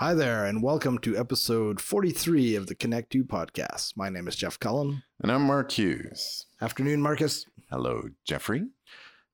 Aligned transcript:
Hi 0.00 0.14
there, 0.14 0.46
and 0.46 0.62
welcome 0.62 0.98
to 1.00 1.14
episode 1.14 1.78
43 1.78 2.54
of 2.56 2.68
the 2.68 2.74
Connect 2.74 3.12
2 3.12 3.22
podcast. 3.22 3.98
My 3.98 4.08
name 4.08 4.28
is 4.28 4.34
Jeff 4.34 4.58
Cullen. 4.58 5.02
And 5.22 5.30
I'm 5.30 5.42
Mark 5.42 5.70
Hughes. 5.72 6.46
Afternoon, 6.62 7.02
Marcus. 7.02 7.44
Hello, 7.68 8.04
Jeffrey. 8.24 8.64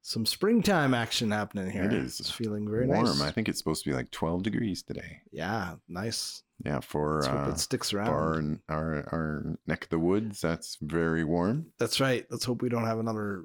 Some 0.03 0.27
springtime 0.27 0.93
action 0.93 1.31
happening 1.31 1.71
here. 1.71 1.85
It 1.85 1.93
is 1.93 2.19
It's 2.19 2.33
feeling 2.33 2.69
very 2.69 2.89
Warm. 2.89 3.05
nice. 3.05 3.21
I 3.21 3.31
think 3.31 3.49
it's 3.49 3.59
supposed 3.59 3.85
to 3.85 3.91
be 3.91 3.95
like 3.95 4.11
12 4.11 4.43
degrees 4.43 4.83
today. 4.83 5.21
Yeah, 5.31 5.77
nice. 5.89 6.43
Yeah, 6.65 6.81
for 6.81 7.25
uh, 7.29 7.51
it 7.51 7.61
sticks 7.61 7.93
around. 7.93 8.09
our, 8.09 8.77
our 8.77 9.09
our 9.13 9.57
neck 9.69 9.85
of 9.85 9.91
the 9.91 10.01
woods, 10.01 10.41
that's 10.41 10.79
very 10.83 11.23
warm. 11.23 11.67
That's 11.79 12.01
right. 12.01 12.27
Let's 12.29 12.45
hope 12.45 12.61
we 12.61 12.71
don't 12.71 12.87
have 12.87 12.99
another 12.99 13.45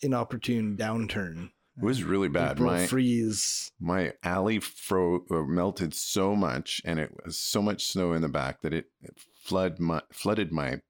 inopportune 0.00 0.78
downturn. 0.78 1.50
It 1.80 1.84
was 1.84 2.02
really 2.02 2.28
bad. 2.28 2.58
My 2.58 2.86
freeze. 2.86 3.70
my 3.80 4.12
alley 4.22 4.58
fro- 4.60 5.24
uh, 5.30 5.42
melted 5.42 5.94
so 5.94 6.34
much, 6.34 6.82
and 6.84 6.98
it 6.98 7.12
was 7.24 7.36
so 7.38 7.62
much 7.62 7.86
snow 7.86 8.12
in 8.12 8.22
the 8.22 8.28
back 8.28 8.62
that 8.62 8.74
it, 8.74 8.86
it 9.00 9.16
flood 9.42 9.78
my, 9.78 10.02
flooded 10.12 10.52
my 10.52 10.80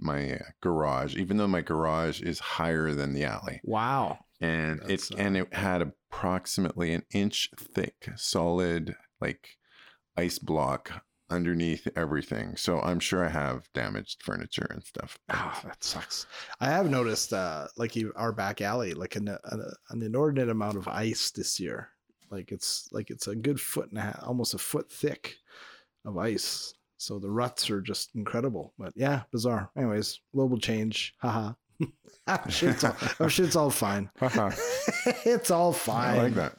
my 0.00 0.32
uh, 0.34 0.38
garage. 0.60 1.14
Even 1.16 1.36
though 1.36 1.46
my 1.46 1.60
garage 1.60 2.20
is 2.22 2.40
higher 2.40 2.92
than 2.92 3.12
the 3.12 3.24
alley, 3.24 3.60
Wow. 3.62 4.18
and 4.40 4.80
That's, 4.80 5.10
it 5.10 5.14
uh, 5.14 5.22
and 5.22 5.36
it 5.36 5.54
had 5.54 5.80
approximately 5.82 6.92
an 6.92 7.04
inch 7.12 7.50
thick 7.56 8.08
solid 8.16 8.96
like 9.20 9.46
ice 10.16 10.38
block 10.40 11.04
underneath 11.32 11.88
everything 11.96 12.56
so 12.56 12.80
i'm 12.80 13.00
sure 13.00 13.24
i 13.24 13.28
have 13.28 13.68
damaged 13.72 14.22
furniture 14.22 14.66
and 14.70 14.84
stuff 14.84 15.18
Oh, 15.30 15.60
that 15.64 15.82
sucks. 15.82 16.26
I 16.60 16.66
have 16.66 16.90
noticed, 16.90 17.32
uh, 17.32 17.66
like 17.76 17.96
you, 17.96 18.12
our 18.16 18.32
back 18.32 18.60
alley, 18.60 18.92
like 18.94 19.16
an, 19.16 19.28
an 19.28 19.64
an 19.90 20.02
inordinate 20.02 20.50
amount 20.50 20.76
of 20.76 20.86
ice 20.88 21.30
this 21.30 21.58
year. 21.58 21.88
Like 22.30 22.52
it's 22.52 22.88
like 22.92 23.10
it's 23.10 23.28
a 23.28 23.34
good 23.34 23.60
foot 23.60 23.88
and 23.90 23.98
a 23.98 24.02
half, 24.02 24.22
almost 24.22 24.54
a 24.54 24.58
foot 24.58 24.90
thick 24.92 25.36
of 26.04 26.18
ice. 26.18 26.74
So 26.98 27.18
the 27.18 27.30
ruts 27.30 27.70
are 27.70 27.80
just 27.80 28.14
incredible. 28.14 28.74
But 28.78 28.92
yeah, 28.94 29.22
bizarre. 29.32 29.70
Anyways, 29.76 30.20
global 30.34 30.58
change. 30.58 31.14
Haha. 31.18 31.54
I'm 32.26 32.50
sure 32.50 32.74
all, 32.84 32.96
I'm 33.18 33.28
sure 33.28 33.46
it's 33.46 33.56
all 33.56 33.70
fine. 33.70 34.10
it's 35.24 35.50
all 35.50 35.72
fine. 35.72 36.18
i 36.18 36.22
like 36.22 36.34
that 36.34 36.58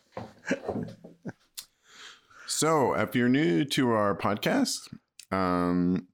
so 2.63 2.93
if 2.93 3.13
you're 3.13 3.27
new 3.27 3.65
to 3.65 3.91
our 3.91 4.15
podcast 4.15 4.87
um 5.33 6.07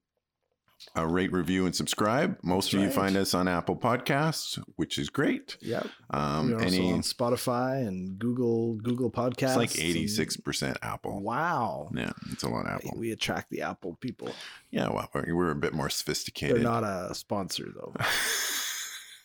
uh, 0.97 1.05
rate 1.05 1.31
review 1.31 1.65
and 1.67 1.75
subscribe 1.75 2.37
most 2.41 2.65
That's 2.65 2.73
of 2.73 2.79
you 2.79 2.85
right. 2.87 2.95
find 2.95 3.17
us 3.17 3.35
on 3.35 3.47
apple 3.47 3.75
podcasts 3.75 4.57
which 4.77 4.97
is 4.97 5.09
great 5.09 5.57
Yep. 5.61 5.87
um 6.09 6.47
We're 6.49 6.55
also 6.55 6.65
any 6.67 6.91
on 6.91 7.01
Spotify 7.01 7.87
and 7.87 8.17
Google 8.17 8.75
Google 8.75 9.11
Podcasts. 9.11 9.61
it's 9.61 9.77
like 9.77 9.85
86% 10.49 10.77
apple 10.81 11.21
Wow. 11.21 11.91
yeah 11.93 12.13
it's 12.31 12.41
a 12.43 12.49
lot 12.49 12.65
of 12.65 12.71
apple 12.71 12.93
We 12.97 13.11
attract 13.11 13.51
the 13.51 13.61
Apple 13.61 13.97
people. 14.01 14.31
yeah 14.71 14.89
well 14.89 15.07
we're, 15.27 15.51
a 15.51 15.55
bit 15.55 15.73
more 15.73 15.89
sophisticated. 15.91 16.55
They're 16.55 16.63
not 16.63 16.83
a 16.83 17.13
sponsor 17.13 17.65
though. 17.75 17.93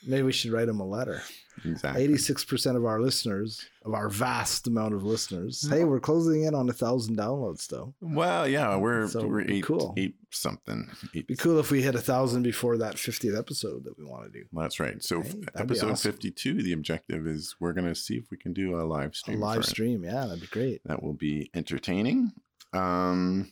Maybe 0.07 0.23
we 0.23 0.31
should 0.31 0.51
write 0.51 0.67
him 0.69 0.79
a 0.79 0.85
letter. 0.87 1.21
exactly 1.63 2.03
Eighty-six 2.03 2.43
percent 2.45 2.75
of 2.77 2.85
our 2.85 2.99
listeners, 3.01 3.65
of 3.85 3.93
our 3.93 4.09
vast 4.09 4.67
amount 4.67 4.93
of 4.93 5.03
listeners, 5.03 5.67
hey, 5.69 5.83
we're 5.85 5.99
closing 5.99 6.43
in 6.43 6.53
on 6.53 6.69
a 6.69 6.73
thousand 6.73 7.17
downloads. 7.17 7.67
Though, 7.67 7.93
Well, 8.01 8.47
yeah, 8.47 8.75
we're 8.75 9.07
So 9.07 9.25
we're 9.25 9.41
eight, 9.49 9.63
cool. 9.63 9.93
eight 9.97 10.15
something. 10.31 10.89
Eight, 11.15 11.27
be 11.27 11.35
cool 11.35 11.59
if 11.59 11.71
we 11.71 11.81
hit 11.81 11.95
a 11.95 12.01
thousand 12.01 12.43
before 12.43 12.77
that 12.77 12.99
fiftieth 12.99 13.35
episode 13.37 13.83
that 13.85 13.97
we 13.97 14.03
want 14.05 14.25
to 14.25 14.39
do. 14.39 14.45
That's 14.53 14.79
right. 14.79 15.01
So 15.03 15.21
Hey, 15.21 15.29
f- 15.29 15.35
that'd 15.53 15.53
be 15.67 15.73
episode 15.75 15.91
awesome. 15.91 16.11
fifty-two. 16.11 16.61
The 16.61 16.73
objective 16.73 17.25
is 17.25 17.55
we're 17.59 17.73
gonna 17.73 17.95
see 17.95 18.15
if 18.17 18.25
we 18.31 18.37
can 18.37 18.53
do 18.53 18.79
a 18.79 18.83
live 18.83 19.11
A 19.11 19.15
stream. 19.15 19.39
live 19.39 19.55
for 19.55 19.61
it. 19.61 19.67
stream, 19.67 20.03
yeah, 20.03 20.25
that'd 20.25 20.41
be 20.41 20.47
great. 20.47 20.81
That 20.85 21.01
will 21.01 21.13
be 21.13 21.49
entertaining. 21.53 22.31
Um, 22.73 23.51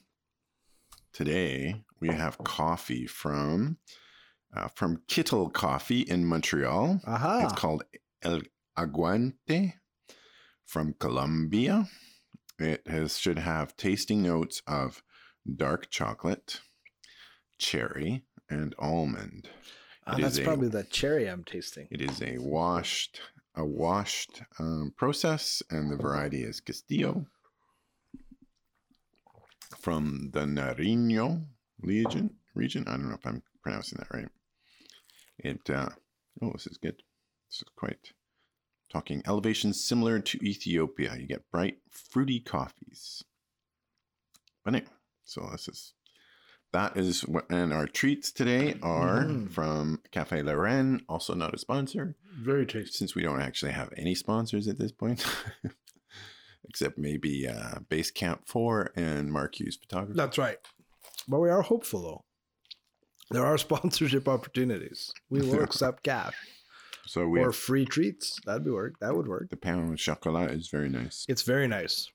today 1.13 1.81
we 1.99 2.09
have 2.09 2.37
coffee 2.39 3.05
from 3.07 3.77
uh, 4.55 4.67
from 4.75 5.01
Kittle 5.07 5.49
Coffee 5.49 6.01
in 6.01 6.25
Montreal. 6.25 7.01
It's 7.05 7.53
called 7.53 7.83
El 8.21 8.41
Aguante 8.77 9.73
from 10.65 10.93
Colombia. 10.99 11.87
It 12.59 12.87
has 12.87 13.17
should 13.17 13.39
have 13.39 13.75
tasting 13.75 14.21
notes 14.21 14.61
of 14.67 15.03
dark 15.55 15.89
chocolate, 15.89 16.61
cherry, 17.57 18.23
and 18.49 18.75
almond. 18.79 19.49
It 20.07 20.21
that's 20.21 20.33
is 20.33 20.39
a- 20.39 20.43
probably 20.43 20.67
the 20.69 20.83
cherry 20.83 21.27
I'm 21.27 21.43
tasting. 21.43 21.87
It 21.91 22.01
is 22.01 22.21
a 22.21 22.37
washed 22.37 23.21
a 23.55 23.65
washed 23.65 24.41
um, 24.59 24.93
process, 24.97 25.61
and 25.69 25.91
the 25.91 25.95
variety 25.97 26.43
is 26.43 26.59
Castillo 26.59 27.25
from 29.77 30.29
the 30.33 30.41
Nariño 30.41 31.45
region. 31.81 32.31
Region. 32.55 32.85
I 32.87 32.91
don't 32.91 33.09
know 33.09 33.15
if 33.15 33.25
I'm 33.25 33.43
pronouncing 33.61 33.99
that 33.99 34.15
right. 34.15 34.27
It. 35.43 35.69
Uh, 35.69 35.89
oh, 36.41 36.51
this 36.53 36.67
is 36.67 36.77
good. 36.77 37.03
This 37.49 37.57
is 37.57 37.63
quite 37.75 38.11
talking 38.91 39.21
elevations 39.25 39.83
similar 39.83 40.19
to 40.19 40.45
Ethiopia. 40.47 41.15
You 41.19 41.27
get 41.27 41.49
bright, 41.51 41.77
fruity 41.89 42.39
coffees. 42.39 43.23
But 44.63 44.75
anyway, 44.75 44.89
so 45.23 45.49
this 45.51 45.67
is 45.67 45.93
that 46.71 46.97
is 46.97 47.21
what, 47.27 47.45
and 47.51 47.71
our 47.73 47.85
treats 47.85 48.31
today 48.31 48.79
are 48.81 49.23
Mhm. 49.25 49.51
from 49.51 50.01
Cafe 50.11 50.41
Lorraine, 50.41 51.01
also 51.07 51.35
not 51.35 51.53
a 51.53 51.57
sponsor, 51.59 52.15
Very 52.35 52.65
tasty. 52.65 52.91
since 52.93 53.13
we 53.13 53.21
don't 53.21 53.41
actually 53.41 53.73
have 53.73 53.93
any 53.95 54.15
sponsors 54.15 54.67
at 54.67 54.79
this 54.79 54.91
point, 54.91 55.23
except 56.67 56.97
maybe 56.97 57.47
uh, 57.47 57.79
Base 57.89 58.09
Camp 58.09 58.47
Four 58.47 58.91
and 58.95 59.31
Mark 59.31 59.59
Hughes 59.59 59.75
Photography. 59.75 60.17
That's 60.17 60.37
right. 60.39 60.57
But 61.27 61.39
we 61.39 61.49
are 61.49 61.61
hopeful 61.61 62.01
though. 62.01 62.25
There 63.31 63.45
are 63.45 63.57
sponsorship 63.67 64.27
opportunities. 64.27 65.11
We 65.29 65.41
will 65.41 65.63
accept 65.63 66.03
cash 66.03 66.35
So 67.07 67.27
we 67.27 67.39
or 67.39 67.45
have 67.45 67.55
free 67.55 67.85
treats. 67.85 68.39
That'd 68.45 68.63
be 68.65 68.71
work. 68.71 68.95
That 68.99 69.15
would 69.15 69.27
work. 69.27 69.49
the 69.49 69.57
pain 69.57 69.91
au 69.91 69.95
chocolat 69.95 70.51
is 70.51 70.67
very 70.67 70.89
nice. 70.89 71.25
It's 71.27 71.41
very 71.43 71.67
nice. 71.67 72.09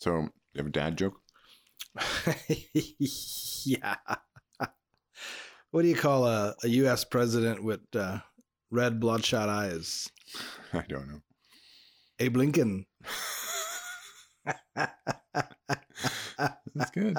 So 0.00 0.10
you 0.12 0.58
have 0.58 0.66
a 0.66 0.70
dad 0.70 0.98
joke? 0.98 1.14
yeah. 3.64 3.96
What 5.70 5.82
do 5.82 5.88
you 5.88 5.96
call 5.96 6.26
a, 6.26 6.54
a 6.62 6.68
U.S. 6.68 7.04
president 7.04 7.64
with 7.64 7.80
uh, 7.96 8.18
red 8.70 9.00
bloodshot 9.00 9.48
eyes? 9.48 10.10
I 10.72 10.84
don't 10.88 11.08
know. 11.08 11.22
Abe 12.18 12.36
Lincoln. 12.36 12.86
That's 16.74 16.90
good. 16.92 17.16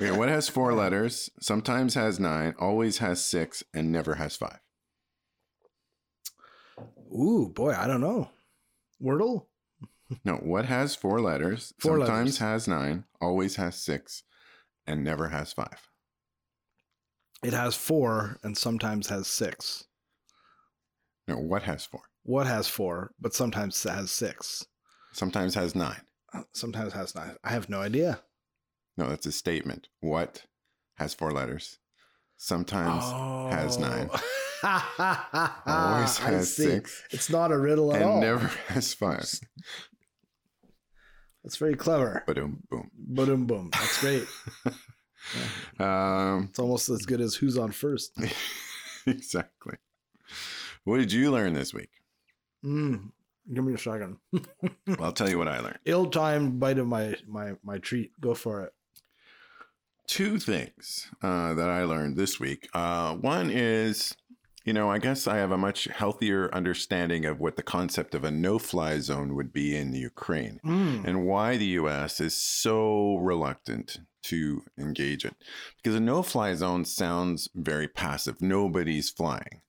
Okay, 0.00 0.10
what 0.16 0.28
has 0.30 0.48
four 0.48 0.72
letters, 0.72 1.28
sometimes 1.40 1.94
has 1.94 2.18
nine, 2.18 2.54
always 2.58 2.98
has 2.98 3.22
six, 3.22 3.62
and 3.74 3.92
never 3.92 4.14
has 4.14 4.34
five? 4.36 4.60
Ooh, 7.12 7.52
boy, 7.54 7.74
I 7.76 7.86
don't 7.86 8.00
know. 8.00 8.30
Wordle? 9.02 9.46
No, 10.24 10.36
what 10.36 10.64
has 10.64 10.94
four 10.96 11.20
letters, 11.20 11.74
Four 11.78 11.98
sometimes 11.98 12.08
letters. 12.08 12.38
has 12.38 12.68
nine, 12.68 13.04
always 13.20 13.56
has 13.56 13.76
six, 13.76 14.22
and 14.86 15.04
never 15.04 15.28
has 15.28 15.52
five? 15.52 15.88
It 17.44 17.52
has 17.52 17.74
four 17.76 18.38
and 18.42 18.56
sometimes 18.56 19.08
has 19.08 19.26
six. 19.26 19.84
No, 21.28 21.36
what 21.36 21.62
has 21.64 21.84
four? 21.84 22.02
What 22.22 22.46
has 22.46 22.68
four, 22.68 23.12
but 23.20 23.34
sometimes 23.34 23.82
has 23.84 24.10
six? 24.10 24.66
Sometimes 25.12 25.54
has 25.54 25.74
nine. 25.74 26.00
Uh, 26.32 26.42
Sometimes 26.52 26.92
has 26.94 27.14
nine. 27.14 27.36
I 27.44 27.50
have 27.50 27.68
no 27.68 27.80
idea. 27.80 28.20
No, 29.00 29.08
that's 29.08 29.24
a 29.24 29.32
statement. 29.32 29.88
What 30.00 30.44
has 30.96 31.14
four 31.14 31.32
letters, 31.32 31.78
sometimes 32.36 33.02
has 33.50 33.78
nine. 33.78 34.10
always 35.66 36.18
has 36.18 36.54
six, 36.54 37.02
It's 37.10 37.30
not 37.30 37.50
a 37.50 37.58
riddle 37.58 37.94
at 37.94 38.02
and 38.02 38.10
all. 38.10 38.20
never 38.20 38.46
has 38.68 38.92
five. 38.92 39.24
That's 41.42 41.56
very 41.56 41.74
clever. 41.76 42.22
Boom, 42.26 42.62
boom. 42.68 42.90
Boom, 42.94 43.46
boom. 43.46 43.70
That's 43.72 44.00
great. 44.00 44.26
Um, 45.78 46.46
It's 46.48 46.58
almost 46.58 46.88
as 46.88 47.04
good 47.06 47.20
as 47.20 47.34
who's 47.34 47.58
on 47.58 47.72
first. 47.72 48.18
exactly. 49.06 49.76
What 50.84 50.96
did 50.96 51.12
you 51.12 51.30
learn 51.30 51.52
this 51.52 51.74
week? 51.74 51.90
Mm, 52.64 53.10
give 53.52 53.62
me 53.62 53.74
a 53.74 53.78
second. 53.78 54.16
Well, 54.32 54.42
I'll 54.98 55.12
tell 55.12 55.28
you 55.28 55.36
what 55.38 55.46
I 55.46 55.60
learned. 55.60 55.78
Ill-timed 55.84 56.58
bite 56.58 56.78
of 56.78 56.86
my 56.86 57.16
my 57.28 57.52
my 57.62 57.76
treat. 57.78 58.18
Go 58.20 58.32
for 58.34 58.62
it. 58.64 58.72
Two 60.10 60.38
things 60.40 61.08
uh, 61.22 61.54
that 61.54 61.70
I 61.70 61.84
learned 61.84 62.16
this 62.16 62.40
week. 62.40 62.68
Uh, 62.74 63.14
one 63.14 63.48
is, 63.48 64.16
you 64.64 64.72
know, 64.72 64.90
I 64.90 64.98
guess 64.98 65.28
I 65.28 65.36
have 65.36 65.52
a 65.52 65.56
much 65.56 65.84
healthier 65.84 66.52
understanding 66.52 67.24
of 67.24 67.38
what 67.38 67.54
the 67.54 67.62
concept 67.62 68.16
of 68.16 68.24
a 68.24 68.30
no 68.32 68.58
fly 68.58 68.98
zone 68.98 69.36
would 69.36 69.52
be 69.52 69.76
in 69.76 69.94
Ukraine 69.94 70.58
Mm. 70.64 71.04
and 71.06 71.26
why 71.26 71.56
the 71.56 71.66
US 71.82 72.18
is 72.18 72.36
so 72.36 73.18
reluctant 73.18 73.98
to 74.24 74.62
engage 74.76 75.24
it. 75.24 75.36
Because 75.76 75.94
a 75.94 76.00
no 76.00 76.24
fly 76.24 76.54
zone 76.54 76.84
sounds 76.84 77.48
very 77.54 77.86
passive, 77.86 78.42
nobody's 78.42 79.10
flying. 79.10 79.60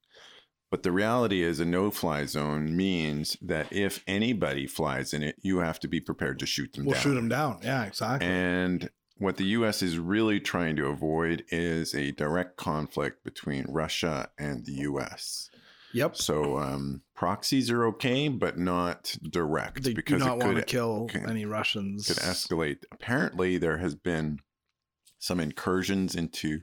But 0.72 0.82
the 0.82 0.92
reality 0.92 1.44
is, 1.44 1.60
a 1.60 1.66
no 1.66 1.92
fly 1.92 2.26
zone 2.26 2.76
means 2.76 3.38
that 3.44 3.72
if 3.72 4.04
anybody 4.08 4.66
flies 4.66 5.14
in 5.14 5.22
it, 5.22 5.36
you 5.44 5.60
have 5.60 5.80
to 5.82 5.88
be 5.88 6.00
prepared 6.02 6.40
to 6.40 6.46
shoot 6.48 6.74
them 6.74 6.86
We'll 6.86 6.94
down. 6.96 7.04
shoot 7.04 7.14
them 7.16 7.30
down. 7.30 7.60
Yeah, 7.62 7.84
exactly. 7.84 8.28
And 8.28 8.90
what 9.22 9.38
the 9.38 9.46
US 9.46 9.82
is 9.82 9.98
really 9.98 10.40
trying 10.40 10.76
to 10.78 10.88
avoid 10.88 11.44
is 11.50 11.94
a 11.94 12.12
direct 12.12 12.58
conflict 12.58 13.24
between 13.24 13.66
Russia 13.70 14.30
and 14.38 14.66
the 14.66 14.74
US. 14.90 15.50
yep. 15.94 16.16
So 16.16 16.58
um, 16.58 17.02
proxies 17.16 17.70
are 17.70 17.86
okay, 17.88 18.28
but 18.30 18.58
not 18.58 19.16
direct 19.30 19.84
They 19.84 19.92
do 19.92 19.96
because 19.96 20.20
not 20.22 20.38
it 20.40 20.44
want 20.44 20.58
to 20.58 20.64
kill 20.64 21.08
could- 21.08 21.30
any 21.30 21.46
Russians. 21.46 22.08
could 22.08 22.18
escalate. 22.18 22.80
Apparently, 22.92 23.58
there 23.58 23.78
has 23.78 23.96
been 23.96 24.40
some 25.20 25.40
incursions 25.40 26.16
into 26.16 26.62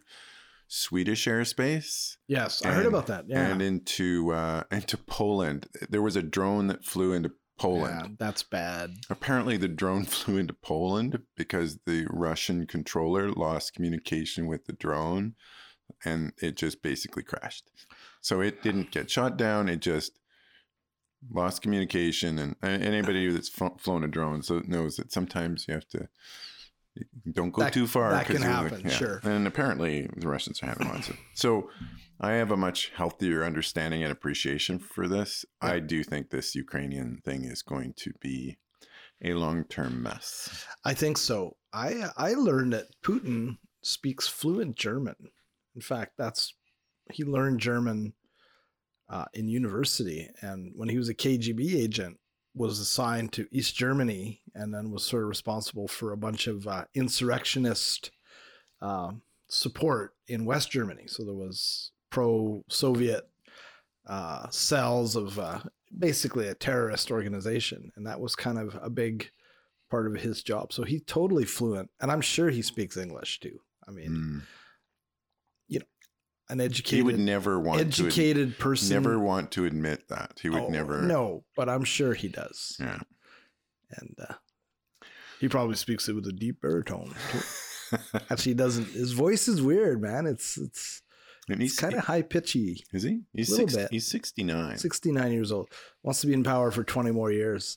Swedish 0.67 1.27
airspace 1.27 2.17
Yes, 2.27 2.63
I 2.65 2.73
heard 2.73 2.87
about 2.87 3.07
that. 3.07 3.25
Yeah. 3.29 3.47
and 3.47 3.63
into 3.63 4.33
uh, 4.33 4.65
into 4.71 4.99
Poland. 4.99 5.67
There 5.89 6.03
was 6.03 6.17
a 6.17 6.23
drone 6.23 6.67
that 6.67 6.85
flew 6.85 7.13
into 7.13 7.31
Poland. 7.59 8.01
Yeah, 8.03 8.15
that's 8.19 8.43
bad. 8.43 8.95
Apparently, 9.11 9.57
the 9.57 9.69
drone 9.69 10.05
flew 10.07 10.37
into 10.39 10.55
Poland 10.55 11.21
because 11.37 11.79
the 11.87 12.07
Russian 12.11 12.67
controller 12.67 13.31
lost 13.33 13.75
communication 13.75 14.47
with 14.47 14.67
the 14.67 14.73
drone 14.73 15.35
and 16.05 16.33
it 16.43 16.57
just 16.57 16.83
basically 16.83 17.23
crashed. 17.23 17.71
So 18.21 18.41
it 18.41 18.63
didn't 18.63 18.91
get 18.91 19.11
shot 19.11 19.37
down. 19.37 19.69
It 19.69 19.81
just 19.81 20.19
lost 21.31 21.63
communication. 21.63 22.39
And 22.39 22.57
anybody 22.63 23.31
that's 23.31 23.49
fl- 23.49 23.77
flown 23.79 24.05
a 24.05 24.09
drone 24.09 24.43
so 24.43 24.63
knows 24.67 24.97
that 24.97 25.13
sometimes 25.13 25.67
you 25.67 25.75
have 25.75 25.89
to 25.89 26.09
don't 27.33 27.51
go 27.53 27.63
That- 27.63 27.73
too 27.73 27.87
far. 27.87 28.11
that 28.11 28.27
can 28.27 28.43
happen, 28.43 28.89
sure. 28.91 29.21
And 29.23 29.47
apparently, 29.47 30.09
the 30.17 30.29
Russians 30.29 30.63
are 30.63 30.67
having 30.67 30.89
lots 30.89 31.09
of. 31.09 31.17
So 31.35 31.71
I 32.21 32.33
have 32.33 32.51
a 32.51 32.57
much 32.57 32.91
healthier 32.95 33.45
understanding 33.45 34.03
and 34.03 34.11
appreciation 34.11 34.79
for 34.79 35.07
this. 35.07 35.45
Yeah. 35.63 35.71
I 35.71 35.79
do 35.79 36.03
think 36.03 36.31
this 36.31 36.55
Ukrainian 36.55 37.21
thing 37.25 37.45
is 37.45 37.63
going 37.63 37.95
to 37.99 38.13
be 38.21 38.59
a 39.23 39.35
long 39.35 39.65
term 39.65 40.03
mess. 40.03 40.67
I 40.85 40.95
think 40.95 41.19
so. 41.19 41.57
I 41.73 42.11
I 42.17 42.35
learned 42.35 42.73
that 42.73 42.87
Putin 43.05 43.59
speaks 43.83 44.27
fluent 44.27 44.77
German. 44.77 45.17
In 45.75 45.81
fact, 45.81 46.13
that's 46.19 46.55
he 47.13 47.25
learned 47.25 47.61
German 47.61 48.15
uh, 49.09 49.27
in 49.35 49.49
university, 49.49 50.29
and 50.43 50.73
when 50.75 50.89
he 50.89 50.99
was 50.99 51.09
a 51.09 51.15
KGB 51.15 51.77
agent, 51.77 52.19
was 52.55 52.81
assigned 52.81 53.33
to 53.33 53.47
East 53.53 53.77
Germany, 53.77 54.43
and 54.55 54.75
then 54.75 54.91
was 54.91 55.05
sort 55.05 55.23
of 55.23 55.29
responsible 55.29 55.89
for 55.89 56.13
a 56.13 56.17
bunch 56.17 56.47
of 56.47 56.67
uh, 56.67 56.85
insurrectionist 56.95 58.11
um 58.81 59.23
support 59.49 60.15
in 60.29 60.45
West 60.45 60.71
Germany. 60.71 61.07
So 61.07 61.25
there 61.25 61.35
was 61.35 61.91
pro-Soviet 62.11 63.29
uh, 64.07 64.49
cells 64.51 65.17
of 65.17 65.39
uh, 65.39 65.61
basically 65.97 66.49
a 66.49 66.55
terrorist 66.55 67.11
organization, 67.11 67.93
and 67.97 68.07
that 68.07 68.21
was 68.21 68.35
kind 68.35 68.59
of 68.59 68.79
a 68.83 68.91
big 68.91 69.31
part 69.91 70.07
of 70.07 70.21
his 70.21 70.43
job. 70.43 70.73
So 70.73 70.83
he's 70.85 71.03
totally 71.07 71.45
fluent, 71.45 71.91
and 72.01 72.11
I'm 72.11 72.21
sure 72.21 72.51
he 72.51 72.63
speaks 72.63 72.97
English 72.97 73.41
too. 73.41 73.61
I 73.87 73.91
mean, 73.91 74.11
Mm. 74.11 74.43
You 75.71 75.81
know, 75.81 75.87
an 76.49 76.61
educated 76.63 76.97
He 76.97 77.03
would 77.03 77.19
never 77.19 77.59
want 77.61 77.81
educated 77.81 78.51
ad- 78.53 78.59
person. 78.59 78.95
never 78.95 79.19
want 79.19 79.51
to 79.53 79.67
admit 79.67 80.09
that. 80.09 80.39
He 80.41 80.49
would 80.49 80.63
Oh, 80.63 80.69
never. 80.69 81.03
No, 81.03 81.45
but 81.57 81.69
I'm 81.69 81.85
sure 81.85 82.15
he 82.15 82.29
does, 82.29 82.77
Yeah. 82.81 83.01
and 83.91 84.17
uh, 84.29 84.35
he 85.41 85.49
probably 85.49 85.77
speaks 85.77 86.09
it 86.09 86.15
with 86.15 86.27
a 86.27 86.33
deep 86.33 86.61
baritone. 86.63 87.15
too. 87.33 87.97
Actually, 88.31 88.51
he 88.53 88.55
doesn't. 88.55 88.89
His 88.89 89.13
voice 89.13 89.49
is 89.49 89.61
weird, 89.63 90.01
man. 90.03 90.27
It's 90.27 90.57
it's 90.59 91.03
and 91.49 91.61
he's 91.63 91.77
kind 91.77 91.95
of 91.95 92.05
high 92.05 92.23
pitchy. 92.23 92.85
Is 92.93 93.03
he? 93.03 93.21
He's 93.33 93.51
Little 93.51 93.69
six, 93.69 93.77
bit. 93.77 93.91
He's 93.91 94.07
sixty 94.07 94.43
nine. 94.45 94.77
69 94.79 95.33
years 95.33 95.53
old. 95.53 95.69
Wants 96.03 96.21
to 96.21 96.27
be 96.27 96.33
in 96.35 96.45
power 96.45 96.71
for 96.71 96.85
20 96.85 97.11
more 97.11 97.31
years. 97.33 97.77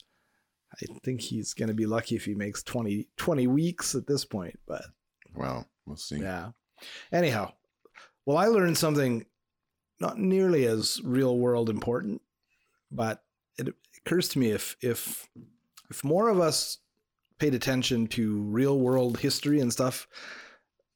I 0.74 0.86
think 1.04 1.22
he's 1.22 1.54
going 1.54 1.68
to 1.68 1.74
be 1.74 1.86
lucky 1.86 2.16
if 2.16 2.24
he 2.26 2.34
makes 2.34 2.64
20, 2.64 3.08
20 3.18 3.48
weeks 3.48 3.94
at 3.94 4.08
this 4.08 4.24
point. 4.24 4.58
But 4.66 4.84
Well, 5.36 5.68
we'll 5.86 5.98
see. 5.98 6.20
yeah. 6.20 6.52
Anyhow, 7.12 7.52
well, 8.26 8.38
I 8.38 8.46
learned 8.48 8.78
something 8.78 9.26
not 10.00 10.18
nearly 10.18 10.66
as 10.66 11.00
real 11.04 11.38
world 11.38 11.70
important, 11.70 12.22
but 12.90 13.24
it 13.58 13.68
occurs 13.98 14.30
to 14.30 14.40
me 14.40 14.52
if 14.52 14.76
if 14.82 15.30
if 15.90 16.04
more 16.04 16.30
of 16.30 16.40
us 16.40 16.78
paid 17.38 17.54
attention 17.54 18.08
to 18.08 18.42
real 18.44 18.80
world 18.80 19.20
history 19.20 19.60
and 19.60 19.72
stuff 19.74 20.08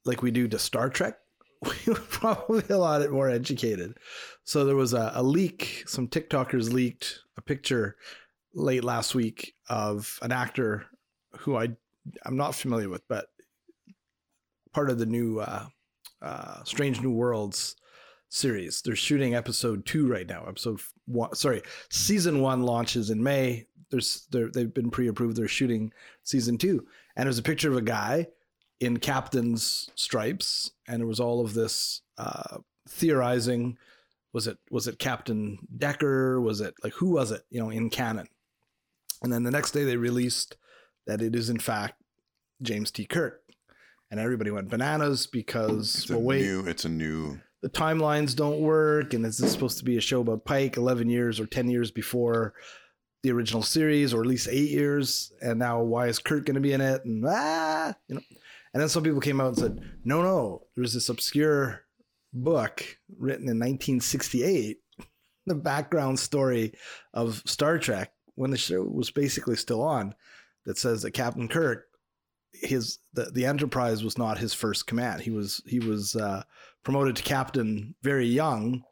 like 0.05 0.21
we 0.21 0.31
do 0.31 0.47
to 0.47 0.57
Star 0.57 0.89
Trek, 0.89 1.17
we 1.87 1.93
were 1.93 1.99
probably 1.99 2.63
a 2.69 2.77
lot 2.77 3.09
more 3.11 3.29
educated. 3.29 3.97
So 4.43 4.65
there 4.65 4.75
was 4.75 4.93
a, 4.93 5.11
a 5.15 5.23
leak, 5.23 5.83
some 5.87 6.07
TikTokers 6.07 6.71
leaked 6.71 7.19
a 7.37 7.41
picture 7.41 7.95
late 8.53 8.83
last 8.83 9.15
week 9.15 9.53
of 9.69 10.19
an 10.21 10.31
actor 10.31 10.85
who 11.39 11.57
I 11.57 11.69
I'm 12.23 12.37
not 12.37 12.53
familiar 12.53 12.89
with, 12.89 13.07
but 13.07 13.25
part 14.73 14.89
of 14.89 14.99
the 14.99 15.05
new 15.05 15.39
uh, 15.39 15.65
uh, 16.21 16.63
Strange 16.63 17.01
New 17.01 17.11
Worlds 17.11 17.75
series. 18.29 18.81
They're 18.81 18.95
shooting 18.95 19.33
episode 19.33 19.85
two 19.85 20.07
right 20.07 20.27
now. 20.27 20.45
Episode 20.47 20.79
one, 21.05 21.33
sorry, 21.33 21.61
season 21.89 22.41
one 22.41 22.63
launches 22.63 23.09
in 23.09 23.23
May. 23.23 23.65
There's 23.89 24.27
they've 24.31 24.73
been 24.73 24.91
pre-approved. 24.91 25.37
They're 25.37 25.47
shooting 25.47 25.91
season 26.23 26.57
two, 26.57 26.85
and 27.15 27.25
there's 27.25 27.39
a 27.39 27.43
picture 27.43 27.71
of 27.71 27.77
a 27.77 27.81
guy 27.81 28.27
in 28.79 28.97
captain's 28.97 29.89
stripes, 29.95 30.71
and 30.87 31.01
it 31.01 31.05
was 31.05 31.19
all 31.19 31.43
of 31.43 31.53
this 31.53 32.01
uh, 32.17 32.57
theorizing. 32.89 33.77
Was 34.33 34.47
it 34.47 34.57
was 34.69 34.87
it 34.87 34.99
Captain 34.99 35.59
Decker? 35.77 36.41
Was 36.41 36.61
it 36.61 36.73
like 36.83 36.93
who 36.93 37.09
was 37.11 37.31
it? 37.31 37.43
You 37.49 37.61
know, 37.61 37.69
in 37.69 37.89
canon. 37.89 38.27
And 39.23 39.31
then 39.31 39.43
the 39.43 39.51
next 39.51 39.71
day 39.71 39.85
they 39.85 39.97
released 39.97 40.57
that 41.07 41.21
it 41.21 41.35
is 41.35 41.49
in 41.49 41.59
fact 41.59 42.01
James 42.61 42.91
T. 42.91 43.05
Kirk, 43.05 43.41
and 44.11 44.19
everybody 44.19 44.51
went 44.51 44.69
bananas 44.69 45.25
because 45.25 45.95
It's 45.95 46.09
a 46.09 46.13
well, 46.13 46.23
wait, 46.23 46.41
new. 46.41 46.65
It's 46.67 46.83
a 46.85 46.89
new. 46.89 47.39
the 47.61 47.69
timelines 47.69 48.35
don't 48.35 48.59
work 48.59 49.13
and 49.13 49.25
is 49.25 49.37
this 49.37 49.51
supposed 49.53 49.77
to 49.79 49.85
be 49.85 49.97
a 49.97 50.01
show 50.01 50.21
about 50.21 50.45
pike 50.45 50.77
11 50.77 51.09
years 51.09 51.39
or 51.39 51.45
10 51.47 51.69
years 51.69 51.89
before 51.89 52.53
the 53.23 53.31
original 53.31 53.63
series 53.63 54.13
or 54.13 54.21
at 54.21 54.27
least 54.27 54.47
eight 54.51 54.69
years 54.69 55.31
and 55.41 55.57
now 55.57 55.81
why 55.81 56.07
is 56.07 56.19
Kirk 56.19 56.45
going 56.45 56.55
to 56.55 56.61
be 56.61 56.73
in 56.73 56.81
it 56.81 57.03
and 57.05 57.25
ah 57.27 57.93
you 58.07 58.15
know 58.15 58.21
and 58.75 58.81
then 58.81 58.89
some 58.89 59.01
people 59.03 59.21
came 59.21 59.39
out 59.41 59.47
and 59.47 59.57
said 59.57 59.81
no 60.03 60.21
no 60.21 60.61
there's 60.75 60.93
this 60.93 61.09
obscure 61.09 61.81
book 62.33 62.83
written 63.17 63.45
in 63.49 63.57
1968 63.57 64.77
the 65.47 65.55
background 65.55 66.19
story 66.19 66.73
of 67.13 67.41
star 67.45 67.79
trek 67.79 68.11
when 68.35 68.51
the 68.51 68.57
show 68.57 68.83
was 68.83 69.09
basically 69.09 69.55
still 69.55 69.81
on 69.81 70.13
that 70.65 70.77
says 70.77 71.01
that 71.01 71.11
captain 71.11 71.47
kirk 71.47 71.85
his 72.53 72.99
the, 73.13 73.25
the 73.33 73.45
enterprise 73.45 74.03
was 74.03 74.17
not 74.17 74.37
his 74.37 74.53
first 74.53 74.85
command 74.87 75.21
he 75.21 75.31
was 75.31 75.61
he 75.65 75.79
was 75.79 76.15
uh 76.15 76.43
promoted 76.83 77.15
to 77.15 77.23
captain 77.23 77.95
very 78.03 78.27
young 78.27 78.83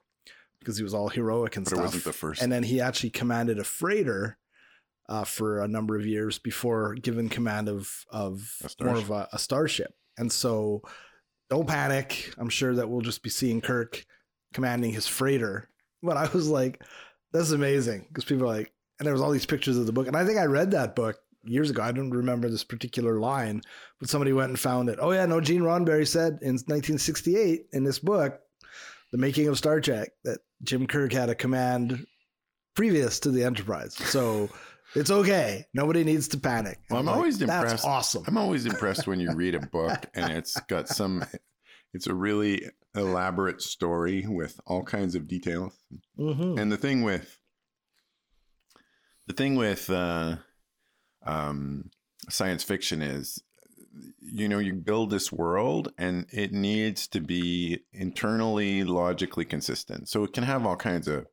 because 0.60 0.78
he 0.78 0.84
was 0.84 0.94
all 0.94 1.10
heroic 1.10 1.56
and 1.58 1.66
But 1.66 1.74
it 1.74 1.76
stuff. 1.76 1.86
wasn't 1.86 2.04
the 2.06 2.14
first. 2.14 2.42
and 2.42 2.52
then 2.52 2.64
he 2.64 2.80
actually 2.82 3.10
commanded 3.10 3.60
a 3.60 3.64
freighter 3.66 4.38
uh, 5.10 5.24
for 5.24 5.62
a 5.62 5.68
number 5.68 5.96
of 5.96 6.06
years 6.06 6.40
before 6.40 6.96
given 6.96 7.30
command 7.30 7.70
of 7.70 8.06
of 8.10 8.50
more 8.82 8.96
of 8.96 9.12
a, 9.12 9.28
a 9.34 9.40
starship. 9.40 9.94
And 10.18 10.32
so, 10.32 10.82
don't 11.50 11.68
panic. 11.68 12.34
I'm 12.38 12.50
sure 12.50 12.76
that 12.76 12.90
we'll 12.90 13.02
just 13.02 13.24
be 13.24 13.30
seeing 13.30 13.62
Kirk 13.62 14.06
commanding 14.54 14.94
his 14.94 15.08
freighter. 15.08 15.70
But 16.02 16.18
I 16.18 16.28
was 16.34 16.50
like, 16.50 16.84
that's 17.32 17.52
amazing 17.52 18.06
because 18.08 18.26
people 18.26 18.44
are 18.44 18.56
like, 18.58 18.72
and 19.00 19.06
there 19.06 19.14
was 19.14 19.22
all 19.22 19.32
these 19.32 19.46
pictures 19.46 19.78
of 19.78 19.86
the 19.86 19.92
book, 19.92 20.08
and 20.08 20.16
I 20.16 20.26
think 20.26 20.38
I 20.38 20.46
read 20.46 20.72
that 20.72 20.96
book 20.96 21.18
years 21.44 21.70
ago. 21.70 21.82
I 21.82 21.92
don't 21.92 22.12
remember 22.12 22.50
this 22.50 22.64
particular 22.64 23.20
line, 23.20 23.62
but 24.00 24.10
somebody 24.10 24.34
went 24.34 24.50
and 24.50 24.60
found 24.60 24.90
it. 24.90 25.00
Oh 25.02 25.12
yeah, 25.12 25.26
no, 25.26 25.42
Gene 25.42 25.62
Roddenberry 25.62 26.08
said 26.08 26.40
in 26.42 26.54
1968 26.54 27.68
in 27.74 27.84
this 27.84 28.00
book, 28.00 28.40
The 29.12 29.18
Making 29.18 29.48
of 29.48 29.58
Star 29.58 29.82
Trek, 29.82 30.12
that 30.24 30.40
Jim 30.64 30.88
Kirk 30.88 31.12
had 31.12 31.30
a 31.30 31.36
command 31.36 32.06
previous 32.76 33.20
to 33.22 33.32
the 33.32 33.44
Enterprise. 33.44 33.96
So 33.96 34.50
it's 34.96 35.12
okay. 35.12 35.66
Nobody 35.74 36.04
needs 36.04 36.28
to 36.30 36.40
panic. 36.40 36.80
Well, 36.90 37.00
I'm 37.00 37.06
like, 37.06 37.16
always 37.16 37.42
impressed. 37.42 37.68
That's 37.68 37.86
awesome. 37.86 38.24
I'm 38.28 38.38
always 38.38 38.66
impressed 38.66 39.08
when 39.08 39.20
you 39.20 39.32
read 39.36 39.56
a 39.56 39.60
book 39.60 40.06
and 40.14 40.32
it's 40.32 40.60
got 40.62 40.88
some. 40.88 41.26
It's 41.94 42.08
a 42.08 42.14
really 42.14 42.70
elaborate 42.96 43.62
story 43.62 44.26
with 44.28 44.60
all 44.66 44.84
kinds 44.84 45.16
of 45.16 45.28
details. 45.28 45.78
Mhm. 46.18 46.60
And 46.60 46.72
the 46.72 46.78
thing 46.78 47.04
with 47.04 47.40
the 49.28 49.34
thing 49.34 49.56
with 49.56 49.90
uh, 49.90 50.38
um, 51.26 51.90
science 52.30 52.64
fiction 52.64 53.02
is, 53.02 53.42
you 54.22 54.48
know, 54.50 54.60
you 54.60 54.74
build 54.74 55.10
this 55.10 55.32
world 55.32 55.94
and 55.98 56.26
it 56.32 56.52
needs 56.52 57.08
to 57.10 57.22
be 57.22 57.80
internally 57.92 58.84
logically 58.84 59.46
consistent. 59.46 60.10
So 60.10 60.24
it 60.24 60.34
can 60.34 60.44
have 60.44 60.66
all 60.66 60.76
kinds 60.76 61.08
of 61.08 61.28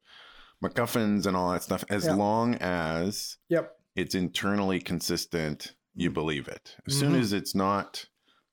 MacGuffins 0.63 1.27
and 1.27 1.37
all 1.37 1.53
that 1.53 1.63
stuff 1.63 1.85
as 1.89 2.05
Yeah. 2.07 2.15
long 2.15 2.55
as 2.57 3.37
Yep. 3.49 3.77
it's 3.97 4.15
internally 4.15 4.81
consistent, 4.81 5.75
you 5.95 6.11
believe 6.11 6.49
it. 6.49 6.77
As 6.87 6.99
soon 6.99 7.13
Mhm. 7.15 7.21
as 7.21 7.33
it's 7.33 7.55
not, 7.55 8.07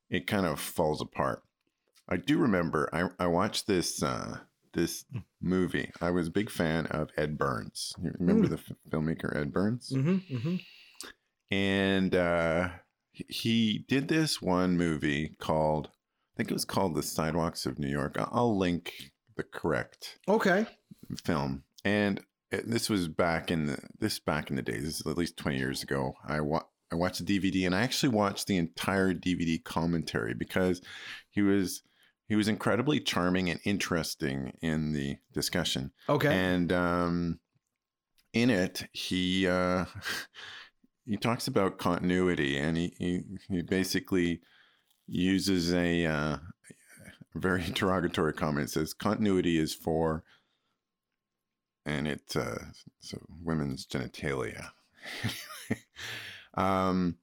it 0.10 0.26
kind 0.28 0.46
of 0.46 0.60
falls 0.60 1.02
apart. 1.02 1.44
I 2.08 2.18
do 2.18 2.38
remember 2.38 2.90
I, 2.94 3.10
I 3.20 3.28
watched 3.28 3.68
this 3.68 4.02
uh, 4.02 4.40
this 4.74 5.06
movie. 5.42 5.92
I 6.02 6.12
was 6.12 6.28
a 6.28 6.32
big 6.32 6.50
fan 6.52 6.86
of 6.88 7.10
Ed 7.18 7.38
Burns. 7.38 7.94
You 8.02 8.12
remember 8.20 8.48
Mm. 8.48 8.50
the 8.52 8.58
f- 8.58 8.72
filmmaker 8.92 9.36
Ed 9.36 9.52
Burns? 9.52 9.90
Mm-hmm, 9.92 10.36
mm-hmm. 10.36 10.56
And 11.52 12.14
uh, 12.16 12.70
he- 13.12 13.26
he 13.30 13.86
did 13.88 14.08
this 14.08 14.42
one 14.42 14.78
movie 14.78 15.36
called, 15.40 15.88
I 15.88 16.38
think 16.38 16.52
it 16.52 16.54
was 16.54 16.66
called 16.66 16.96
The 16.96 17.02
Sidewalks 17.04 17.66
of 17.66 17.80
New 17.80 17.90
York. 17.90 18.16
I'll 18.20 18.56
link 18.58 19.12
the 19.36 19.44
correct 19.44 20.20
Okay. 20.28 20.68
film. 21.24 21.64
And 21.88 22.22
this 22.52 22.90
was 22.90 23.08
back 23.08 23.50
in 23.50 23.68
the 23.68 23.80
this 24.00 24.20
back 24.20 24.50
in 24.50 24.58
the 24.58 24.62
days. 24.62 24.84
This 24.84 25.00
is 25.00 25.08
at 25.08 25.18
least 25.18 25.38
twenty 25.38 25.58
years 25.58 25.84
ago. 25.84 26.16
I 26.28 26.42
wa- 26.42 26.66
I 26.92 26.96
watched 26.96 27.26
the 27.26 27.40
DVD 27.40 27.66
and 27.66 27.74
I 27.74 27.82
actually 27.82 28.10
watched 28.10 28.48
the 28.48 28.58
entire 28.58 29.14
DVD 29.14 29.64
commentary 29.64 30.34
because 30.34 30.82
he 31.30 31.42
was 31.42 31.84
he 32.28 32.36
was 32.36 32.50
incredibly 32.50 33.00
charming 33.00 33.50
and 33.50 33.60
interesting 33.64 34.54
in 34.62 34.92
the 34.92 35.18
discussion. 35.34 35.92
Okay. 36.10 36.28
And 36.28 36.74
um, 36.74 37.40
in 38.34 38.50
it, 38.50 38.86
he 38.92 39.48
uh, 39.48 39.86
he 41.06 41.16
talks 41.16 41.48
about 41.48 41.78
continuity, 41.78 42.58
and 42.58 42.76
he 42.76 42.94
he, 42.98 43.22
he 43.50 43.62
basically 43.62 44.42
uses 45.08 45.74
a 45.74 46.06
uh, 46.06 46.38
very 47.34 47.64
derogatory 47.74 48.34
comment. 48.34 48.68
It 48.68 48.72
says 48.72 48.94
continuity 48.94 49.58
is 49.58 49.74
for, 49.74 50.24
and 51.88 52.08
it's 52.08 52.36
uh, 52.36 52.64
so 53.00 53.18
women's 53.44 53.88
genitalia. 53.88 54.70
um, 56.54 57.18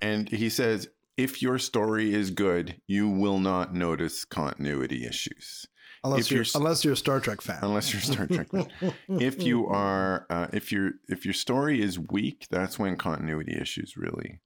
and 0.00 0.28
he 0.28 0.48
says 0.48 0.88
if 1.16 1.42
your 1.42 1.58
story 1.58 2.14
is 2.14 2.30
good, 2.30 2.80
you 2.86 3.08
will 3.08 3.38
not 3.38 3.74
notice 3.74 4.24
continuity 4.24 5.06
issues 5.06 5.66
unless 6.04 6.30
you're, 6.30 6.42
you're 6.42 6.46
unless 6.54 6.84
you're 6.84 6.92
a 6.92 6.96
Star 6.96 7.18
Trek 7.18 7.40
fan. 7.40 7.58
unless 7.62 7.92
you're 7.92 8.02
a 8.02 8.04
Star 8.04 8.26
Trek 8.26 8.50
fan. 8.50 8.68
if 9.20 9.42
you 9.42 9.66
are 9.66 10.26
uh, 10.30 10.48
if 10.52 10.70
your 10.70 10.92
if 11.08 11.24
your 11.24 11.34
story 11.34 11.82
is 11.82 11.98
weak 11.98 12.46
that's 12.50 12.78
when 12.78 12.96
continuity 12.96 13.56
issues 13.58 13.96
really 13.96 14.40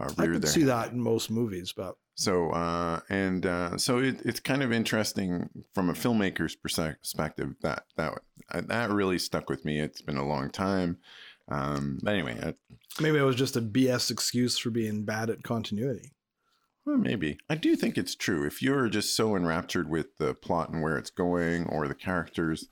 uh, 0.00 0.12
I 0.18 0.22
rear 0.24 0.32
can 0.32 0.40
their 0.42 0.50
see 0.50 0.60
head. 0.60 0.68
that 0.70 0.92
in 0.92 1.00
most 1.00 1.30
movies, 1.30 1.72
but 1.76 1.96
so 2.14 2.50
uh 2.50 3.00
and 3.08 3.46
uh 3.46 3.78
so 3.78 3.98
it, 3.98 4.20
it's 4.24 4.40
kind 4.40 4.62
of 4.62 4.72
interesting 4.72 5.48
from 5.74 5.88
a 5.88 5.94
filmmaker's 5.94 6.54
perspective 6.54 7.54
that 7.62 7.84
that 7.96 8.12
uh, 8.52 8.60
that 8.66 8.90
really 8.90 9.18
stuck 9.18 9.48
with 9.48 9.64
me 9.64 9.78
it's 9.80 10.02
been 10.02 10.18
a 10.18 10.26
long 10.26 10.50
time 10.50 10.98
um 11.48 11.98
but 12.02 12.12
anyway 12.12 12.38
I, 12.42 12.54
maybe 13.00 13.16
it 13.16 13.22
was 13.22 13.36
just 13.36 13.56
a 13.56 13.62
BS 13.62 14.10
excuse 14.10 14.58
for 14.58 14.68
being 14.70 15.04
bad 15.04 15.30
at 15.30 15.42
continuity. 15.44 16.12
well, 16.84 16.98
maybe 16.98 17.38
i 17.48 17.54
do 17.54 17.74
think 17.74 17.96
it's 17.96 18.14
true 18.16 18.44
if 18.46 18.60
you're 18.60 18.88
just 18.90 19.16
so 19.16 19.34
enraptured 19.34 19.88
with 19.88 20.16
the 20.18 20.34
plot 20.34 20.68
and 20.70 20.82
where 20.82 20.98
it's 20.98 21.10
going 21.10 21.66
or 21.68 21.88
the 21.88 21.94
characters 21.94 22.68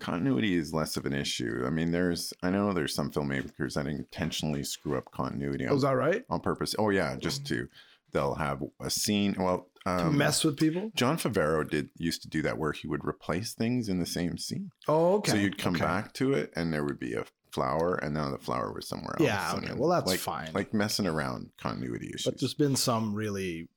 continuity 0.00 0.56
is 0.56 0.72
less 0.72 0.96
of 0.96 1.06
an 1.06 1.12
issue 1.12 1.62
i 1.66 1.70
mean 1.70 1.92
there's 1.92 2.32
i 2.42 2.50
know 2.50 2.72
there's 2.72 2.94
some 2.94 3.10
filmmakers 3.10 3.74
that 3.74 3.86
intentionally 3.86 4.64
screw 4.64 4.98
up 4.98 5.10
continuity 5.12 5.66
Was 5.66 5.84
on, 5.84 5.90
that 5.92 5.96
right? 5.96 6.24
on 6.28 6.40
purpose 6.40 6.74
oh 6.78 6.90
yeah 6.90 7.16
just 7.16 7.46
to 7.46 7.68
they'll 8.12 8.34
have 8.34 8.62
a 8.80 8.90
scene 8.90 9.36
well 9.38 9.68
To 9.84 10.06
um, 10.06 10.16
mess 10.16 10.42
with 10.44 10.56
people? 10.56 10.90
Jon 10.94 11.18
Favreau 11.18 11.68
did 11.68 11.90
used 11.98 12.22
to 12.22 12.28
do 12.28 12.40
that 12.42 12.56
where 12.56 12.72
he 12.72 12.88
would 12.88 13.04
replace 13.04 13.52
things 13.52 13.88
in 13.90 13.98
the 13.98 14.06
same 14.06 14.38
scene. 14.38 14.70
Oh, 14.88 15.16
okay. 15.16 15.32
So 15.32 15.36
you'd 15.36 15.58
come 15.58 15.74
okay. 15.74 15.84
back 15.84 16.14
to 16.14 16.32
it 16.32 16.52
and 16.56 16.72
there 16.72 16.84
would 16.84 16.98
be 16.98 17.12
a 17.14 17.24
flower 17.52 17.96
and 17.96 18.14
now 18.14 18.30
the 18.30 18.38
flower 18.38 18.72
was 18.72 18.88
somewhere 18.88 19.14
else. 19.18 19.26
Yeah, 19.26 19.54
okay. 19.56 19.74
Well, 19.76 19.90
that's 19.90 20.06
like, 20.06 20.20
fine. 20.20 20.50
Like 20.54 20.72
messing 20.72 21.06
around 21.06 21.50
continuity 21.60 22.08
issues. 22.14 22.24
But 22.24 22.40
there's 22.40 22.54
been 22.54 22.76
some 22.76 23.14
really 23.14 23.68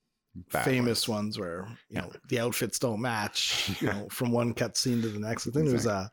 Bad 0.51 0.65
famous 0.65 1.07
ones. 1.07 1.37
ones 1.37 1.39
where 1.39 1.67
you 1.89 1.95
Yeah. 1.95 2.01
know 2.01 2.11
the 2.29 2.39
outfits 2.39 2.79
don't 2.79 3.01
match. 3.01 3.69
You 3.81 3.87
know, 3.87 4.07
from 4.09 4.31
one 4.31 4.53
cut 4.53 4.77
scene 4.77 5.01
to 5.01 5.07
the 5.09 5.19
next. 5.19 5.47
I 5.47 5.51
think 5.51 5.67
there's 5.67 5.85
a 5.85 6.09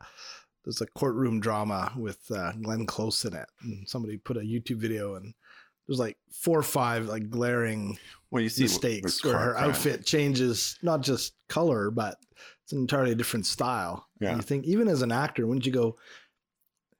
there's 0.63 0.81
a 0.81 0.87
courtroom 0.87 1.39
drama 1.39 1.91
with 1.95 2.19
uh, 2.31 2.51
Glenn 2.63 2.85
Close 2.85 3.23
in 3.25 3.35
it, 3.35 3.47
and 3.61 3.87
somebody 3.87 4.17
put 4.17 4.37
a 4.37 4.41
YouTube 4.41 4.77
video 4.77 5.15
and 5.15 5.33
there's 5.87 5.99
like 5.99 6.17
four 6.31 6.57
or 6.57 6.63
five 6.63 7.07
like 7.07 7.29
glaring 7.29 7.97
Well, 8.31 8.41
you 8.41 8.49
see 8.49 8.63
mistakes 8.63 9.23
where 9.23 9.37
her 9.37 9.53
crash. 9.53 9.63
outfit 9.67 10.05
changes 10.05 10.77
not 10.81 11.01
just 11.01 11.33
color, 11.49 11.91
but 11.91 12.17
it's 12.63 12.73
an 12.73 12.79
entirely 12.79 13.13
different 13.13 13.45
style. 13.45 14.07
And 14.19 14.29
Yeah. 14.29 14.35
you 14.37 14.41
think 14.41 14.65
even 14.65 14.87
as 14.87 15.03
an 15.03 15.11
actor, 15.11 15.45
wouldn't 15.45 15.67
you 15.67 15.71
go, 15.71 15.97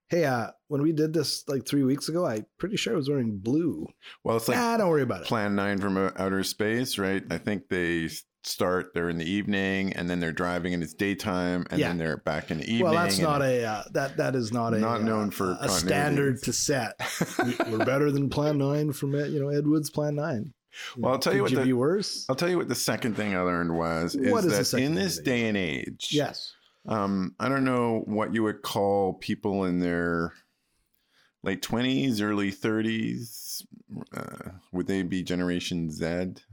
Hey, 0.09 0.25
uh, 0.25 0.51
when 0.67 0.81
we 0.83 0.91
did 0.91 1.13
this 1.13 1.43
like 1.47 1.65
three 1.67 1.83
weeks 1.83 2.09
ago, 2.09 2.25
I'm 2.25 2.45
pretty 2.59 2.77
sure 2.77 2.93
I 2.93 2.95
was 2.95 3.09
wearing 3.09 3.37
blue. 3.39 3.87
Well, 4.23 4.37
it's 4.37 4.47
like 4.47 4.57
nah, 4.57 4.77
don't 4.77 4.89
worry 4.89 5.01
about 5.01 5.21
it. 5.21 5.27
Plan 5.27 5.55
9 5.55 5.79
from 5.79 5.97
uh, 5.97 6.11
outer 6.17 6.43
space, 6.43 6.97
right? 6.97 7.23
I 7.31 7.37
think 7.39 7.69
they 7.69 8.09
start 8.43 8.93
they're 8.93 9.09
in 9.09 9.17
the 9.17 9.27
evening 9.27 9.91
and 9.93 10.07
then 10.07 10.19
they're 10.19 10.31
driving 10.31 10.75
and 10.75 10.83
it's 10.83 10.93
daytime 10.93 11.65
and 11.71 11.79
Yeah. 11.79 11.87
then 11.87 11.97
they're 11.97 12.17
back 12.17 12.51
in 12.51 12.59
the 12.59 12.65
evening. 12.65 12.83
well, 12.83 12.93
that's 12.93 13.17
not 13.17 13.41
a 13.41 13.63
uh, 13.65 13.83
that 13.93 14.17
that 14.17 14.35
is 14.35 14.53
not 14.53 14.75
a 14.75 14.79
Not 14.79 15.01
uh, 15.01 15.03
known 15.03 15.31
for 15.31 15.57
a 15.59 15.67
standard 15.69 16.43
to 16.43 16.53
set. 16.53 16.93
We- 17.43 17.71
We're 17.77 17.85
better 17.85 18.11
than 18.11 18.29
Plan 18.29 18.59
Nine 18.59 18.91
from 18.93 19.15
uh, 19.15 19.23
you 19.23 19.39
know 19.41 19.49
Ed 19.49 19.65
Wood's 19.65 19.89
Plan 19.89 20.15
Nine. 20.15 20.53
Well, 20.97 21.13
I'll 21.13 21.19
tell 21.19 21.33
you 21.33 21.41
what 21.41 21.49
you 21.51 21.57
the- 21.57 21.63
be 21.65 21.73
worse. 21.73 22.25
I'll 22.29 22.35
tell 22.35 22.49
you 22.49 22.57
what 22.57 22.67
the 22.67 22.75
second 22.75 23.15
thing 23.15 23.35
I 23.35 23.39
learned 23.41 23.75
was 23.75 24.13
is 24.13 24.45
is 24.45 24.71
that 24.71 24.79
in 24.79 24.93
this 24.93 25.17
day 25.19 25.47
and 25.47 25.57
age, 25.57 26.09
Yes. 26.11 26.53
Um, 26.87 27.35
I 27.39 27.49
don't 27.49 27.63
know 27.65 28.01
what 28.05 28.33
you 28.33 28.43
would 28.43 28.61
call 28.61 29.13
people 29.13 29.65
in 29.65 29.79
their 29.79 30.33
late 31.43 31.61
twenties, 31.61 32.21
early 32.21 32.51
thirties. 32.51 33.65
Uh, 34.15 34.49
would 34.71 34.87
they 34.87 35.03
be 35.03 35.23
Generation 35.23 35.89
Z 35.91 36.05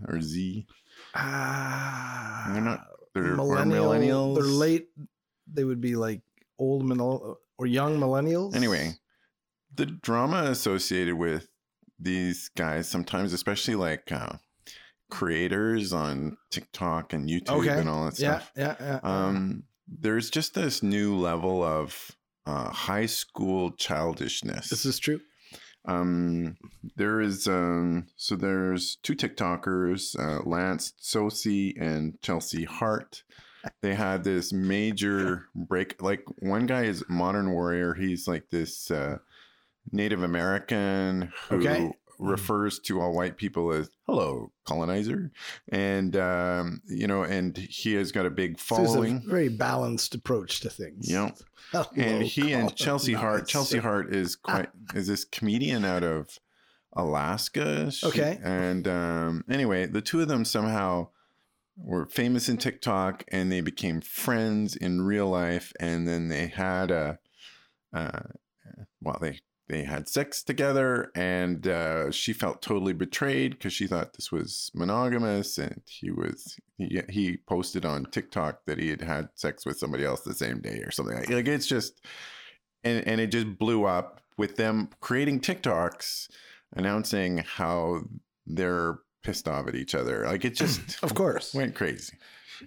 or 0.07 0.21
Z? 0.21 0.67
Ah, 1.15 2.51
They're 2.53 2.63
not- 2.63 2.87
They're 3.15 3.37
millennial, 3.37 3.87
millennials. 3.91 4.35
They're 4.37 4.45
late. 4.45 4.89
They 5.53 5.65
would 5.65 5.81
be 5.81 5.97
like 5.97 6.23
old 6.59 6.85
millennial 6.85 7.39
or 7.59 7.67
young 7.67 7.99
millennials. 7.99 8.55
Anyway, 8.55 8.95
the 9.75 9.87
drama 9.87 10.45
associated 10.45 11.15
with 11.17 11.49
these 11.99 12.49
guys 12.57 12.89
sometimes, 12.89 13.33
especially 13.33 13.75
like 13.75 14.11
uh, 14.11 14.33
creators 15.11 15.93
on 15.93 16.37
TikTok 16.51 17.13
and 17.13 17.29
YouTube 17.29 17.51
Okay. 17.61 17.79
and 17.81 17.89
all 17.89 18.07
that 18.07 18.19
Yeah, 18.19 18.39
stuff. 18.39 18.53
yeah, 18.57 18.77
yeah. 18.81 19.01
Um, 19.03 19.65
there's 20.01 20.31
just 20.31 20.55
this 20.55 20.83
new 20.83 21.17
level 21.17 21.63
of 21.63 22.13
uh, 22.47 22.71
high 22.71 23.07
school 23.07 23.73
childishness. 23.73 24.71
this 24.71 24.85
is 24.85 24.99
true. 24.99 25.21
Um, 25.85 26.57
there 26.97 27.21
is 27.21 27.49
um, 27.49 28.07
so 28.17 28.37
there's 28.37 28.97
two 29.03 29.15
TikTokers, 29.15 30.19
uh, 30.19 30.49
Lance 30.49 30.93
Sosi 31.01 31.75
and 31.81 32.21
Chelsea 32.21 32.65
Hart. 32.65 33.25
They 33.81 33.95
had 33.95 34.25
this 34.25 34.53
major 34.53 35.47
break. 35.55 36.01
Like 36.03 36.25
one 36.39 36.67
guy 36.67 36.85
is 36.85 37.05
Modern 37.09 37.53
Warrior. 37.53 37.95
He's 37.95 38.27
like 38.27 38.51
this 38.51 38.91
uh, 38.91 39.19
Native 39.91 40.23
American 40.23 41.33
who 41.49 41.57
Okay. 41.57 41.91
Refers 42.23 42.79
to 42.81 43.01
all 43.01 43.13
white 43.15 43.37
people 43.37 43.73
as 43.73 43.91
"Hello, 44.07 44.53
colonizer," 44.65 45.31
and 45.69 46.17
um, 46.17 46.81
you 46.87 47.07
know, 47.07 47.23
and 47.23 47.57
he 47.57 47.95
has 47.95 48.13
got 48.13 48.27
a 48.27 48.31
big 48.31 48.59
So 48.59 48.77
following. 48.77 49.23
a 49.27 49.31
very 49.31 49.49
balanced 49.49 50.15
approach 50.15 50.61
to 50.61 50.71
things. 50.71 51.11
Yep. 51.11 51.39
Hello, 51.73 51.85
and 51.97 52.23
he 52.23 52.53
and 52.53 52.75
Chelsea 52.77 53.13
Hart. 53.15 53.47
Chelsea 53.49 53.79
Hart 53.87 54.15
is 54.15 54.37
quite 54.37 54.69
is 54.95 55.07
this 55.07 55.25
comedian 55.25 55.85
out 55.85 56.03
of 56.05 56.39
Alaska. 56.95 57.91
She- 57.91 58.07
Okay. 58.07 58.39
and 58.43 58.87
um, 58.89 59.45
anyway, 59.49 59.87
the 59.87 60.03
two 60.03 60.21
of 60.21 60.29
them 60.29 60.45
somehow 60.45 61.09
were 61.77 62.07
famous 62.07 62.49
in 62.51 62.59
TikTok, 62.59 63.25
and 63.29 63.51
they 63.51 63.63
became 63.63 64.01
friends 64.03 64.77
in 64.77 65.01
real 65.03 65.29
life, 65.29 65.73
and 65.81 66.07
then 66.07 66.29
they 66.29 66.49
had 66.49 66.91
a, 66.91 67.19
uh, 67.95 68.21
well, 69.01 69.19
they 69.23 69.41
they 69.73 69.85
had 69.85 70.07
sex 70.07 70.43
together, 70.43 71.11
and 71.15 71.67
uh, 71.67 72.11
she 72.11 72.35
felt 72.35 72.61
totally 72.61 72.93
betrayed 72.93 73.53
because 73.53 73.73
she 73.73 73.87
thought 73.87 74.13
this 74.13 74.31
was 74.31 74.71
monogamous, 74.75 75.57
and 75.57 75.81
he 75.87 76.11
was 76.11 76.59
he, 76.77 77.01
he 77.09 77.39
posted 77.49 77.87
on 77.87 78.05
TikTok 78.05 78.67
that 78.67 78.79
he 78.79 78.91
had 78.91 79.01
had 79.01 79.31
sex 79.35 79.65
with 79.65 79.79
somebody 79.79 80.05
else 80.05 80.21
the 80.21 80.35
same 80.35 80.61
day 80.61 80.83
or 80.85 80.91
something 80.91 81.17
like, 81.17 81.31
like 81.31 81.49
it's 81.49 81.67
just 81.67 82.05
and 82.85 83.07
and 83.07 83.19
it 83.19 83.29
just 83.29 83.59
blew 83.59 83.87
up 83.87 84.21
with 84.37 84.57
them 84.57 84.91
creating 85.01 85.41
TikToks 85.41 86.29
announcing 86.75 87.39
how 87.39 88.03
they're 88.47 88.99
pissed 89.23 89.49
off 89.49 89.69
at 89.69 89.75
each 89.75 89.95
other. 89.95 90.27
Like 90.27 90.45
it 90.45 90.55
just 90.55 91.03
Of 91.03 91.15
course. 91.15 91.55
went 91.55 91.75
crazy. 91.75 92.19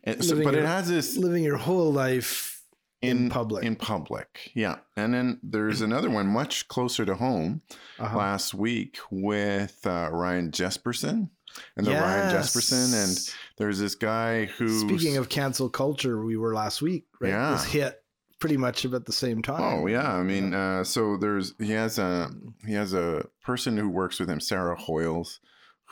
And 0.04 0.26
so, 0.26 0.44
but 0.44 0.56
it 0.56 0.66
has 0.66 0.90
this 0.90 1.18
Living 1.18 1.44
your 1.44 1.58
whole 1.58 1.94
life 1.94 2.55
in 3.02 3.30
public. 3.30 3.64
In 3.64 3.76
public, 3.76 4.52
yeah. 4.54 4.78
And 4.98 5.14
then 5.14 5.40
there's 5.44 5.82
another 5.90 6.10
one 6.10 6.28
much 6.28 6.68
closer 6.68 7.06
to 7.06 7.16
home 7.16 7.62
Uh-huh. 8.00 8.18
last 8.18 8.54
week 8.54 8.98
with 9.12 9.86
uh, 9.86 10.10
Ryan 10.12 10.52
Jespersen 10.52 11.30
and 11.78 11.86
the 11.86 11.92
Ryan 11.92 12.34
Jespersen 12.36 12.94
and 13.04 13.34
there's 13.58 13.80
this 13.80 13.96
guy 13.96 14.46
who 14.46 14.68
Speaking 14.88 15.18
of 15.18 15.30
cancel 15.30 15.70
culture, 15.70 16.24
we 16.24 16.36
were 16.38 16.54
last 16.54 16.82
week, 16.82 17.06
right? 17.22 17.30
Yeah. 17.30 17.52
Was 17.52 17.64
hit 17.66 18.02
pretty 18.40 18.58
much 18.58 18.84
at 18.86 19.06
the 19.06 19.14
same 19.14 19.42
time. 19.42 19.62
Oh 19.62 19.88
yeah, 19.88 20.14
I 20.14 20.22
mean, 20.24 20.54
uh, 20.54 20.84
so 20.84 21.16
there's 21.18 21.54
he 21.58 21.72
has 21.72 21.98
a 22.00 22.30
he 22.66 22.74
has 22.74 22.94
a 22.94 23.26
person 23.44 23.78
who 23.78 23.90
works 23.90 24.20
with 24.20 24.30
him, 24.30 24.42
Sarah 24.42 24.76
Hoyles, 24.76 25.40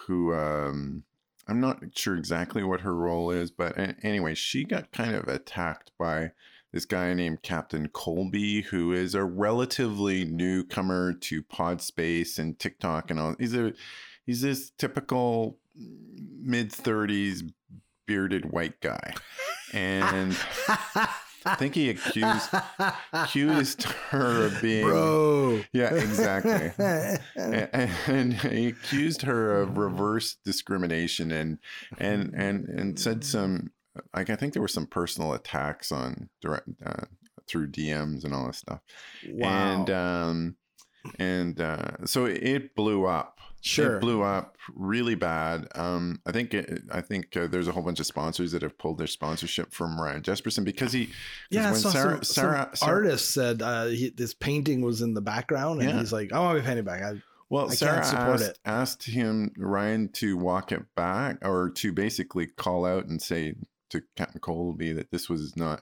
who 0.08 0.34
um, 0.34 1.04
I'm 1.48 1.62
not 1.62 1.80
sure 1.96 2.18
exactly 2.18 2.64
what 2.64 2.82
her 2.82 2.94
role 2.96 3.32
is, 3.32 3.50
but 3.50 3.74
anyway, 4.04 4.34
she 4.36 4.66
got 4.66 4.92
kind 4.92 5.16
of 5.16 5.28
attacked 5.30 5.92
by 5.98 6.32
this 6.74 6.86
guy 6.86 7.14
named 7.14 7.44
Captain 7.44 7.88
Colby, 7.88 8.62
who 8.62 8.92
is 8.92 9.14
a 9.14 9.24
relatively 9.24 10.26
newcomer 10.26 11.14
to 11.14 11.44
Podspace 11.44 12.40
and 12.40 12.58
TikTok 12.58 13.12
and 13.12 13.20
all. 13.20 13.36
He's 13.40 13.54
a 13.54 13.74
he's 14.26 14.42
this 14.42 14.72
typical 14.72 15.60
mid 15.76 16.72
30s 16.72 17.52
bearded 18.08 18.52
white 18.52 18.82
guy, 18.82 19.14
and 19.72 20.36
I 21.46 21.56
think 21.56 21.76
he 21.76 21.90
accused 21.90 22.50
accused 23.12 23.84
her 23.84 24.46
of 24.46 24.58
being 24.62 24.86
Bro. 24.86 25.62
yeah 25.74 25.94
exactly 25.94 26.72
and, 27.36 27.92
and 28.08 28.34
he 28.34 28.68
accused 28.68 29.24
her 29.24 29.62
of 29.62 29.78
reverse 29.78 30.38
discrimination 30.44 31.32
and 31.32 31.60
and 32.00 32.34
and 32.34 32.68
and 32.68 33.00
said 33.00 33.24
some 33.24 33.72
like 34.16 34.30
I 34.30 34.36
think 34.36 34.54
there 34.54 34.62
were 34.62 34.68
some 34.68 34.88
personal 34.88 35.34
attacks 35.34 35.92
on 35.92 36.30
direct 36.42 36.68
uh, 36.86 37.06
through 37.48 37.70
DMs 37.72 38.24
and 38.24 38.34
all 38.34 38.48
this 38.48 38.58
stuff 38.58 38.80
wow. 39.30 39.48
and 39.50 39.90
um 39.90 40.56
and 41.20 41.60
uh 41.60 42.06
so 42.06 42.26
it 42.26 42.74
blew 42.76 43.06
up 43.06 43.40
sure. 43.60 43.98
it 43.98 44.00
blew 44.00 44.22
up 44.22 44.58
really 44.74 45.16
bad 45.16 45.68
um 45.76 46.22
I 46.26 46.32
think 46.32 46.54
it, 46.54 46.84
I 46.90 47.02
think 47.02 47.36
uh, 47.36 47.48
there's 47.48 47.68
a 47.68 47.74
whole 47.74 47.84
bunch 47.84 48.00
of 48.00 48.06
sponsors 48.06 48.54
that 48.54 48.62
have 48.62 48.78
pulled 48.78 48.98
their 48.98 49.08
sponsorship 49.08 49.74
from 49.74 50.00
Ryan 50.00 50.22
Jespersen 50.22 50.64
because 50.64 50.94
he. 50.94 51.10
yeah, 51.52 51.72
when 51.72 51.80
saw 51.82 51.90
Sarah, 51.90 52.24
Sarah, 52.26 52.70
Sarah- 52.74 52.92
artist 52.94 53.32
said 53.34 53.62
uh, 53.62 53.88
he, 53.88 54.10
this 54.10 54.34
painting 54.34 54.82
was 54.82 55.02
in 55.02 55.14
the 55.14 55.22
background, 55.22 55.82
and 55.82 55.90
Yeah. 55.90 56.00
he's 56.00 56.14
like, 56.14 56.32
"I 56.32 56.40
want 56.40 56.60
my 56.60 56.64
painting 56.66 56.86
back." 56.86 57.02
I, 57.02 57.22
Well, 57.50 57.70
I 57.70 57.74
Sarah 57.76 57.98
asked, 57.98 58.60
asked 58.64 59.04
him 59.04 59.52
Ryan 59.58 60.10
to 60.14 60.38
walk 60.38 60.72
it 60.72 60.84
back 60.96 61.38
or 61.42 61.70
to 61.72 61.92
basically 61.92 62.48
call 62.48 62.86
out 62.86 63.06
and 63.08 63.22
say 63.22 63.56
to 63.94 64.04
Captain 64.16 64.40
Colby 64.42 64.92
that 64.94 65.10
this 65.12 65.30
was 65.30 65.56
not 65.56 65.82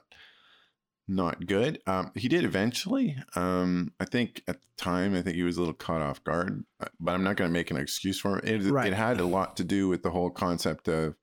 not 1.08 1.46
good. 1.46 1.80
Um, 1.86 2.12
he 2.14 2.28
did 2.28 2.44
eventually. 2.44 3.16
Um, 3.34 3.92
I 3.98 4.04
think 4.04 4.42
at 4.46 4.60
the 4.60 4.66
time, 4.76 5.14
I 5.16 5.22
think 5.22 5.34
he 5.34 5.42
was 5.42 5.56
a 5.56 5.60
little 5.60 5.74
caught 5.74 6.00
off 6.00 6.22
guard, 6.22 6.64
uh, 6.80 6.86
but 7.00 7.12
I'm 7.12 7.24
not 7.24 7.36
going 7.36 7.50
to 7.50 7.52
make 7.52 7.70
an 7.72 7.76
excuse 7.76 8.20
for 8.20 8.38
him. 8.38 8.40
It, 8.44 8.70
Right. 8.70 8.86
it 8.86 8.94
had 8.94 9.18
a 9.20 9.26
lot 9.26 9.56
to 9.56 9.64
do 9.64 9.88
with 9.88 10.02
the 10.04 10.10
whole 10.10 10.30
concept 10.30 10.86
of 10.88 11.16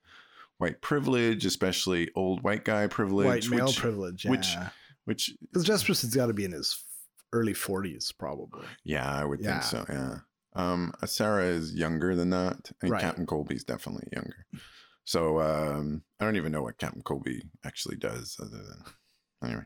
white 0.57 0.81
privilege, 0.81 1.45
especially 1.45 2.09
old 2.13 2.43
white 2.43 2.65
guy 2.65 2.87
privilege, 2.87 3.49
white 3.49 3.55
male 3.57 3.67
which, 3.67 3.77
privilege, 3.77 4.25
which- 4.25 4.53
yeah. 4.53 4.69
which, 5.05 5.31
Because 5.41 5.63
Jespersen's 5.63 6.13
got 6.15 6.25
to 6.27 6.33
be 6.33 6.43
in 6.45 6.51
his 6.51 6.83
early 7.31 7.53
forties, 7.53 8.11
probably. 8.11 8.65
yeah, 8.83 9.09
I 9.09 9.23
would 9.23 9.39
Yeah. 9.39 9.61
think 9.61 9.63
so. 9.63 9.85
Yeah. 9.93 10.19
Um, 10.55 10.93
Sarah 11.05 11.45
is 11.45 11.73
younger 11.73 12.15
than 12.15 12.31
that, 12.31 12.71
and 12.81 12.91
Right. 12.91 13.01
Captain 13.01 13.25
Colby's 13.25 13.63
definitely 13.63 14.09
younger. 14.11 14.45
So 15.05 15.39
um, 15.41 16.03
I 16.19 16.25
don't 16.25 16.35
even 16.37 16.51
know 16.51 16.61
what 16.61 16.77
Captain 16.77 17.01
Colby 17.01 17.43
actually 17.65 17.97
does, 17.97 18.37
other 18.39 18.63
than 18.63 18.83
anyway. 19.43 19.63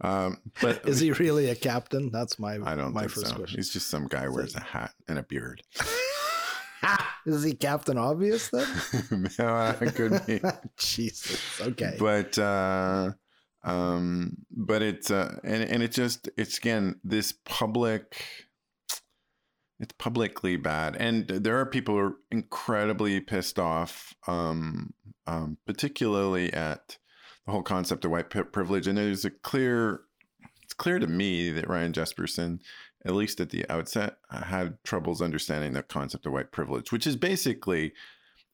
Um, 0.00 0.38
but 0.60 0.82
Is 0.88 1.00
he 1.00 1.12
really 1.12 1.48
a 1.50 1.54
captain? 1.54 2.10
That's 2.10 2.38
my 2.38 2.58
I 2.64 2.74
don't 2.74 2.94
my 2.94 3.02
think 3.02 3.12
first 3.12 3.26
so. 3.28 3.36
question. 3.36 3.58
He's 3.58 3.70
just 3.70 3.88
some 3.88 4.06
guy 4.06 4.24
who 4.24 4.34
wears 4.34 4.54
a 4.54 4.60
hat 4.60 4.92
and 5.08 5.18
a 5.18 5.22
beard. 5.22 5.62
Is 7.26 7.44
he 7.44 7.52
Captain 7.52 7.98
Obvious 7.98 8.48
then? 8.48 8.66
it 9.80 9.94
could 9.94 10.26
be. 10.26 10.40
Jesus. 10.78 11.60
Okay. 11.60 11.96
but 11.98 12.38
uh 12.38 13.10
um 13.62 14.38
but 14.50 14.80
it's 14.80 15.10
uh 15.10 15.36
and 15.44 15.62
and 15.62 15.82
it 15.82 15.92
just 15.92 16.30
it's 16.38 16.56
again 16.56 16.98
this 17.04 17.34
public 17.44 18.16
it's 19.80 19.94
publicly 19.98 20.56
bad 20.56 20.94
and 20.96 21.26
there 21.28 21.58
are 21.58 21.66
people 21.66 21.94
who 21.94 22.00
are 22.00 22.16
incredibly 22.30 23.18
pissed 23.20 23.58
off 23.58 24.14
um 24.26 24.92
um 25.26 25.56
particularly 25.66 26.52
at 26.52 26.98
the 27.46 27.52
whole 27.52 27.62
concept 27.62 28.04
of 28.04 28.10
white 28.10 28.30
privilege 28.30 28.86
and 28.86 28.98
there's 28.98 29.24
a 29.24 29.30
clear 29.30 30.02
it's 30.62 30.74
clear 30.74 30.98
to 31.00 31.06
me 31.06 31.50
that 31.50 31.68
Ryan 31.68 31.92
Jespersen 31.92 32.60
at 33.04 33.14
least 33.14 33.40
at 33.40 33.50
the 33.50 33.64
outset 33.70 34.18
had 34.30 34.76
troubles 34.84 35.22
understanding 35.22 35.72
the 35.72 35.82
concept 35.82 36.26
of 36.26 36.32
white 36.32 36.52
privilege 36.52 36.92
which 36.92 37.06
is 37.06 37.16
basically 37.16 37.92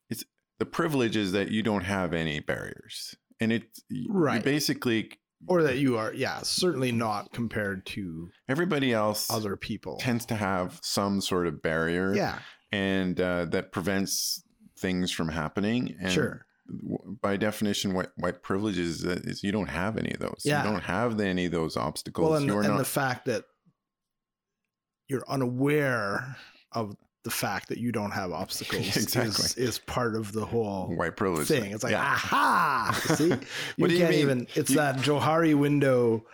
it's 0.09 0.23
the 0.59 0.65
privilege 0.65 1.15
is 1.17 1.33
that 1.33 1.51
you 1.51 1.61
don't 1.61 1.83
have 1.83 2.13
any 2.13 2.39
barriers 2.39 3.15
and 3.39 3.51
it 3.51 3.63
you 3.89 4.07
Right. 4.09 4.43
basically 4.43 5.11
or 5.45 5.63
that 5.63 5.77
you 5.77 5.97
are, 5.97 6.13
yeah, 6.13 6.39
certainly 6.41 6.91
not 6.91 7.31
compared 7.31 7.85
to 7.85 8.29
everybody 8.49 8.93
else 8.93 9.29
other 9.29 9.55
people. 9.55 9.97
tends 9.97 10.25
to 10.25 10.35
have 10.35 10.79
some 10.81 11.21
sort 11.21 11.45
of 11.47 11.61
barrier 11.61 12.13
Yeah, 12.15 12.39
and 12.71 13.19
uh, 13.21 13.45
that 13.45 13.71
prevents 13.71 14.43
things 14.79 15.11
from 15.11 15.29
happening 15.29 15.95
and 16.01 16.11
sure. 16.11 16.45
by 17.21 17.37
definition 17.37 17.93
white, 17.93 18.09
white 18.17 18.41
privilege 18.43 18.77
is, 18.77 19.05
uh, 19.05 19.19
is 19.23 19.43
you 19.43 19.51
don't 19.51 19.69
have 19.69 19.97
any 19.97 20.11
of 20.13 20.19
those 20.19 20.41
Yeah. 20.43 20.63
you 20.63 20.71
don't 20.71 20.83
have 20.83 21.19
any 21.19 21.45
of 21.45 21.51
those 21.51 21.77
obstacles 21.77 22.29
Well, 22.29 22.37
and, 22.37 22.45
you're 22.47 22.61
and 22.61 22.69
not 22.73 22.77
the 22.77 22.85
fact 22.85 23.25
that 23.25 23.43
you're 25.07 25.23
unaware 25.27 26.35
of 26.73 26.95
the 27.27 27.31
fact 27.35 27.67
that 27.69 27.77
you 27.77 27.91
don't 27.91 28.11
have 28.11 28.31
obstacles 28.31 28.85
Exactly. 28.97 29.29
is, 29.45 29.55
is 29.57 29.79
part 29.79 30.15
of 30.15 30.31
the 30.31 30.45
whole 30.45 30.87
white 30.95 31.15
privilege 31.17 31.47
thing. 31.49 31.71
It's 31.71 31.83
like, 31.83 31.91
Yeah. 31.91 32.01
aha! 32.03 32.97
See, 33.15 33.27
you 33.29 33.39
What 33.77 33.87
do 33.89 33.93
you 33.95 33.99
can't 33.99 34.11
mean? 34.11 34.19
even. 34.21 34.47
It's 34.55 34.69
You- 34.69 34.77
that 34.77 34.95
Johari 34.97 35.53
window 35.55 36.25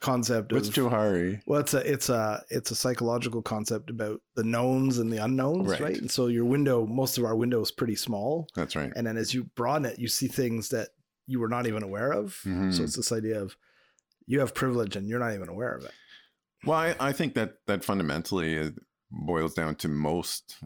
concept. 0.00 0.52
what's 0.52 0.68
of, 0.68 0.74
Johari 0.74 1.40
Well, 1.46 1.60
it's 1.60 1.74
a 1.74 1.78
it's 1.92 2.08
a 2.08 2.42
it's 2.50 2.70
a 2.70 2.76
psychological 2.76 3.42
concept 3.42 3.90
about 3.90 4.20
the 4.36 4.44
knowns 4.44 4.98
and 4.98 5.12
the 5.12 5.18
unknowns, 5.24 5.68
Right. 5.68 5.80
right? 5.80 5.98
And 5.98 6.10
so 6.10 6.26
your 6.26 6.44
window, 6.44 6.86
most 6.86 7.18
of 7.18 7.24
our 7.24 7.34
window 7.34 7.60
is 7.60 7.70
pretty 7.70 7.96
small, 7.96 8.46
that's 8.54 8.76
right 8.76 8.92
and 8.94 9.06
then 9.06 9.16
as 9.16 9.32
you 9.34 9.44
broaden 9.56 9.86
it, 9.86 9.98
you 9.98 10.08
see 10.08 10.28
things 10.28 10.68
that 10.70 10.88
you 11.26 11.40
were 11.40 11.48
not 11.48 11.66
even 11.66 11.82
aware 11.82 12.12
of. 12.12 12.38
Mhm. 12.44 12.72
So 12.74 12.82
it's 12.82 12.96
this 12.96 13.12
idea 13.12 13.40
of 13.40 13.56
you 14.26 14.40
have 14.40 14.54
privilege 14.54 14.94
and 14.96 15.08
you're 15.08 15.18
not 15.18 15.34
even 15.34 15.48
aware 15.48 15.74
of 15.74 15.84
it. 15.84 15.92
Well, 16.66 16.78
I, 16.78 16.94
I 17.00 17.12
think 17.12 17.34
that 17.34 17.58
that 17.66 17.84
fundamentally 17.84 18.58
uh, 18.58 18.70
boils 19.16 19.54
down 19.54 19.74
to 19.76 19.88
most 19.88 20.56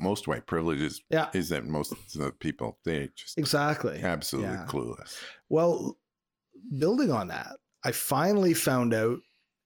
most 0.00 0.28
white 0.28 0.46
privileges 0.46 1.02
Yeah, 1.10 1.28
is 1.34 1.48
that 1.50 1.64
most 1.66 1.92
of 1.92 1.98
the 2.14 2.30
people 2.32 2.78
they 2.84 3.10
just 3.14 3.36
exactly. 3.38 4.00
absolutely 4.02 4.52
Yeah. 4.54 4.66
clueless. 4.66 5.16
Well, 5.48 5.98
building 6.78 7.10
on 7.12 7.28
that, 7.28 7.56
I 7.84 7.92
finally 7.92 8.54
found 8.54 8.94
out, 8.94 9.18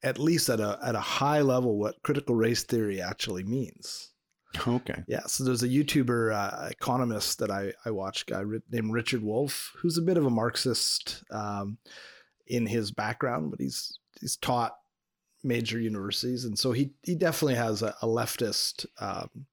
at 0.03 0.19
least 0.19 0.49
at 0.49 0.61
a 0.61 0.79
at 0.83 0.95
a 0.95 1.01
high 1.01 1.41
level, 1.43 1.79
what 1.79 2.03
critical 2.03 2.35
race 2.35 2.65
theory 2.65 3.01
actually 3.01 3.45
means. 3.45 4.09
Okay. 4.67 5.05
Yeah, 5.07 5.27
so 5.27 5.45
there's 5.45 5.63
a 5.63 5.69
YouTuber 5.69 6.35
uh, 6.35 6.69
economist 6.71 7.39
that 7.39 7.51
I 7.51 7.73
I 7.85 7.91
watch, 7.93 8.27
guy 8.27 8.43
named 8.71 8.93
Richard 8.93 9.23
Wolff, 9.23 9.73
who's 9.77 9.97
a 9.97 10.03
bit 10.03 10.17
of 10.17 10.27
a 10.27 10.31
Marxist 10.31 11.23
um, 11.31 11.79
in 12.49 12.67
his 12.67 12.91
background, 12.91 13.51
but 13.53 13.61
he's 13.61 13.97
he's 14.21 14.37
taught 14.37 14.75
major 15.43 15.81
universities, 15.81 16.45
and 16.45 16.59
so 16.59 16.73
he 16.73 16.93
he 17.03 17.15
definitely 17.15 17.55
has 17.55 17.83
a, 17.83 17.95
a 18.03 18.07
leftist, 18.07 18.87
um, 19.01 19.47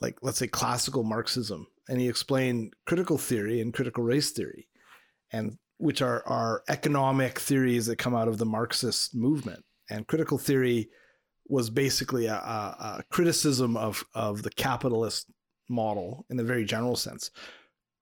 like 0.00 0.18
let's 0.22 0.38
say 0.38 0.46
classical 0.46 1.02
Marxism, 1.02 1.66
and 1.88 2.00
he 2.00 2.08
explained 2.08 2.74
critical 2.86 3.18
theory 3.18 3.60
and 3.60 3.74
critical 3.74 4.04
race 4.04 4.30
theory, 4.30 4.68
and 5.32 5.58
which 5.78 6.02
are 6.02 6.22
are 6.26 6.62
economic 6.68 7.38
theories 7.38 7.86
that 7.86 7.96
come 7.96 8.14
out 8.14 8.28
of 8.28 8.38
the 8.38 8.46
Marxist 8.46 9.14
movement, 9.14 9.64
and 9.90 10.06
critical 10.06 10.38
theory 10.38 10.88
was 11.48 11.70
basically 11.70 12.26
a, 12.26 12.34
a, 12.34 12.98
a 12.98 13.04
criticism 13.10 13.76
of 13.76 14.04
of 14.14 14.42
the 14.42 14.50
capitalist 14.50 15.30
model 15.68 16.26
in 16.30 16.38
a 16.38 16.44
very 16.44 16.64
general 16.64 16.96
sense. 16.96 17.30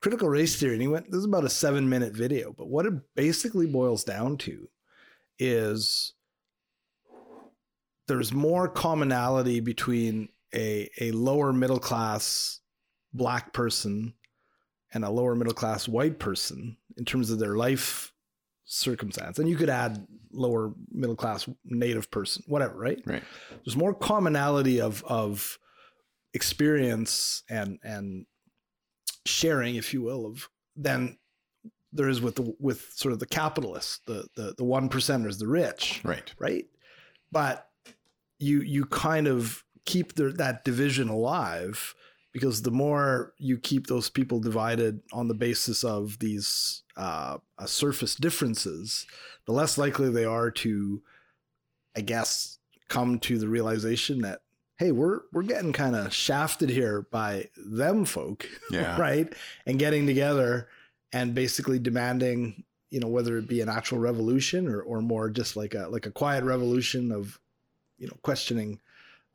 Critical 0.03 0.29
race 0.29 0.59
theory, 0.59 0.72
and 0.72 0.83
he 0.83 0.88
went, 0.88 1.11
this 1.11 1.18
is 1.18 1.26
about 1.26 1.44
a 1.44 1.50
seven 1.50 1.88
minute 1.88 2.14
video, 2.14 2.55
but 2.57 2.68
what 2.68 2.87
it 2.87 2.94
basically 3.14 3.66
boils 3.66 4.03
down 4.03 4.38
to 4.38 4.68
is 5.38 6.14
there's 8.11 8.33
more 8.33 8.66
commonality 8.68 9.61
between 9.61 10.29
a, 10.53 10.90
a 11.01 11.12
lower 11.12 11.53
middle 11.53 11.79
class 11.79 12.59
black 13.12 13.53
person 13.53 14.14
and 14.92 15.05
a 15.05 15.11
lower 15.11 15.37
middle 15.37 15.55
class 15.55 15.87
white 15.87 16.18
person 16.18 16.77
in 16.96 17.05
terms 17.05 17.31
of 17.31 17.38
their 17.38 17.55
life 17.55 18.12
circumstance. 18.64 19.38
And 19.38 19.49
you 19.49 19.55
could 19.55 19.70
add 19.70 20.05
lower 20.33 20.73
middle 20.90 21.14
class 21.14 21.49
native 21.64 22.11
person, 22.11 22.42
whatever, 22.49 22.77
right? 22.77 23.01
Right. 23.07 23.23
There's 23.64 23.77
more 23.77 23.94
commonality 23.94 24.81
of 24.81 25.05
of 25.05 25.57
experience 26.35 27.44
and 27.49 27.79
and 27.85 28.27
sharing, 29.25 29.77
if 29.77 29.94
you 29.94 30.03
will, 30.03 30.27
of 30.27 30.49
than 30.75 31.16
there 31.92 32.09
is 32.09 32.20
with 32.20 32.35
the 32.35 32.57
with 32.59 32.90
sort 32.92 33.12
of 33.12 33.20
the 33.20 33.27
capitalists, 33.27 34.01
the 34.09 34.27
the 34.35 34.53
the 34.59 34.64
one 34.64 34.88
percenters, 34.88 35.38
the 35.38 35.46
rich 35.46 36.01
Right. 36.03 36.35
right? 36.40 36.66
But 37.31 37.69
you 38.40 38.62
you 38.62 38.85
kind 38.87 39.29
of 39.29 39.62
keep 39.87 40.14
the, 40.14 40.31
that 40.31 40.64
division 40.64 41.09
alive 41.09 41.94
because 42.33 42.62
the 42.62 42.70
more 42.70 43.33
you 43.38 43.59
keep 43.59 43.87
those 43.87 44.09
people 44.11 44.40
divided 44.40 45.00
on 45.12 45.29
the 45.29 45.35
basis 45.35 45.83
of 45.85 46.18
these 46.20 46.83
uh, 46.96 47.38
uh, 47.59 47.66
surface 47.66 48.14
differences, 48.14 49.07
the 49.46 49.53
less 49.53 49.76
likely 49.79 50.11
they 50.11 50.24
are 50.24 50.50
to, 50.50 51.03
I 51.96 52.03
guess, 52.03 52.59
come 52.88 53.18
to 53.20 53.38
the 53.38 53.48
realization 53.48 54.20
that 54.22 54.40
hey, 54.79 54.92
we're 54.92 55.20
we're 55.33 55.42
getting 55.42 55.72
kind 55.74 55.94
of 55.94 56.12
shafted 56.12 56.70
here 56.70 57.07
by 57.11 57.48
them 57.57 58.05
folk, 58.05 58.48
Yeah. 58.70 58.96
right? 59.00 59.31
And 59.66 59.79
getting 59.79 60.07
together 60.07 60.68
and 61.12 61.35
basically 61.35 61.79
demanding, 61.79 62.64
you 62.90 63.00
know, 63.00 63.09
whether 63.09 63.37
it 63.38 63.46
be 63.48 63.61
an 63.61 63.68
actual 63.68 63.98
revolution 63.98 64.66
or 64.68 64.81
or 64.81 65.03
more 65.03 65.29
just 65.31 65.57
like 65.57 65.74
a 65.74 65.88
like 65.88 66.07
a 66.07 66.11
quiet 66.11 66.44
revolution 66.44 67.12
of, 67.12 67.38
you 68.00 68.08
know, 68.08 68.16
questioning 68.22 68.80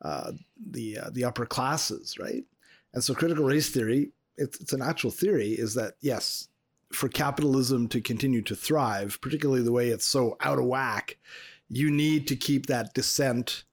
uh, 0.02 0.32
the 0.70 0.98
uh, 0.98 1.10
the 1.10 1.24
upper 1.24 1.46
classes, 1.46 2.18
right? 2.18 2.44
And 2.92 3.02
so 3.02 3.14
critical 3.14 3.44
race 3.44 3.70
theory, 3.70 4.10
it's 4.36 4.60
it's 4.60 4.72
an 4.72 4.82
actual 4.82 5.10
theory, 5.10 5.52
is 5.52 5.74
that 5.74 5.94
yes, 6.00 6.48
for 6.92 7.08
capitalism 7.08 7.88
to 7.88 8.00
continue 8.00 8.42
to 8.42 8.54
thrive, 8.54 9.18
particularly 9.22 9.62
the 9.62 9.72
way 9.72 9.88
it's 9.88 10.06
so 10.06 10.36
out 10.40 10.58
of 10.58 10.66
whack, 10.66 11.16
you 11.68 11.90
need 11.90 12.26
to 12.28 12.36
keep 12.36 12.66
that 12.66 12.92
dissent 12.94 13.64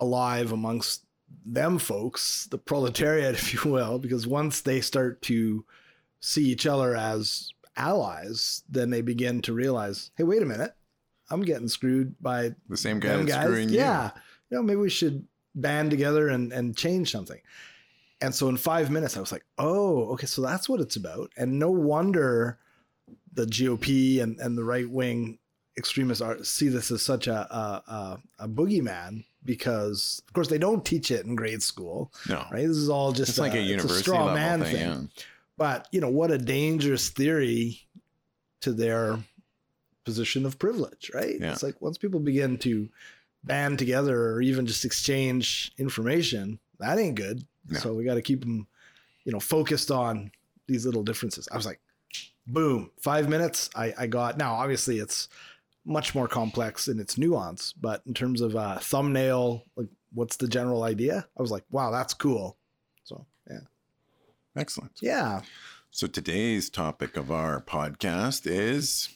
alive 0.00 0.52
amongst 0.52 1.04
them 1.44 1.78
folks, 1.78 2.46
the 2.46 2.58
proletariat, 2.58 3.34
if 3.38 3.54
you 3.54 3.70
will, 3.70 3.98
because 3.98 4.26
once 4.26 4.60
they 4.60 4.80
start 4.80 5.22
to 5.22 5.64
see 6.20 6.44
each 6.44 6.66
other 6.66 6.96
as 6.96 7.50
allies, 7.76 8.62
then 8.68 8.90
they 8.90 9.00
begin 9.00 9.42
to 9.42 9.52
realize, 9.52 10.10
hey, 10.16 10.24
wait 10.24 10.42
a 10.42 10.46
minute, 10.46 10.74
I'm 11.34 11.42
getting 11.42 11.68
screwed 11.68 12.14
by 12.22 12.54
The 12.68 12.76
same 12.76 13.00
guy 13.00 13.16
that's 13.16 13.28
guys. 13.28 13.44
screwing 13.44 13.68
you. 13.68 13.76
yeah, 13.76 14.10
you 14.50 14.56
know, 14.56 14.62
maybe 14.62 14.80
we 14.80 14.90
should 14.90 15.26
band 15.54 15.90
together 15.90 16.28
and 16.28 16.52
and 16.52 16.76
change 16.76 17.10
something. 17.10 17.40
And 18.20 18.34
so 18.34 18.48
in 18.48 18.56
five 18.56 18.90
minutes, 18.90 19.16
I 19.16 19.20
was 19.20 19.32
like, 19.32 19.44
oh, 19.58 20.04
okay, 20.12 20.26
so 20.26 20.40
that's 20.40 20.68
what 20.68 20.80
it's 20.80 20.96
about. 20.96 21.30
And 21.36 21.58
no 21.58 21.70
wonder 21.70 22.58
the 23.34 23.44
GOP 23.44 24.22
and, 24.22 24.38
and 24.40 24.56
the 24.56 24.64
right 24.64 24.88
wing 24.88 25.38
extremists 25.76 26.22
are 26.22 26.42
see 26.44 26.68
this 26.68 26.90
as 26.90 27.02
such 27.02 27.26
a, 27.26 27.34
a 27.54 27.92
a 27.92 28.18
a 28.44 28.48
boogeyman 28.48 29.24
because 29.44 30.22
of 30.26 30.32
course 30.32 30.48
they 30.48 30.56
don't 30.56 30.84
teach 30.86 31.10
it 31.10 31.26
in 31.26 31.34
grade 31.36 31.62
school, 31.62 32.12
No. 32.28 32.46
right? 32.50 32.66
This 32.66 32.76
is 32.78 32.88
all 32.88 33.12
just 33.12 33.30
It's 33.30 33.38
like 33.38 33.54
a 33.54 33.60
university 33.60 34.02
straw 34.02 34.24
level 34.26 34.34
man 34.34 34.60
thing. 34.62 34.72
thing. 34.72 34.88
Yeah. 34.88 35.22
But 35.58 35.88
you 35.92 36.00
know 36.00 36.08
what 36.08 36.30
a 36.30 36.38
dangerous 36.38 37.10
theory 37.10 37.80
to 38.62 38.72
their 38.72 39.18
position 40.04 40.46
of 40.46 40.58
privilege, 40.58 41.10
right? 41.14 41.36
Yeah. 41.40 41.52
It's 41.52 41.62
like 41.62 41.80
once 41.80 41.98
people 41.98 42.20
begin 42.20 42.58
to 42.58 42.88
band 43.42 43.78
together 43.78 44.32
or 44.32 44.42
even 44.42 44.66
just 44.66 44.84
exchange 44.84 45.72
information, 45.78 46.58
that 46.78 46.98
ain't 46.98 47.16
good. 47.16 47.44
No. 47.68 47.78
So 47.78 47.94
we 47.94 48.04
got 48.04 48.14
to 48.14 48.22
keep 48.22 48.40
them, 48.40 48.66
you 49.24 49.32
know, 49.32 49.40
focused 49.40 49.90
on 49.90 50.30
these 50.66 50.86
little 50.86 51.02
differences. 51.02 51.48
I 51.50 51.56
was 51.56 51.66
like, 51.66 51.80
boom, 52.46 52.90
five 53.00 53.28
minutes. 53.28 53.70
I, 53.74 53.92
I 53.98 54.06
got 54.06 54.38
now. 54.38 54.54
Obviously, 54.54 54.98
it's 54.98 55.28
much 55.84 56.14
more 56.14 56.28
complex 56.28 56.88
in 56.88 56.98
its 56.98 57.18
nuance, 57.18 57.72
but 57.72 58.02
in 58.06 58.14
terms 58.14 58.40
of 58.40 58.56
uh, 58.56 58.78
thumbnail, 58.78 59.64
like 59.76 59.88
what's 60.14 60.36
the 60.36 60.48
general 60.48 60.82
idea? 60.82 61.26
I 61.38 61.42
was 61.42 61.50
like, 61.50 61.64
wow, 61.70 61.90
that's 61.90 62.14
cool. 62.14 62.56
So 63.04 63.26
yeah, 63.50 63.60
Excellent. 64.56 64.92
yeah. 65.00 65.42
So 65.90 66.06
today's 66.06 66.70
topic 66.70 67.16
of 67.16 67.30
our 67.30 67.60
podcast 67.60 68.46
is 68.46 69.10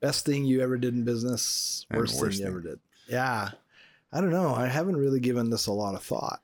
Best 0.00 0.26
thing 0.26 0.44
you 0.44 0.60
ever 0.60 0.76
did 0.76 0.94
in 0.94 1.04
business, 1.04 1.86
worst, 1.90 2.20
worst 2.20 2.38
thing 2.38 2.46
you 2.46 2.50
ever 2.50 2.60
did. 2.60 2.80
Yeah. 3.08 3.50
I 4.12 4.20
don't 4.20 4.30
know. 4.30 4.54
I 4.54 4.66
haven't 4.66 4.96
really 4.96 5.20
given 5.20 5.50
this 5.50 5.66
a 5.66 5.72
lot 5.72 5.94
of 5.94 6.02
thought. 6.02 6.40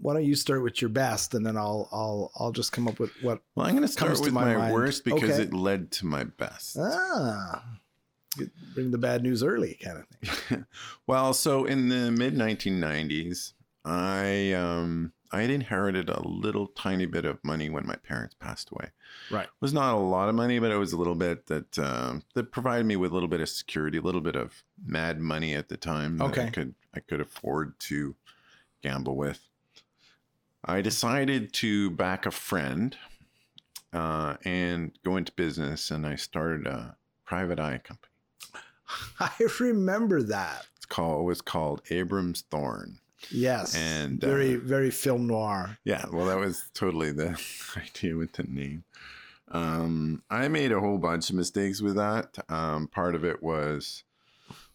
Why 0.00 0.14
don't 0.14 0.24
you 0.24 0.34
start 0.34 0.62
with 0.62 0.80
your 0.80 0.88
best 0.88 1.34
and 1.34 1.44
then 1.44 1.56
I'll 1.56 1.88
I'll 1.92 2.30
I'll 2.36 2.52
just 2.52 2.72
come 2.72 2.88
up 2.88 2.98
with 2.98 3.10
what 3.22 3.40
well, 3.54 3.66
I'm 3.66 3.72
going 3.72 3.82
to 3.82 3.88
start 3.88 4.18
with 4.20 4.32
my 4.32 4.56
my, 4.56 4.72
worst 4.72 5.04
because 5.04 5.30
Okay. 5.30 5.42
it 5.42 5.54
led 5.54 5.90
to 5.92 6.06
my 6.06 6.24
best. 6.24 6.76
ah 6.80 7.62
bring 8.74 8.90
the 8.90 8.98
bad 8.98 9.22
news 9.22 9.42
early 9.42 9.78
kind 9.82 9.98
of 9.98 10.06
thing. 10.08 10.66
well, 11.06 11.32
so 11.32 11.64
in 11.64 11.88
the 11.88 12.10
mid 12.10 12.34
1990s, 12.34 13.52
I 13.84 14.52
um 14.52 15.12
I 15.32 15.42
had 15.42 15.50
inherited 15.50 16.08
a 16.08 16.26
little 16.26 16.68
tiny 16.68 17.06
bit 17.06 17.24
of 17.24 17.42
money 17.42 17.68
when 17.70 17.86
my 17.86 17.96
parents 17.96 18.36
passed 18.38 18.70
away. 18.70 18.90
Right. 19.30 19.44
It 19.46 19.60
was 19.60 19.72
not 19.72 19.94
a 19.94 19.98
lot 19.98 20.28
of 20.28 20.34
money, 20.34 20.58
but 20.58 20.70
it 20.70 20.76
was 20.76 20.92
a 20.92 20.96
little 20.96 21.14
bit 21.14 21.46
that 21.46 21.78
um, 21.78 22.22
that 22.34 22.52
provided 22.52 22.86
me 22.86 22.96
with 22.96 23.10
a 23.10 23.14
little 23.14 23.28
bit 23.28 23.40
of 23.40 23.48
security, 23.48 23.98
a 23.98 24.02
little 24.02 24.20
bit 24.20 24.36
of 24.36 24.62
mad 24.84 25.20
money 25.20 25.54
at 25.54 25.68
the 25.68 25.76
time 25.76 26.18
that 26.18 26.38
I 26.38 26.50
could 26.50 26.74
I 26.94 27.00
could 27.00 27.20
afford 27.20 27.78
to 27.80 28.14
gamble 28.82 29.16
with. 29.16 29.40
I 30.64 30.80
decided 30.80 31.52
to 31.54 31.90
back 31.90 32.26
a 32.26 32.30
friend 32.30 32.96
uh, 33.92 34.36
and 34.44 34.92
go 35.04 35.16
into 35.16 35.32
business, 35.32 35.90
and 35.90 36.06
I 36.06 36.16
started 36.16 36.66
a 36.66 36.96
private 37.24 37.58
eye 37.58 37.80
company. 37.82 38.12
I 39.20 39.32
remember 39.60 40.22
that. 40.22 40.66
It's 40.76 40.86
called 40.86 41.22
it 41.22 41.24
was 41.24 41.40
called 41.40 41.82
Abrams 41.90 42.42
Thorn. 42.50 43.00
Yes. 43.30 43.74
And, 43.76 44.20
very 44.20 44.56
uh, 44.56 44.60
very 44.62 44.90
film 44.90 45.26
noir. 45.26 45.78
Yeah, 45.84 46.04
well, 46.12 46.26
that 46.26 46.38
was 46.38 46.62
totally 46.74 47.12
the 47.12 47.40
idea 47.76 48.16
with 48.16 48.32
the 48.32 48.44
name. 48.44 48.84
Um, 49.48 50.22
I 50.30 50.48
made 50.48 50.72
a 50.72 50.80
whole 50.80 50.98
bunch 50.98 51.30
of 51.30 51.36
mistakes 51.36 51.80
with 51.80 51.96
that. 51.96 52.36
Um, 52.48 52.88
part 52.88 53.14
of 53.14 53.24
it 53.24 53.42
was, 53.42 54.02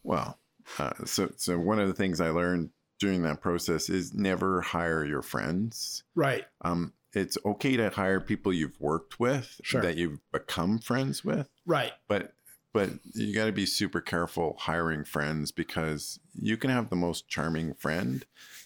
well, 0.02 0.38
uh, 0.78 0.92
so 1.04 1.30
so 1.36 1.58
one 1.58 1.78
of 1.80 1.88
the 1.88 1.94
things 1.94 2.20
I 2.20 2.30
learned 2.30 2.70
during 2.98 3.22
that 3.22 3.40
process 3.40 3.88
is 3.88 4.14
never 4.14 4.60
hire 4.60 5.04
your 5.04 5.22
friends. 5.22 6.04
Right. 6.14 6.44
Um, 6.62 6.92
it's 7.12 7.36
okay 7.44 7.76
to 7.76 7.90
hire 7.90 8.20
people 8.20 8.52
you've 8.52 8.80
worked 8.80 9.18
with 9.18 9.60
Sure. 9.64 9.82
that 9.82 9.96
you've 9.96 10.20
become 10.32 10.78
friends 10.78 11.24
with, 11.24 11.48
Right. 11.66 11.92
but 12.08 12.34
but 12.72 12.90
you 13.14 13.34
got 13.34 13.46
to 13.46 13.52
be 13.52 13.66
super 13.66 14.00
careful 14.00 14.56
hiring 14.60 15.04
friends 15.04 15.50
because 15.52 16.20
you 16.40 16.56
can 16.56 16.70
have 16.70 16.88
the 16.90 16.96
most 16.96 17.28
charming 17.28 17.74
friend 17.74 18.24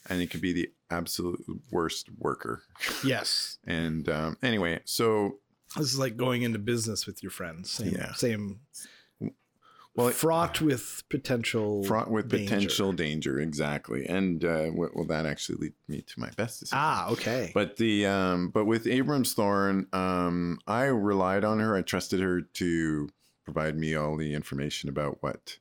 and 0.09 0.21
you 0.21 0.29
can 0.29 0.41
be 0.41 0.53
the 0.53 0.71
absolute 0.91 1.43
worst 1.71 2.09
worker 2.19 2.63
Yes. 3.05 3.59
and 3.67 4.09
um, 4.09 4.37
anyway 4.43 4.81
so 4.85 5.39
This 5.77 5.87
is 5.93 5.99
like 5.99 6.17
going 6.17 6.43
into 6.43 6.59
business 6.59 7.07
with 7.07 7.23
your 7.23 7.31
friends. 7.31 7.71
Same 7.71 7.95
Yeah. 7.95 8.13
same 8.15 8.61
well 9.97 10.11
fraught 10.11 10.61
with 10.61 11.05
potential 11.09 11.85
fraught 11.85 12.11
with 12.11 12.29
danger. 12.29 12.45
potential 12.55 12.93
danger 12.93 13.39
exactly 13.39 14.05
and 14.07 14.45
uh, 14.45 14.69
well 14.75 15.05
that 15.07 15.25
actually 15.25 15.57
lead 15.59 15.73
me 15.89 16.01
to 16.03 16.19
my 16.21 16.29
best 16.37 16.61
decision. 16.61 16.79
Ah, 16.81 17.09
okay. 17.11 17.53
but 17.55 17.77
the 17.77 18.05
um 18.07 18.51
but 18.51 18.65
with 18.65 18.87
abrams 18.89 19.35
thorn 19.35 19.87
um 19.93 20.59
i 20.67 20.83
relied 20.85 21.45
on 21.45 21.61
her 21.61 21.77
i 21.77 21.83
trusted 21.83 22.19
her 22.21 22.41
to 22.43 23.09
provide 23.45 23.77
me 23.77 23.95
all 23.95 24.17
the 24.17 24.35
information 24.35 24.89
about 24.89 25.19
what 25.23 25.59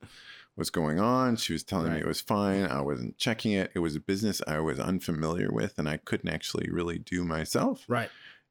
was 0.56 0.70
going 0.70 1.00
on 1.00 1.34
she 1.36 1.52
was 1.52 1.62
telling 1.64 1.92
me 1.92 1.98
it 1.98 2.06
was 2.06 2.20
fine 2.20 2.64
i 2.66 2.80
wasn't 2.80 3.16
checking 3.18 3.52
it 3.52 3.70
it 3.74 3.80
was 3.80 3.96
a 3.96 4.00
business 4.00 4.40
i 4.46 4.58
was 4.58 4.78
unfamiliar 4.78 5.50
with 5.50 5.78
and 5.78 5.88
i 5.88 5.96
couldn't 5.96 6.30
actually 6.30 6.70
really 6.70 6.98
do 6.98 7.24
myself 7.24 7.84
right. 7.88 8.08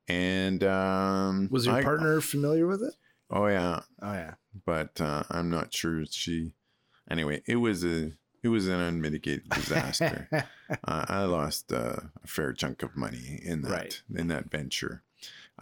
and 0.07 0.63
um 0.63 1.47
Was 1.51 1.65
your 1.65 1.75
I- 1.75 1.83
partner 1.83 2.19
familiar 2.21 2.67
with 2.67 2.81
it? 2.83 2.93
oh 3.31 3.47
yeah 3.47 3.81
Oh 4.01 4.13
yeah. 4.13 4.33
but 4.65 4.99
uh, 5.01 5.23
I'm 5.31 5.49
not 5.49 5.73
sure 5.73 6.03
she. 6.05 6.53
Anyway, 7.09 7.41
it 7.47 7.55
was 7.57 7.83
a 7.85 8.11
it 8.43 8.49
was 8.49 8.67
an 8.67 8.79
unmitigated 8.81 9.49
disaster. 9.49 10.27
uh, 10.33 10.45
I 11.07 11.23
lost 11.23 11.71
uh, 11.71 11.95
a 12.23 12.27
fair 12.27 12.51
chunk 12.53 12.83
of 12.83 12.95
money 12.97 13.39
in 13.43 13.61
that 13.63 13.71
Right. 13.71 14.01
in 14.13 14.27
that 14.27 14.51
venture. 14.51 15.03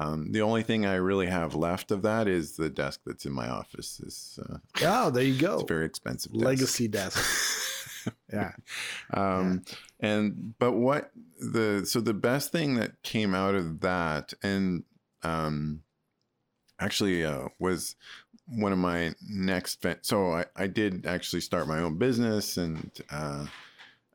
Um, 0.01 0.31
the 0.31 0.41
only 0.41 0.63
thing 0.63 0.85
I 0.85 0.95
really 0.95 1.27
have 1.27 1.53
left 1.53 1.91
of 1.91 2.01
that 2.01 2.27
is 2.27 2.55
the 2.55 2.69
desk 2.69 3.01
that's 3.05 3.25
in 3.25 3.33
my 3.33 3.47
office. 3.49 3.99
Is 3.99 4.39
uh, 4.49 4.57
oh, 4.83 5.09
there 5.11 5.23
you 5.23 5.39
go. 5.39 5.63
very 5.65 5.85
expensive 5.85 6.31
desk. 6.33 6.43
Legacy 6.45 6.87
desk. 6.87 7.57
Yeah. 8.33 8.53
um 9.13 9.61
and 9.99 10.55
but 10.57 10.71
what 10.71 11.11
the 11.39 11.85
so 11.85 12.01
the 12.01 12.15
best 12.15 12.51
thing 12.51 12.73
that 12.75 13.03
came 13.03 13.35
out 13.35 13.53
of 13.53 13.81
that 13.81 14.33
and 14.41 14.85
um 15.21 15.83
actually 16.79 17.23
uh 17.23 17.49
was 17.59 17.95
one 18.47 18.71
of 18.71 18.79
my 18.79 19.13
next 19.29 19.85
so 20.01 20.33
I, 20.33 20.45
I 20.55 20.65
did 20.65 21.05
actually 21.05 21.41
start 21.41 21.67
my 21.67 21.77
own 21.79 21.99
business 21.99 22.57
and 22.57 22.89
uh 23.11 23.45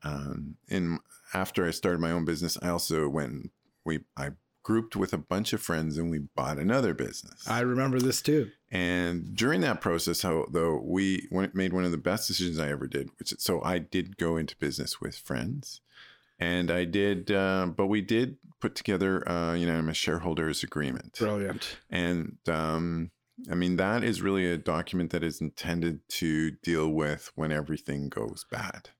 um 0.02 0.56
in 0.68 0.98
after 1.32 1.64
I 1.64 1.70
started 1.70 2.00
my 2.00 2.10
own 2.10 2.24
business 2.24 2.58
I 2.60 2.70
also 2.70 3.08
went 3.08 3.52
we 3.84 4.00
I 4.16 4.30
grouped 4.66 4.96
with 4.96 5.12
a 5.12 5.16
bunch 5.18 5.52
of 5.52 5.62
friends 5.62 5.96
and 5.96 6.10
we 6.10 6.18
bought 6.18 6.58
another 6.58 6.92
business 6.92 7.48
I 7.48 7.60
remember 7.60 8.00
this 8.00 8.20
too. 8.20 8.50
and 8.72 9.36
during 9.36 9.60
that 9.60 9.80
process, 9.80 10.22
though 10.22 10.82
we 10.84 11.28
went, 11.30 11.54
made 11.54 11.72
one 11.72 11.84
of 11.84 11.92
the 11.92 11.96
best 12.10 12.26
decisions 12.26 12.58
I 12.58 12.70
ever 12.70 12.88
did, 12.88 13.10
which 13.20 13.32
so 13.38 13.62
I 13.62 13.78
did 13.78 14.16
go 14.16 14.36
into 14.36 14.56
business 14.56 15.00
with 15.00 15.14
friends, 15.14 15.82
and 16.40 16.68
I 16.72 16.84
did, 16.84 17.30
uh, 17.30 17.66
but 17.76 17.86
we 17.86 18.00
did 18.00 18.38
put 18.60 18.74
together 18.74 19.20
a 19.20 19.56
unanimous 19.56 19.98
shareholders 19.98 20.64
agreement, 20.64 21.16
Brilliant. 21.16 21.76
and 21.88 22.36
um, 22.48 23.12
I 23.48 23.54
mean 23.54 23.76
that 23.76 24.02
is 24.02 24.20
really 24.20 24.50
a 24.50 24.56
document 24.56 25.10
that 25.12 25.22
is 25.22 25.40
intended 25.40 26.00
to 26.20 26.50
deal 26.50 26.88
with 26.88 27.30
when 27.36 27.52
everything 27.52 28.08
goes 28.08 28.44
bad. 28.50 28.90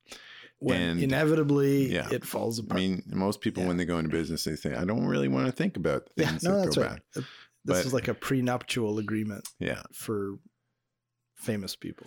When 0.59 0.81
And- 0.81 1.01
inevitably 1.03 1.92
yeah. 1.92 2.09
it 2.11 2.25
falls 2.25 2.59
apart. 2.59 2.79
I 2.81 2.83
mean, 2.83 3.03
most 3.09 3.40
people 3.42 3.62
Yeah. 3.62 3.69
when 3.69 3.77
they 3.77 3.85
go 3.85 3.99
into 3.99 4.11
business, 4.11 4.45
they 4.45 4.57
say, 4.57 4.75
"I 4.75 4.85
don't 4.87 5.05
really 5.07 5.29
want 5.29 5.47
to 5.47 5.53
think 5.53 5.77
about 5.77 6.09
the 6.16 6.23
yeah, 6.23 6.29
things 6.31 6.45
no, 6.45 6.53
that 6.59 6.64
that's 6.64 6.77
go 6.77 6.83
right. 6.83 6.90
bad." 7.14 7.25
This 7.64 7.79
But- 7.79 7.87
is 7.87 7.92
like 7.92 8.09
a 8.09 8.14
prenuptial 8.14 8.99
agreement 8.99 9.47
Yeah. 9.59 9.83
for 9.92 10.38
famous 11.35 11.77
people. 11.77 12.07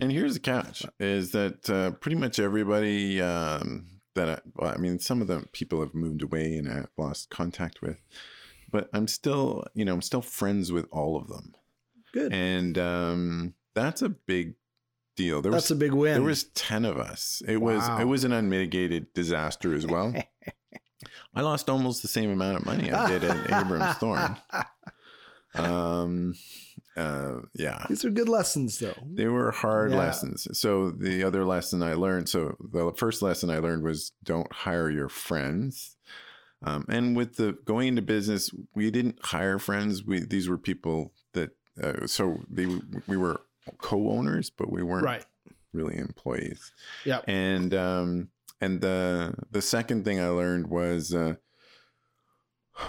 And 0.00 0.10
here's 0.10 0.34
the 0.34 0.40
catch: 0.40 0.84
is 0.98 1.30
that 1.32 1.70
uh, 1.70 1.92
pretty 1.92 2.16
much 2.16 2.38
everybody 2.40 3.20
um, 3.20 4.00
that 4.16 4.28
I, 4.28 4.38
well, 4.56 4.72
I 4.74 4.76
mean, 4.78 4.98
some 4.98 5.20
of 5.22 5.28
the 5.28 5.46
people 5.52 5.80
have 5.80 5.94
moved 5.94 6.22
away 6.22 6.56
and 6.56 6.68
I've 6.68 6.88
lost 6.98 7.30
contact 7.30 7.80
with, 7.80 7.98
but 8.72 8.88
I'm 8.92 9.06
still, 9.06 9.64
you 9.74 9.84
know, 9.84 9.94
I'm 9.94 10.02
still 10.02 10.20
friends 10.22 10.72
with 10.72 10.86
all 10.90 11.16
of 11.16 11.28
them, 11.28 11.54
Good. 12.12 12.32
and 12.32 12.76
um, 12.76 13.54
that's 13.74 14.02
a 14.02 14.08
big 14.08 14.54
deal. 15.16 15.42
There 15.42 15.52
That's 15.52 15.64
was 15.64 15.70
a 15.72 15.76
big 15.76 15.92
win. 15.92 16.14
there 16.14 16.22
was 16.22 16.44
ten 16.54 16.84
of 16.84 16.98
us. 16.98 17.42
It 17.46 17.58
was 17.58 17.86
it 18.00 18.04
was 18.08 18.24
an 18.24 18.32
unmitigated 18.32 19.12
disaster 19.14 19.74
as 19.74 19.86
well. 19.86 20.14
I 21.34 21.40
lost 21.40 21.68
almost 21.68 22.02
the 22.02 22.08
same 22.08 22.30
amount 22.30 22.58
of 22.58 22.66
money 22.66 22.92
I 22.92 23.08
did 23.08 23.24
at 23.24 23.52
Abrams 23.64 23.96
Thorn. 23.96 24.36
Um, 25.54 26.34
uh, 26.96 27.40
yeah. 27.54 27.86
These 27.88 28.04
are 28.04 28.10
good 28.10 28.28
lessons, 28.28 28.78
though. 28.78 28.94
They 29.06 29.26
were 29.26 29.50
hard 29.52 29.92
Yeah. 29.92 29.98
lessons. 29.98 30.46
So 30.58 30.90
the 30.90 31.22
other 31.22 31.44
lesson 31.44 31.82
I 31.82 31.94
learned, 31.94 32.28
so 32.28 32.56
the 32.60 32.92
first 32.96 33.22
lesson 33.22 33.50
I 33.50 33.58
learned 33.58 33.84
was 33.84 34.12
don't 34.22 34.52
hire 34.52 34.90
your 34.90 35.08
friends. 35.08 35.96
Um, 36.62 36.86
and 36.88 37.14
with 37.16 37.36
the 37.36 37.56
going 37.64 37.88
into 37.88 38.02
business, 38.02 38.50
we 38.74 38.90
didn't 38.90 39.18
hire 39.22 39.58
friends. 39.58 40.02
We 40.04 40.20
these 40.24 40.48
were 40.48 40.56
people 40.58 41.12
that 41.34 41.50
uh, 41.80 42.06
so 42.06 42.40
they 42.48 42.66
we 43.06 43.16
were 43.16 43.42
co-owners, 43.78 44.50
but 44.50 44.70
we 44.70 44.82
weren't 44.82 45.04
Right. 45.04 45.24
really 45.72 45.96
employees. 45.98 46.72
Yeah. 47.04 47.20
And 47.26 47.74
um, 47.74 48.28
and 48.60 48.80
the 48.80 49.34
the 49.50 49.62
second 49.62 50.04
thing 50.04 50.20
I 50.20 50.28
learned 50.28 50.68
was 50.68 51.14
uh, 51.14 51.34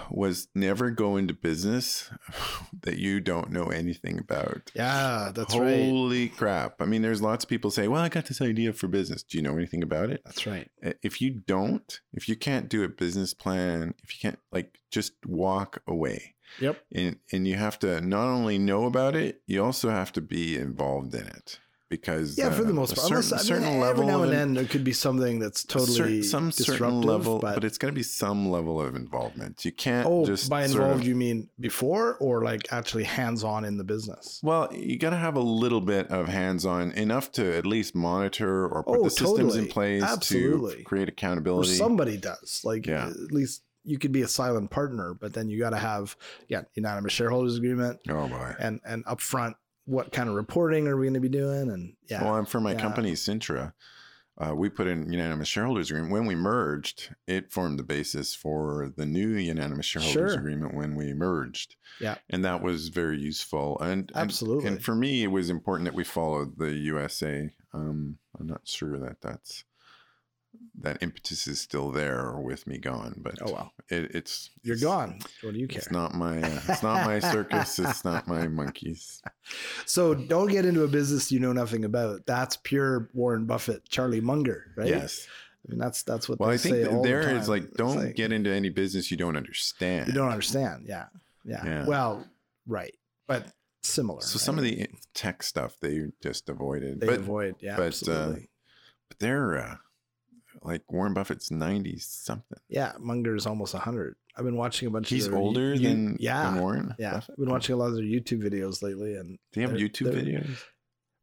was 0.09 0.47
never 0.55 0.89
go 0.89 1.15
into 1.15 1.33
business 1.33 2.09
that 2.81 2.97
you 2.97 3.19
don't 3.19 3.51
know 3.51 3.65
anything 3.67 4.17
about. 4.17 4.71
Yeah, 4.73 5.31
that's 5.33 5.55
right. 5.55 5.85
Holy 5.85 6.29
crap. 6.29 6.81
I 6.81 6.85
mean, 6.85 7.01
there's 7.03 7.21
lots 7.21 7.45
of 7.45 7.49
people 7.49 7.69
say, 7.69 7.87
well, 7.87 8.01
I 8.01 8.09
got 8.09 8.25
this 8.25 8.41
idea 8.41 8.73
for 8.73 8.87
business. 8.87 9.21
Do 9.23 9.37
you 9.37 9.43
know 9.43 9.55
anything 9.55 9.83
about 9.83 10.09
it? 10.09 10.21
That's 10.25 10.47
right. 10.47 10.69
If 11.03 11.21
you 11.21 11.29
don't, 11.31 11.99
if 12.13 12.27
you 12.27 12.35
can't 12.35 12.67
do 12.67 12.83
a 12.83 12.89
business 12.89 13.33
plan, 13.35 13.93
if 14.03 14.13
you 14.15 14.19
can't, 14.21 14.39
like, 14.51 14.79
just 14.91 15.13
walk 15.25 15.81
away. 15.87 16.34
Yep. 16.59 16.81
And, 16.93 17.17
and 17.31 17.47
you 17.47 17.55
have 17.55 17.79
to 17.79 18.01
not 18.01 18.27
only 18.27 18.57
know 18.57 18.85
about 18.85 19.15
it, 19.15 19.41
you 19.47 19.63
also 19.63 19.89
have 19.89 20.11
to 20.13 20.21
be 20.21 20.57
involved 20.57 21.13
in 21.13 21.25
it 21.27 21.59
because 21.87 22.35
Yeah, 22.37 22.49
for 22.49 22.63
uh, 22.63 22.65
the 22.65 22.73
most 22.73 22.93
a 22.93 22.95
part. 22.95 23.07
certain, 23.07 23.15
Unless, 23.15 23.31
I 23.31 23.35
mean, 23.37 23.45
certain 23.45 23.63
every 23.67 23.79
level 23.81 24.07
now 24.07 24.15
of 24.17 24.23
and 24.23 24.33
then 24.33 24.53
there 24.55 24.65
could 24.65 24.83
be 24.83 24.91
something 24.91 25.37
that's 25.39 25.63
totally 25.63 26.23
some 26.23 26.51
certain 26.51 27.01
level, 27.01 27.37
but, 27.39 27.53
but, 27.55 27.63
it's 27.63 27.77
got 27.77 27.87
to 27.87 27.93
be 27.93 28.01
some 28.03 28.49
level 28.49 28.81
of 28.81 28.95
involvement. 28.95 29.63
You 29.63 29.71
can't 29.71 30.07
oh, 30.09 30.25
just 30.25 30.49
by 30.49 30.63
involved 30.65 31.01
of- 31.01 31.07
you 31.07 31.13
mean 31.15 31.49
before 31.59 32.15
or 32.15 32.43
like 32.43 32.63
actually 32.71 33.03
hands-on 33.03 33.65
in 33.65 33.77
the 33.77 33.83
business? 33.83 34.39
Well, 34.41 34.73
you 34.73 34.97
got 34.97 35.11
to 35.11 35.15
have 35.17 35.35
a 35.35 35.39
little 35.41 35.81
bit 35.81 36.07
of 36.07 36.27
hands-on, 36.27 36.91
enough 36.93 37.31
to 37.33 37.55
at 37.55 37.65
least 37.67 37.93
monitor 37.95 38.67
or 38.67 38.83
put 38.83 38.99
Oh, 38.99 39.03
the 39.03 39.09
systems 39.11 39.55
in 39.55 39.67
place 39.67 40.01
Absolutely. 40.03 40.77
to 40.77 40.83
create 40.83 41.09
Or 41.09 41.11
accountability. 41.11 41.75
somebody 41.75 42.17
does. 42.17 42.61
Like 42.63 42.87
Yeah. 42.87 43.09
at 43.09 43.31
least 43.31 43.61
you 43.85 43.97
could 43.99 44.11
be 44.11 44.23
a 44.23 44.27
silent 44.27 44.71
partner, 44.71 45.13
but 45.13 45.33
then 45.33 45.47
you 45.49 45.59
got 45.59 45.69
to 45.71 45.77
have 45.77 46.15
yeah 46.47 46.63
unanimous 46.73 47.13
shareholders 47.13 47.57
agreement 47.57 47.99
oh 48.09 48.27
boy! 48.27 48.53
and 48.59 48.79
and 48.85 49.05
upfront 49.05 49.53
what 49.85 50.11
kind 50.11 50.27
of 50.27 50.35
reporting 50.35 50.87
are 50.87 50.97
we 50.97 51.05
going 51.05 51.13
to 51.13 51.19
be 51.19 51.29
doing 51.29 51.69
and 51.69 51.95
yeah 52.09 52.23
Well, 52.23 52.35
and 52.37 52.49
for 52.49 52.59
my 52.59 52.71
Yeah. 52.73 52.81
company, 52.81 53.11
Sintra, 53.13 53.73
uh, 54.37 54.53
we 54.55 54.67
put 54.67 54.87
in 54.87 55.11
unanimous 55.11 55.47
shareholders 55.47 55.89
agreement. 55.91 56.11
When 56.11 56.25
we 56.25 56.33
merged, 56.35 57.15
it 57.27 57.51
formed 57.51 57.77
the 57.79 57.83
basis 57.83 58.33
for 58.33 58.91
the 58.97 59.05
new 59.05 59.27
unanimous 59.29 59.85
shareholders 59.85 60.31
Sure. 60.33 60.39
agreement 60.39 60.73
when 60.73 60.95
we 60.95 61.13
merged. 61.13 61.75
Yeah. 62.01 62.15
and 62.31 62.43
that 62.43 62.61
was 62.63 62.89
very 62.89 63.19
useful. 63.19 63.79
And 63.79 64.09
and- 64.09 64.17
Absolutely. 64.17 64.67
and 64.67 64.83
for 64.83 64.95
me, 64.95 65.23
it 65.23 65.27
was 65.31 65.49
important 65.51 65.85
that 65.85 65.93
we 65.95 66.03
followed 66.03 66.57
the 66.57 66.73
USA. 66.73 67.51
Um, 67.71 68.17
I'm 68.39 68.47
not 68.47 68.67
sure 68.67 68.97
that 68.99 69.21
that's 69.21 69.63
that 70.79 71.03
impetus 71.03 71.47
is 71.47 71.59
still 71.61 71.91
there 71.91 72.21
or 72.21 72.41
with 72.41 72.65
me 72.65 72.77
gone, 72.77 73.13
but 73.17 73.35
oh 73.41 73.51
well 73.53 73.73
it, 73.89 74.15
it's 74.15 74.49
you're 74.63 74.75
it's- 74.75 74.83
gone 74.83 75.19
what 75.41 75.53
do 75.53 75.59
you 75.59 75.67
care 75.67 75.77
It's 75.79 75.91
not 75.91 76.13
my 76.15 76.41
uh, 76.41 76.61
it's 76.69 76.81
not 76.83 77.05
my 77.05 77.19
circus. 77.19 77.77
It's 77.79 78.03
not 78.03 78.27
my 78.27 78.47
monkeys. 78.61 79.21
so 79.85 80.13
don't 80.15 80.49
get 80.49 80.65
into 80.65 80.83
a 80.83 80.87
business 80.87 81.31
you 81.31 81.39
know 81.39 81.53
nothing 81.53 81.85
about 81.85 82.25
that's 82.25 82.57
pure 82.57 83.09
warren 83.13 83.45
buffett 83.45 83.87
charlie 83.89 84.21
munger 84.21 84.71
right 84.75 84.87
Yes. 84.87 85.27
i 85.67 85.69
mean 85.71 85.79
that's 85.79 86.03
that's 86.03 86.27
what 86.27 86.39
Well, 86.39 86.49
I 86.49 86.57
think 86.57 86.75
the 86.89 86.99
there 87.03 87.23
time. 87.23 87.37
is 87.37 87.47
like 87.49 87.71
don't 87.73 87.97
like, 87.97 88.15
get 88.15 88.31
into 88.31 88.49
any 88.51 88.69
business 88.69 89.11
you 89.11 89.17
don't 89.17 89.37
understand. 89.37 90.07
you 90.07 90.13
don't 90.13 90.29
understand 90.31 90.85
yeah 90.87 91.05
yeah, 91.43 91.63
Yeah. 91.63 91.85
well 91.85 92.25
right 92.67 92.95
but 93.27 93.45
similar 93.83 94.21
So 94.21 94.39
some 94.39 94.57
of 94.57 94.63
the 94.63 94.87
tech 95.13 95.43
stuff 95.43 95.75
they 95.79 96.05
just 96.23 96.49
avoided, 96.49 96.99
they 97.01 97.05
but 97.07 97.19
avoid 97.19 97.55
yeah 97.59 97.75
but, 97.75 97.83
uh, 97.83 97.85
absolutely 97.85 98.49
but 99.09 99.19
they're 99.19 99.57
uh, 99.59 99.75
like 100.65 100.81
Warren 100.91 101.13
Buffett's 101.13 101.51
ninety 101.51 101.97
something. 101.99 102.57
yeah 102.69 102.93
munger's 102.99 103.45
almost 103.45 103.73
100 103.73 104.15
i've 104.35 104.43
been 104.45 104.57
watching 104.57 104.87
a 104.87 104.91
bunch 104.91 105.09
He's 105.09 105.25
of 105.27 105.31
their 105.31 105.39
older 105.39 105.73
you- 105.73 105.87
than 105.89 106.17
yeah 106.19 106.49
than 106.51 106.61
Warren. 106.61 106.95
yeah 106.99 107.13
Buffett? 107.13 107.29
i've 107.33 107.37
been 107.45 107.49
watching 107.51 107.73
a 107.75 107.77
lot 107.77 107.87
of 107.89 107.95
their 107.95 108.03
youtube 108.03 108.43
videos 108.43 108.81
lately 108.81 109.15
and 109.15 109.37
Do 109.53 109.61
you 109.61 109.67
have 109.67 109.77
YouTube 109.77 110.13
videos? 110.13 110.63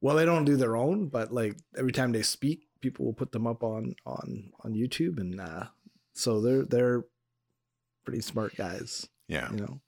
Well, 0.01 0.17
they 0.17 0.25
don't 0.25 0.45
do 0.45 0.57
their 0.57 0.75
own, 0.77 1.07
but 1.09 1.33
like 1.33 1.57
every 1.79 1.93
time 1.93 2.11
they 2.11 2.23
speak, 2.23 2.63
people 2.81 3.05
will 3.05 3.13
put 3.13 3.31
them 3.31 3.47
up 3.47 3.63
on 3.63 3.95
on 4.05 4.51
on 4.65 4.73
YouTube, 4.75 5.21
and 5.21 5.41
uh, 5.41 5.67
so 6.13 6.41
they're 6.41 6.65
they're 6.65 7.05
pretty 8.05 8.21
smart 8.21 8.57
guys, 8.57 9.07
Yeah. 9.33 9.51
you 9.51 9.59
know. 9.59 9.81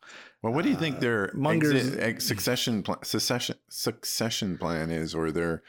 Well, 0.42 0.52
what 0.52 0.62
do 0.64 0.70
you 0.70 0.76
think 0.76 0.96
Uh, 0.96 1.00
their 1.00 1.30
Munger's- 1.34 1.74
exit, 1.74 2.00
ex- 2.00 2.24
succession 2.26 2.82
plan, 2.82 2.98
succession 3.02 3.56
succession 3.70 4.58
plan 4.58 4.90
is, 4.90 5.14
or 5.14 5.30
their 5.30 5.62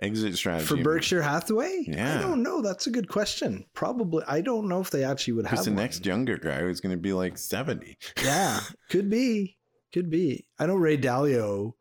exit 0.00 0.36
strategy 0.36 0.66
For 0.66 0.76
Berkshire 0.82 1.22
Hathaway, 1.22 1.84
Yeah. 1.86 2.18
I 2.18 2.22
don't 2.22 2.42
know. 2.42 2.60
That's 2.62 2.86
a 2.86 2.90
good 2.90 3.08
question. 3.08 3.64
Probably, 3.74 4.22
I 4.26 4.40
don't 4.42 4.68
know 4.68 4.80
if 4.80 4.90
they 4.90 5.04
actually 5.04 5.34
would 5.34 5.46
have 5.46 5.64
the 5.64 5.70
one. 5.70 5.76
next 5.76 6.04
younger 6.06 6.36
guy 6.36 6.60
who's 6.60 6.80
going 6.80 6.94
to 6.96 7.00
be 7.00 7.12
like 7.12 7.38
seventy. 7.38 7.96
yeah, 8.22 8.60
could 8.90 9.08
be, 9.10 9.56
could 9.92 10.10
be. 10.10 10.46
I 10.58 10.66
know 10.66 10.76
Ray 10.76 10.98
Dalio. 10.98 11.72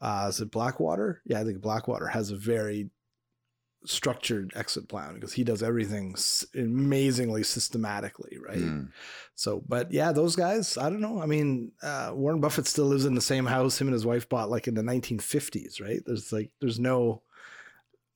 Uh, 0.00 0.26
is 0.28 0.40
it 0.40 0.50
Blackwater? 0.52 1.22
Yeah, 1.24 1.40
I 1.40 1.44
think 1.44 1.60
Blackwater 1.60 2.06
has 2.06 2.30
a 2.30 2.36
very 2.36 2.90
structured 3.84 4.52
exit 4.56 4.88
plan 4.88 5.14
because 5.14 5.32
he 5.32 5.44
does 5.44 5.62
everything 5.62 6.14
amazingly 6.54 7.42
systematically, 7.42 8.36
right? 8.44 8.58
Hmm. 8.58 8.84
So, 9.34 9.62
but 9.68 9.92
yeah, 9.92 10.12
those 10.12 10.36
guys, 10.36 10.76
I 10.76 10.90
don't 10.90 11.00
know. 11.00 11.22
I 11.22 11.26
mean, 11.26 11.72
uh, 11.82 12.10
Warren 12.12 12.40
Buffett 12.40 12.66
still 12.66 12.86
lives 12.86 13.04
in 13.04 13.14
the 13.14 13.20
same 13.20 13.46
house 13.46 13.80
him 13.80 13.88
and 13.88 13.92
his 13.92 14.06
wife 14.06 14.28
bought 14.28 14.50
like 14.50 14.66
in 14.68 14.74
the 14.74 14.82
1950s, 14.82 15.80
right? 15.80 16.00
There's 16.04 16.32
like, 16.32 16.50
there's 16.60 16.80
no, 16.80 17.22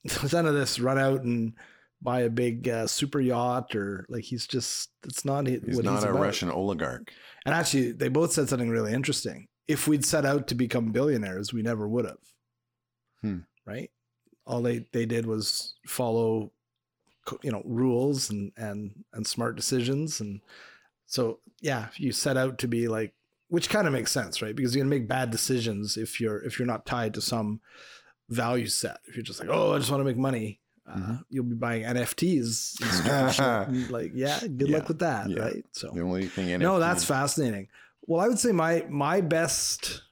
there's 0.05 0.33
none 0.33 0.47
of 0.47 0.55
this 0.55 0.81
run 0.81 0.99
out 0.99 1.23
and 1.23 1.55
buy 2.01 2.23
a 2.23 2.31
big 2.31 2.69
uh, 2.69 2.87
super 2.89 3.21
yacht 3.21 3.77
or 3.77 4.05
like 4.09 4.25
he's 4.25 4.47
just, 4.47 4.91
it's 5.05 5.25
not 5.25 5.47
He's 5.47 5.61
what 5.77 5.85
not 5.85 5.95
he's 5.95 6.05
a 6.05 6.11
about. 6.11 6.23
Russian 6.23 6.51
oligarch. 6.51 7.13
And 7.47 7.55
actually, 7.55 7.93
they 7.93 8.09
both 8.09 8.33
said 8.33 8.49
something 8.49 8.69
really 8.71 8.93
interesting. 8.93 9.47
If 9.69 9.87
we'd 9.87 10.05
set 10.05 10.27
out 10.27 10.49
to 10.49 10.57
become 10.57 10.91
billionaires, 10.91 11.53
we 11.53 11.63
never 11.63 11.89
would 11.89 12.05
have. 12.05 12.19
Hmm. 13.21 13.39
Right? 13.65 13.91
All 14.47 14.61
they, 14.63 14.87
they 14.93 15.07
did 15.07 15.27
was 15.27 15.75
follow, 15.87 16.51
you 17.43 17.53
know, 17.53 17.63
rules 17.65 18.31
and 18.31 18.53
and 18.57 19.05
and 19.13 19.27
smart 19.27 19.55
decisions. 19.57 20.21
And 20.21 20.41
so, 21.07 21.39
yeah, 21.61 21.89
you 21.97 22.11
set 22.13 22.37
out 22.37 22.59
to 22.59 22.69
be 22.69 22.89
like, 22.89 23.15
which 23.49 23.69
kind 23.69 23.87
of 23.87 23.93
makes 23.93 24.11
sense, 24.11 24.43
right? 24.43 24.57
Because 24.57 24.75
you're 24.75 24.83
gonna 24.85 24.95
make 24.97 25.07
bad 25.09 25.31
decisions 25.31 25.97
if 25.97 26.21
you're 26.21 26.43
if 26.45 26.59
you're 26.59 26.67
not 26.67 26.87
tied 26.87 27.15
to 27.15 27.21
some 27.21 27.61
value 28.29 28.67
set. 28.67 28.99
If 29.07 29.15
you're 29.17 29.23
just 29.23 29.41
like, 29.41 29.49
oh, 29.51 29.75
I 29.75 29.79
just 29.79 29.91
want 29.91 30.01
to 30.01 30.05
make 30.05 30.17
money. 30.17 30.59
Uh, 30.85 30.97
Mhm. 30.97 31.25
You'll 31.31 31.45
be 31.45 31.55
buying 31.55 31.85
NFTs. 31.85 32.81
and 32.81 32.91
stupid 32.91 33.35
shit. 33.35 33.45
And, 33.69 33.91
like, 33.91 34.11
yeah, 34.15 34.41
good 34.41 34.69
Yeah. 34.69 34.79
luck 34.79 34.89
with 34.89 34.99
that, 34.99 35.31
Yeah. 35.31 35.39
right? 35.41 35.65
So 35.71 35.91
The 35.95 36.01
only 36.01 36.27
thing 36.27 36.49
in 36.49 36.61
no, 36.61 36.81
that's 36.81 37.05
fascinating. 37.05 37.69
Well, 38.07 38.21
I 38.21 38.27
would 38.27 38.39
say 38.41 38.51
my 38.51 38.85
my 38.91 39.21
best 39.21 40.03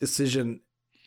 decision 0.00 0.60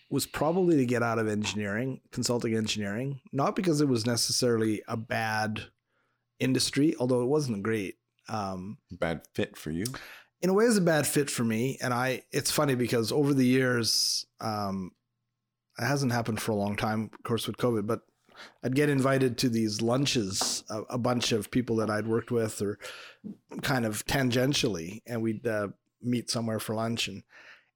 was 0.09 0.25
probably 0.25 0.77
to 0.77 0.85
get 0.85 1.03
out 1.03 1.19
of 1.19 1.27
engineering, 1.27 2.01
consulting 2.11 2.55
engineering, 2.55 3.21
not 3.31 3.55
because 3.55 3.79
it 3.79 3.87
was 3.87 4.05
necessarily 4.05 4.81
a 4.87 4.97
bad 4.97 5.65
industry, 6.39 6.95
although 6.99 7.21
it 7.21 7.27
wasn't 7.27 7.61
great. 7.63 7.95
Um, 8.27 8.77
bad 8.91 9.21
fit 9.33 9.57
for 9.57 9.71
you. 9.71 9.85
in 10.41 10.49
a 10.49 10.53
way, 10.53 10.65
it 10.65 10.69
was 10.69 10.77
a 10.77 10.81
bad 10.81 11.05
fit 11.05 11.29
for 11.29 11.43
me, 11.43 11.77
and 11.81 11.93
I. 11.93 12.23
It's 12.31 12.51
funny 12.51 12.75
because 12.75 13.11
over 13.11 13.33
the 13.33 13.45
years, 13.45 14.25
um, 14.39 14.91
it 15.77 15.85
hasn't 15.85 16.11
happened 16.11 16.41
for 16.41 16.51
a 16.51 16.55
long 16.55 16.75
time, 16.75 17.09
of 17.13 17.23
course, 17.23 17.47
with 17.47 17.57
COVID, 17.57 17.87
but 17.87 18.01
I'd 18.63 18.75
get 18.75 18.89
invited 18.89 19.37
to 19.39 19.49
these 19.49 19.81
lunches, 19.81 20.63
a, 20.69 20.81
a 20.83 20.97
bunch 20.97 21.31
of 21.31 21.51
people 21.51 21.75
that 21.77 21.89
I'd 21.89 22.07
worked 22.07 22.31
with, 22.31 22.61
or 22.61 22.79
kind 23.61 23.85
of 23.85 24.05
tangentially, 24.05 25.01
and 25.05 25.21
we'd 25.21 25.45
uh, 25.45 25.69
meet 26.01 26.29
somewhere 26.29 26.59
for 26.59 26.75
lunch, 26.75 27.07
and 27.07 27.23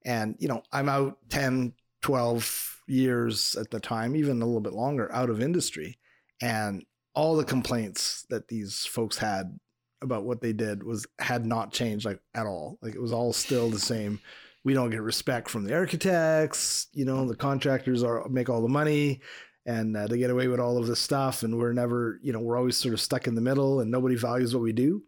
and 0.05 0.35
you 0.39 0.47
know, 0.47 0.63
I'm 0.71 0.89
out 0.89 1.17
10, 1.29 1.73
12 2.03 2.81
years 2.87 3.55
at 3.55 3.69
the 3.71 3.79
time, 3.79 4.15
even 4.15 4.41
a 4.41 4.45
little 4.45 4.61
bit 4.61 4.73
longer, 4.73 5.11
out 5.11 5.29
of 5.29 5.41
industry, 5.41 5.97
and 6.41 6.85
all 7.15 7.35
the 7.35 7.43
complaints 7.43 8.25
that 8.29 8.47
these 8.47 8.85
folks 8.85 9.17
had 9.17 9.57
about 10.01 10.25
what 10.25 10.41
they 10.41 10.53
did 10.53 10.83
was 10.83 11.07
had 11.19 11.45
not 11.45 11.71
changed 11.71 12.05
like 12.05 12.19
at 12.35 12.45
all. 12.45 12.77
Like 12.81 12.93
it 12.93 13.01
was 13.01 13.13
all 13.13 13.33
still 13.33 13.69
the 13.69 13.79
same. 13.79 14.19
We 14.63 14.73
don't 14.73 14.89
get 14.89 15.01
respect 15.01 15.49
from 15.49 15.63
the 15.63 15.73
architects, 15.73 16.87
you 16.93 17.05
know, 17.05 17.27
the 17.27 17.35
contractors 17.35 18.03
are 18.03 18.27
make 18.29 18.49
all 18.49 18.61
the 18.61 18.67
money 18.67 19.21
and 19.65 19.95
uh, 19.95 20.07
they 20.07 20.17
get 20.17 20.29
away 20.29 20.47
with 20.47 20.59
all 20.59 20.77
of 20.77 20.87
this 20.87 20.99
stuff 20.99 21.43
and 21.43 21.57
we're 21.57 21.73
never 21.73 22.19
you 22.21 22.33
know 22.33 22.39
we're 22.39 22.57
always 22.57 22.77
sort 22.77 22.93
of 22.93 23.01
stuck 23.01 23.27
in 23.27 23.35
the 23.35 23.41
middle 23.41 23.79
and 23.79 23.89
nobody 23.89 24.15
values 24.15 24.53
what 24.53 24.63
we 24.63 24.73
do 24.73 25.01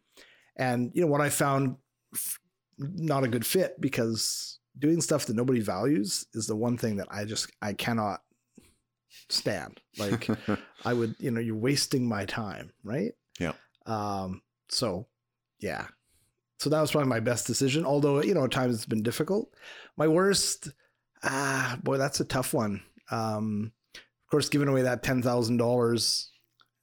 and 0.55 0.91
you 0.93 1.01
know 1.01 1.08
what 1.08 1.21
i 1.21 1.29
found 1.29 1.75
f- 2.13 2.39
not 2.77 3.23
a 3.23 3.27
good 3.27 3.45
fit 3.45 3.79
because 3.79 4.60
doing 4.77 5.01
stuff 5.01 5.25
that 5.25 5.35
nobody 5.35 5.59
values 5.59 6.25
is 6.33 6.47
the 6.47 6.55
one 6.55 6.77
thing 6.77 6.97
that 6.97 7.07
i 7.11 7.23
just 7.25 7.51
i 7.61 7.73
cannot 7.73 8.21
stand. 9.29 9.81
Like 9.97 10.27
i 10.83 10.93
would 10.93 11.15
you 11.19 11.31
know 11.31 11.39
you're 11.39 11.55
wasting 11.55 12.07
my 12.07 12.25
time 12.25 12.71
right? 12.83 13.13
Yeah. 13.39 13.53
um 13.85 14.41
so 14.69 15.07
yeah. 15.59 15.88
So 16.59 16.69
that 16.69 16.81
was 16.81 16.91
probably 16.91 17.09
my 17.09 17.21
best 17.21 17.47
decision 17.47 17.85
although 17.85 18.21
you 18.21 18.33
know 18.33 18.43
at 18.43 18.51
times 18.51 18.75
it's 18.75 18.85
been 18.85 19.03
difficult. 19.03 19.53
My 19.95 20.07
worst 20.07 20.69
ah 21.23 21.77
boy 21.81 21.97
that's 21.97 22.19
a 22.19 22.25
tough 22.25 22.53
one. 22.53 22.81
Um 23.09 23.71
of 23.95 24.31
course 24.31 24.49
giving 24.49 24.67
away 24.67 24.81
that 24.81 25.03
$10000 25.03 26.25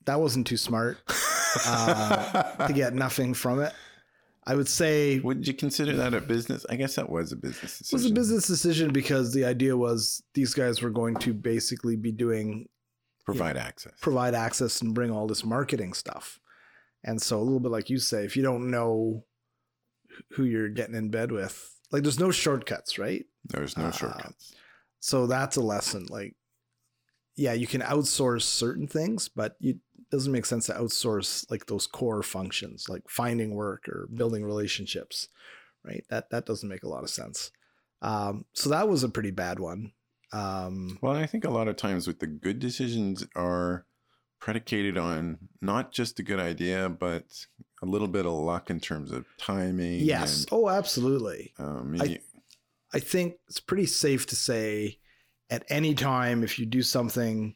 that 0.07 0.21
wasn't 0.21 0.47
too 0.47 0.57
smart 0.57 0.99
uh, 1.67 2.67
to 2.67 2.73
get 2.73 2.95
nothing 2.95 3.35
from 3.35 3.61
it 3.61 3.73
i 4.47 4.55
would 4.55 4.69
say 4.69 5.19
Would 5.21 5.47
you 5.47 5.55
consider 5.55 5.95
that 5.97 6.15
a 6.15 6.21
business? 6.21 6.67
I 6.69 6.77
guess 6.77 6.95
that 6.97 7.09
was 7.11 7.33
a 7.33 7.37
business 7.37 7.75
it 7.75 7.79
decision. 7.79 7.97
was 7.97 8.07
a 8.11 8.15
business 8.15 8.47
decision 8.47 8.93
because 8.93 9.33
the 9.33 9.45
idea 9.45 9.77
was 9.77 10.23
these 10.35 10.53
guys 10.55 10.83
were 10.83 10.91
going 10.91 11.17
to 11.17 11.33
basically 11.35 11.97
be 11.97 12.13
doing 12.13 12.69
Provide 13.25 13.57
access. 13.57 13.93
provide 14.01 14.35
access 14.35 14.81
and 14.83 14.95
bring 14.95 15.11
all 15.13 15.27
this 15.29 15.45
marketing 15.45 15.93
stuff. 15.93 16.41
And 17.05 17.21
so 17.23 17.39
a 17.39 17.43
little 17.43 17.61
bit 17.61 17.71
like 17.73 17.89
you 17.91 17.99
say, 17.99 18.25
if 18.25 18.37
you 18.37 18.43
don't 18.43 18.71
know 18.71 19.25
who 20.33 20.45
you're 20.45 20.69
getting 20.69 20.95
in 20.97 21.11
bed 21.11 21.31
with, 21.33 21.55
like 21.93 22.03
there's 22.03 22.19
no 22.19 22.31
shortcuts, 22.33 22.99
right? 22.99 23.25
There's 23.45 23.77
no 23.79 23.87
uh, 23.87 23.91
shortcuts. 23.93 24.55
So 25.01 25.27
that's 25.29 25.57
a 25.57 25.61
lesson. 25.63 26.07
Like, 26.11 26.35
yeah, 27.37 27.53
you 27.55 27.67
can 27.67 27.81
outsource 27.81 28.43
certain 28.43 28.87
things, 28.89 29.29
but 29.29 29.57
it 29.61 29.77
doesn't 30.13 30.31
make 30.33 30.47
sense 30.47 30.67
to 30.67 30.75
outsource 30.75 31.51
like 31.51 31.67
those 31.67 31.89
core 31.89 32.23
functions, 32.23 32.89
like 32.89 33.03
finding 33.09 33.55
work 33.55 33.89
or 33.89 34.07
building 34.15 34.45
relationships, 34.45 35.27
right? 35.85 36.05
That 36.11 36.31
that 36.31 36.47
doesn't 36.47 36.69
make 36.69 36.85
a 36.85 36.89
lot 36.89 37.03
of 37.03 37.11
sense. 37.11 37.51
Um, 38.03 38.45
so 38.53 38.71
that 38.71 38.89
was 38.89 39.03
a 39.03 39.09
pretty 39.09 39.31
bad 39.33 39.59
one. 39.59 39.93
Um, 40.33 40.99
Well, 41.03 41.13
I 41.15 41.27
think 41.27 41.45
a 41.45 41.51
lot 41.51 41.67
of 41.69 41.77
times 41.77 42.07
with 42.07 42.21
the 42.21 42.27
good 42.27 42.59
decisions 42.59 43.25
are 43.35 43.87
predicated 44.41 44.97
on 44.99 45.39
not 45.61 45.93
just 45.93 46.19
a 46.19 46.23
good 46.23 46.41
idea, 46.41 46.89
but 46.89 47.25
a 47.83 47.87
little 47.87 48.09
bit 48.09 48.27
of 48.27 48.33
luck 48.33 48.71
in 48.71 48.81
terms 48.81 49.11
of 49.13 49.25
timing. 49.39 50.01
yes. 50.01 50.47
Oh, 50.53 50.69
absolutely. 50.69 51.53
Um, 51.59 51.97
I- 52.01 52.21
I 52.95 52.99
think 53.01 53.37
it's 53.49 53.61
pretty 53.61 53.87
safe 53.87 54.27
to 54.27 54.37
say 54.37 54.99
at 55.49 55.65
any 55.71 55.95
time 55.95 56.43
if 56.45 56.59
you 56.59 56.67
do 56.67 56.83
something 56.83 57.55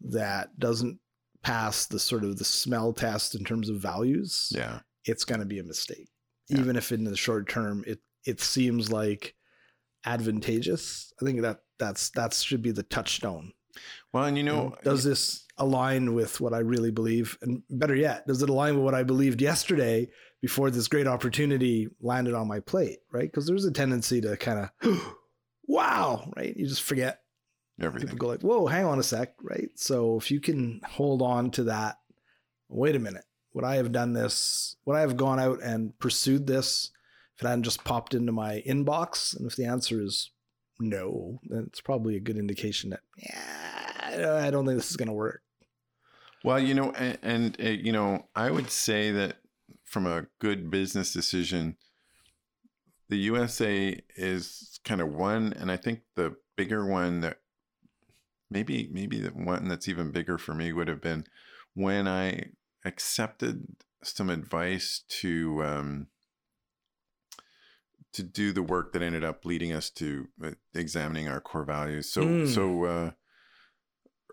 that 0.00 0.58
doesn't 0.58 0.98
pass 1.46 1.86
the 1.86 1.98
sort 1.98 2.24
of 2.24 2.38
the 2.38 2.44
smell 2.44 2.92
test 2.92 3.36
in 3.36 3.44
terms 3.44 3.68
of 3.68 3.76
values, 3.76 4.52
yeah. 4.52 4.80
it's 5.04 5.24
going 5.24 5.38
to 5.38 5.46
be 5.46 5.60
a 5.60 5.62
mistake. 5.62 6.08
Yeah. 6.48 6.58
Even 6.58 6.74
if 6.74 6.90
in 6.90 7.04
the 7.04 7.16
short 7.16 7.48
term 7.48 7.84
it 7.86 8.00
it 8.24 8.40
seems 8.40 8.90
like 8.90 9.36
advantageous. 10.04 11.12
I 11.22 11.24
think 11.24 11.42
that 11.42 11.60
that's 11.78 12.10
that 12.10 12.34
should 12.34 12.62
be 12.62 12.72
the 12.72 12.82
touchstone. 12.82 13.52
Well, 14.12 14.24
and 14.24 14.36
you 14.36 14.42
You 14.42 14.50
know, 14.50 14.68
know, 14.70 14.76
does 14.82 15.04
this 15.04 15.44
align 15.56 16.14
with 16.14 16.40
what 16.40 16.52
I 16.52 16.58
really 16.58 16.90
believe? 16.90 17.38
And 17.42 17.62
better 17.70 17.94
yet, 17.94 18.26
does 18.26 18.42
it 18.42 18.50
align 18.50 18.74
with 18.74 18.84
what 18.84 18.94
I 18.94 19.04
believed 19.04 19.40
yesterday 19.40 20.08
before 20.42 20.70
this 20.70 20.88
great 20.88 21.06
opportunity 21.06 21.88
landed 22.00 22.34
on 22.34 22.48
my 22.48 22.58
plate? 22.58 22.98
Right? 23.12 23.30
Because 23.30 23.46
there's 23.46 23.66
a 23.66 23.70
tendency 23.70 24.20
to 24.22 24.36
kind 24.36 24.68
of, 24.82 25.16
wow, 25.68 26.32
right? 26.36 26.56
You 26.56 26.66
just 26.66 26.82
forget. 26.82 27.20
Everything. 27.80 28.08
People 28.08 28.18
go 28.18 28.28
like, 28.28 28.42
whoa, 28.42 28.66
hang 28.66 28.84
on 28.84 28.98
a 28.98 29.02
sec, 29.02 29.34
right? 29.42 29.70
So 29.74 30.16
if 30.16 30.30
you 30.30 30.40
can 30.40 30.80
hold 30.84 31.22
on 31.22 31.50
to 31.52 31.64
that, 31.64 31.98
wait 32.68 32.96
a 32.96 33.00
minute, 33.00 33.24
would 33.52 33.64
I 33.64 33.76
have 33.76 33.92
done 33.92 34.12
this? 34.12 34.76
Would 34.84 34.96
I 34.96 35.00
have 35.00 35.16
gone 35.16 35.40
out 35.40 35.62
and 35.62 35.98
pursued 35.98 36.46
this 36.46 36.90
if 37.36 37.42
it 37.42 37.48
hadn't 37.48 37.64
just 37.64 37.84
popped 37.84 38.14
into 38.14 38.32
my 38.32 38.62
inbox? 38.66 39.36
And 39.36 39.46
if 39.46 39.56
the 39.56 39.66
answer 39.66 40.02
is 40.02 40.30
no, 40.78 41.40
then 41.48 41.64
it's 41.68 41.80
probably 41.80 42.16
a 42.16 42.20
good 42.20 42.36
indication 42.36 42.90
that, 42.90 43.00
yeah, 43.16 44.42
I 44.42 44.50
don't 44.50 44.66
think 44.66 44.78
this 44.78 44.90
is 44.90 44.96
going 44.96 45.08
to 45.08 45.14
work. 45.14 45.42
Well, 46.44 46.60
you 46.60 46.74
know, 46.74 46.92
and, 46.92 47.18
and 47.22 47.56
uh, 47.60 47.70
you 47.70 47.92
know, 47.92 48.26
I 48.34 48.50
would 48.50 48.70
say 48.70 49.10
that 49.12 49.38
from 49.84 50.06
a 50.06 50.26
good 50.38 50.70
business 50.70 51.12
decision, 51.12 51.76
the 53.08 53.16
USA 53.16 53.98
is 54.16 54.80
kind 54.84 55.00
of 55.00 55.12
one, 55.12 55.52
and 55.54 55.70
I 55.70 55.76
think 55.76 56.00
the 56.14 56.36
bigger 56.56 56.86
one 56.86 57.20
that 57.20 57.38
maybe 58.50 58.88
maybe 58.92 59.20
the 59.20 59.30
one 59.30 59.68
that's 59.68 59.88
even 59.88 60.10
bigger 60.12 60.38
for 60.38 60.54
me 60.54 60.72
would 60.72 60.88
have 60.88 61.00
been 61.00 61.24
when 61.74 62.06
I 62.08 62.50
accepted 62.84 63.66
some 64.02 64.30
advice 64.30 65.02
to 65.08 65.64
um, 65.64 66.06
to 68.12 68.22
do 68.22 68.52
the 68.52 68.62
work 68.62 68.92
that 68.92 69.02
ended 69.02 69.24
up 69.24 69.44
leading 69.44 69.72
us 69.72 69.90
to 69.90 70.28
uh, 70.42 70.50
examining 70.74 71.28
our 71.28 71.40
core 71.40 71.64
values. 71.64 72.08
So 72.10 72.22
Mm. 72.22 72.54
so. 72.54 72.84
Uh, 72.84 73.10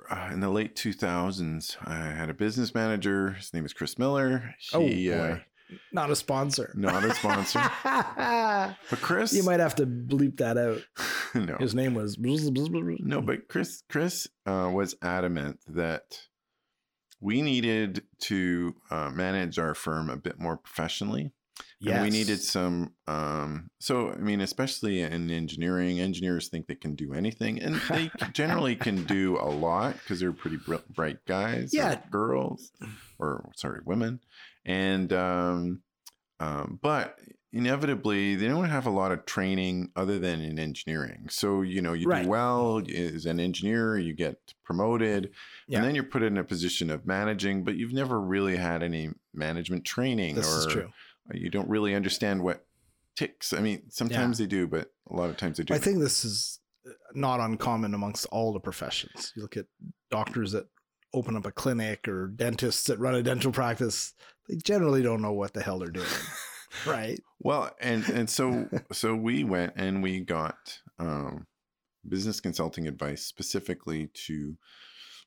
uh, 0.10 0.30
in 0.34 0.41
the 0.41 0.49
late 0.49 0.76
2000s, 0.76 1.78
I 1.82 1.95
had 1.95 2.30
a 2.30 2.34
business 2.34 2.76
manager. 2.76 3.32
His 3.32 3.54
name 3.54 3.65
is 3.65 3.71
Chris 3.71 3.97
Miller. 3.97 4.54
He, 4.60 5.10
oh, 5.10 5.17
boy. 5.17 5.32
uh, 5.32 5.39
Not 5.91 6.12
a 6.12 6.15
sponsor. 6.15 6.73
not 6.76 7.04
a 7.04 7.13
sponsor, 7.13 7.62
but 7.84 8.99
Chris. 9.02 9.34
you 9.34 9.43
might 9.43 9.60
have 9.60 9.76
to 9.76 9.86
bleep 9.86 10.38
that 10.38 10.58
out. 10.58 10.82
no, 11.36 11.58
His 11.58 11.73
name 11.73 11.93
was. 11.93 12.17
no, 12.19 13.21
but 13.21 13.47
Chris, 13.47 13.84
Chris 13.89 14.28
uh, 14.45 14.69
was 14.73 14.95
adamant 15.02 15.60
that 15.67 16.19
we 17.19 17.41
needed 17.41 18.04
to 18.19 18.76
uh, 18.91 19.10
manage 19.10 19.58
our 19.58 19.73
firm 19.73 20.10
a 20.10 20.17
bit 20.17 20.39
more 20.39 20.58
professionally. 20.58 21.32
And 21.86 22.02
we 22.02 22.10
needed 22.12 22.41
some. 22.41 22.93
Um, 23.08 23.69
so, 23.80 24.12
I 24.12 24.15
mean, 24.15 24.39
especially 24.39 25.02
in 25.02 25.30
engineering, 25.30 25.99
engineers 25.99 26.47
think 26.47 26.67
they 26.67 26.76
can 26.76 26.95
do 26.95 27.13
anything, 27.13 27.62
and 27.62 27.76
they 27.89 28.10
generally 28.34 28.76
can 28.78 29.04
do 29.04 29.38
a 29.38 29.49
lot 29.49 29.95
because 29.95 30.21
they're 30.21 30.32
pretty 30.32 30.58
br- 30.58 30.76
bright 30.89 31.26
guys, 31.28 31.73
Yeah. 31.73 31.99
girls, 32.10 32.71
or 33.19 33.49
sorry, 33.58 33.82
women, 33.86 34.21
and 34.65 35.12
um, 35.13 35.82
um, 36.39 36.80
but 36.82 37.19
inevitably 37.52 38.36
they 38.36 38.47
don't 38.47 38.65
have 38.69 38.88
a 38.88 38.89
lot 38.89 39.12
of 39.12 39.26
training 39.26 39.91
other 39.95 40.17
than 40.17 40.41
in 40.41 40.58
engineering. 40.58 41.28
So, 41.30 41.62
you 41.62 41.82
know, 41.82 41.93
you 41.93 42.08
Right. 42.08 42.23
do 42.23 42.30
well 42.30 42.82
as 42.93 43.26
an 43.28 43.39
engineer, 43.39 43.97
you 43.97 44.13
get 44.13 44.38
promoted, 44.63 45.32
Yeah. 45.67 45.78
and 45.78 45.88
then 45.88 45.93
you're 45.95 46.04
put 46.04 46.23
in 46.23 46.38
a 46.38 46.43
position 46.43 46.89
of 46.89 47.06
managing, 47.06 47.63
but 47.63 47.76
you've 47.76 47.93
never 47.93 48.19
really 48.19 48.58
had 48.58 48.82
any 48.82 49.12
management 49.34 49.86
training 49.86 50.36
This 50.36 50.47
or 50.52 50.60
is 50.60 50.65
true. 50.73 50.91
you 51.34 51.49
don't 51.52 51.69
really 51.69 51.93
understand 51.93 52.41
what 52.43 52.65
ticks. 53.15 53.54
I 53.54 53.60
mean, 53.60 53.84
sometimes 53.89 54.39
they 54.39 54.47
do, 54.47 54.67
but 54.67 54.91
a 55.10 55.15
lot 55.15 55.30
of 55.30 55.38
times 55.38 55.58
they 55.58 55.63
do. 55.63 55.76
I 55.76 55.78
think 55.78 55.99
this 55.99 56.26
is 56.26 56.60
uh, 56.88 56.91
not 57.13 57.39
uncommon 57.39 57.93
amongst 57.93 58.26
all 58.32 58.52
the 58.52 58.60
professions. 58.60 59.32
You 59.36 59.43
look 59.43 59.58
at 59.58 59.67
doctors 60.10 60.54
that 60.54 60.65
open 61.13 61.36
up 61.38 61.45
a 61.45 61.52
clinic 61.52 62.08
or 62.08 62.26
dentists 62.28 62.86
that 62.88 62.97
run 62.97 63.13
a 63.13 63.21
dental 63.21 63.52
practice, 63.52 64.13
they 64.49 64.56
generally 64.58 65.01
don't 65.01 65.21
know 65.21 65.34
what 65.34 65.53
the 65.53 65.62
hell 65.63 65.79
they're 65.79 65.88
doing. 65.89 66.08
right. 66.88 67.19
well, 67.39 67.71
and 67.79 68.08
and 68.10 68.29
so 68.29 68.67
so 68.91 69.15
we 69.15 69.43
went 69.43 69.73
and 69.75 70.01
we 70.03 70.19
got 70.19 70.79
um, 70.99 71.47
business 72.08 72.39
consulting 72.39 72.88
advice 72.88 73.25
specifically 73.25 74.10
to 74.27 74.58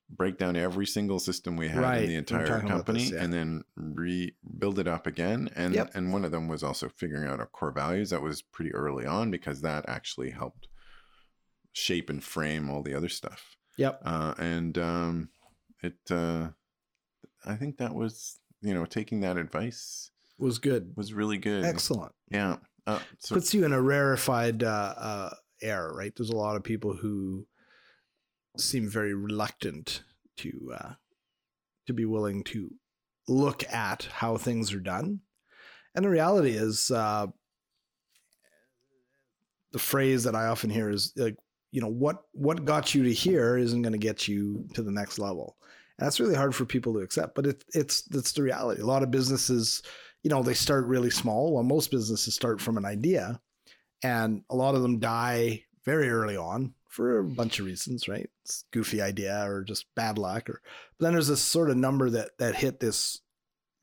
break 0.09 0.39
down 0.39 0.55
every 0.55 0.87
single 0.87 1.19
system 1.19 1.57
we 1.57 1.67
had 1.69 1.83
Right. 1.83 2.03
in 2.05 2.09
the 2.09 2.15
entire 2.17 2.61
company 2.61 3.01
this, 3.05 3.13
yeah. 3.13 3.23
and 3.25 3.33
then 3.33 3.65
rebuild 3.77 4.79
it 4.79 4.87
up 4.87 5.07
again. 5.07 5.51
And 5.57 5.75
Yep. 5.75 5.93
and 5.95 6.13
one 6.13 6.25
of 6.25 6.31
them 6.31 6.47
was 6.47 6.63
also 6.63 6.89
figuring 6.89 7.29
out 7.29 7.41
our 7.41 7.47
core 7.47 7.73
values. 7.73 8.11
That 8.11 8.23
was 8.23 8.41
pretty 8.43 8.73
early 8.73 9.05
on 9.05 9.31
because 9.33 9.63
that 9.63 9.85
actually 9.89 10.31
helped 10.31 10.69
shape 11.73 12.09
and 12.09 12.23
frame 12.23 12.71
all 12.71 12.83
the 12.83 12.95
other 12.95 13.09
stuff. 13.09 13.57
Yep. 13.79 14.01
uh, 14.05 14.35
and 14.39 14.79
um, 14.79 15.29
it 15.83 15.99
uh, 16.11 16.49
i 17.45 17.55
think 17.57 17.77
that 17.77 17.95
was 17.95 18.39
you 18.63 18.75
know 18.75 18.85
taking 18.87 19.21
that 19.21 19.37
advice 19.37 20.11
Was 20.39 20.59
good. 20.59 20.93
was 20.97 21.13
really 21.13 21.39
good 21.39 21.65
Excellent. 21.65 22.13
yeah 22.31 22.57
uh, 22.87 23.01
so 23.19 23.35
Puts 23.35 23.53
you 23.53 23.65
in 23.65 23.73
a 23.73 23.83
rarefied 23.83 24.63
uh, 24.63 24.95
uh, 24.97 25.31
air, 25.61 25.91
right? 25.93 26.13
There's 26.17 26.31
a 26.31 26.37
lot 26.37 26.55
of 26.55 26.63
people 26.63 26.95
who 26.95 27.45
seem 28.57 28.89
very 28.89 29.13
reluctant 29.13 30.03
to 30.37 30.73
uh, 30.73 30.93
to 31.89 31.93
be 31.93 32.05
willing 32.05 32.45
to 32.45 32.71
look 33.27 33.65
at 33.73 34.05
how 34.13 34.37
things 34.37 34.73
are 34.73 34.79
done. 34.81 35.21
And 35.97 36.05
the 36.05 36.11
reality 36.11 36.51
is, 36.51 36.91
uh, 36.93 37.27
the 39.73 39.79
phrase 39.79 40.23
that 40.25 40.37
I 40.37 40.47
often 40.47 40.71
hear 40.71 40.89
is 40.91 41.13
like, 41.17 41.37
you 41.73 41.81
know, 41.81 41.89
what 41.89 42.23
what 42.33 42.65
got 42.65 42.95
you 42.95 43.03
to 43.03 43.13
here 43.13 43.57
isn't 43.57 43.83
going 43.83 43.93
to 43.93 43.99
get 43.99 44.29
you 44.29 44.67
to 44.75 44.83
the 44.83 44.93
next 44.93 45.19
level. 45.19 45.57
And 45.99 46.07
that's 46.07 46.21
really 46.21 46.35
hard 46.35 46.55
for 46.55 46.65
people 46.65 46.93
to 46.95 47.01
accept, 47.01 47.35
but 47.35 47.47
it, 47.47 47.65
it's 47.75 48.03
that's 48.03 48.33
the 48.33 48.43
reality. 48.43 48.83
A 48.83 48.87
lot 48.87 49.03
of 49.03 49.11
businesses, 49.11 49.83
you 50.23 50.31
know, 50.31 50.43
they 50.43 50.55
start 50.55 50.87
really 50.87 51.11
small. 51.11 51.55
Well, 51.55 51.63
most 51.65 51.91
businesses 51.91 52.35
start 52.35 52.61
from 52.61 52.77
an 52.77 52.85
idea, 52.85 53.41
and 54.03 54.43
a 54.51 54.57
lot 54.57 54.75
of 54.75 54.83
them 54.83 54.99
die 54.99 55.65
very 55.85 56.11
early 56.11 56.37
on, 56.37 56.75
for 56.89 57.19
a 57.19 57.25
bunch 57.25 57.59
of 57.61 57.67
reasons, 57.67 58.09
right? 58.09 58.29
It's 58.45 58.63
a 58.63 58.75
goofy 58.77 59.01
idea 59.01 59.45
or 59.49 59.63
just 59.65 59.87
bad 59.95 60.19
luck, 60.19 60.51
or 60.51 60.61
but 60.99 61.05
then 61.07 61.13
there's 61.15 61.29
this 61.29 61.41
sort 61.43 61.71
of 61.71 61.77
number 61.77 62.11
that 62.11 62.31
that 62.39 62.57
hit 62.57 62.81
this 62.81 63.21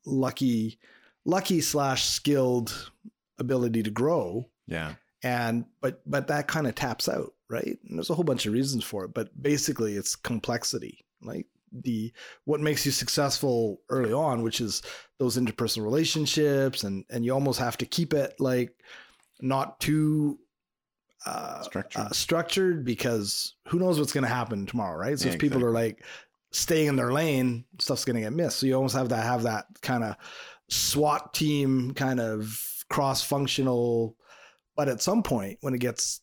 lucky, 0.06 0.78
lucky 1.24 1.60
slash 1.60 2.04
skilled 2.04 2.90
ability 3.38 3.82
to 3.82 3.90
grow, 3.90 4.48
Yeah. 4.66 4.94
and 5.22 5.64
but 5.80 6.02
but 6.08 6.28
that 6.28 6.46
kind 6.46 6.66
of 6.66 6.74
taps 6.74 7.08
out, 7.08 7.32
right? 7.48 7.78
And 7.88 7.98
there's 7.98 8.10
a 8.10 8.14
whole 8.14 8.24
bunch 8.24 8.46
of 8.46 8.52
reasons 8.52 8.84
for 8.84 9.04
it, 9.04 9.14
but 9.14 9.30
basically 9.40 9.94
it's 9.96 10.14
complexity, 10.16 11.04
like 11.22 11.46
the 11.82 12.12
what 12.44 12.60
makes 12.60 12.86
you 12.86 12.92
successful 12.92 13.80
early 13.90 14.12
on, 14.12 14.42
which 14.42 14.60
is 14.60 14.82
those 15.18 15.36
interpersonal 15.36 15.84
relationships, 15.84 16.84
and 16.84 17.04
and 17.10 17.24
you 17.24 17.32
almost 17.32 17.58
have 17.58 17.76
to 17.78 17.86
keep 17.86 18.14
it 18.14 18.34
like 18.38 18.70
not 19.40 19.80
too 19.80 20.38
uh, 21.26 21.62
Structured. 21.62 22.02
uh, 22.02 22.10
structured 22.10 22.84
because 22.84 23.54
who 23.68 23.78
knows 23.78 23.98
what's 23.98 24.12
going 24.12 24.24
to 24.24 24.28
happen 24.28 24.66
tomorrow, 24.66 24.96
right? 24.96 25.18
So 25.18 25.28
Yeah, 25.28 25.34
if 25.34 25.40
people 25.40 25.64
are 25.64 25.70
like 25.70 26.04
staying 26.52 26.88
in 26.88 26.96
their 26.96 27.12
lane, 27.12 27.64
stuff's 27.80 28.04
going 28.04 28.16
to 28.16 28.22
get 28.22 28.32
missed. 28.32 28.58
So 28.58 28.66
you 28.66 28.74
almost 28.74 28.94
have 28.94 29.08
to 29.08 29.16
have 29.16 29.42
that 29.44 29.66
kind 29.82 30.04
of 30.04 30.16
SWAT 30.68 31.32
team 31.34 31.94
kind 31.94 32.20
of 32.20 32.84
cross 32.90 33.22
functional. 33.22 34.16
But 34.76 34.88
at 34.88 35.00
some 35.02 35.22
point, 35.22 35.58
when 35.62 35.74
it 35.74 35.80
gets 35.80 36.20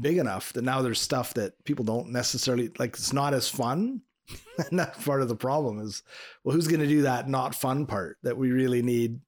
big 0.00 0.16
enough 0.16 0.52
that 0.54 0.62
now 0.62 0.80
there's 0.80 1.00
stuff 1.00 1.34
that 1.34 1.52
people 1.64 1.84
don't 1.84 2.10
necessarily 2.10 2.70
like, 2.78 2.94
it's 2.94 3.12
not 3.12 3.34
as 3.34 3.48
fun. 3.48 4.00
and 4.70 4.78
that's 4.78 5.02
part 5.04 5.22
of 5.22 5.28
the 5.28 5.36
problem 5.36 5.80
is, 5.80 6.02
well, 6.44 6.54
who's 6.54 6.68
going 6.68 6.80
to 6.80 6.86
do 6.86 7.02
that 7.02 7.28
not 7.28 7.54
fun 7.54 7.86
part 7.86 8.18
that 8.22 8.36
we 8.36 8.50
really 8.50 8.82
need, 8.82 9.20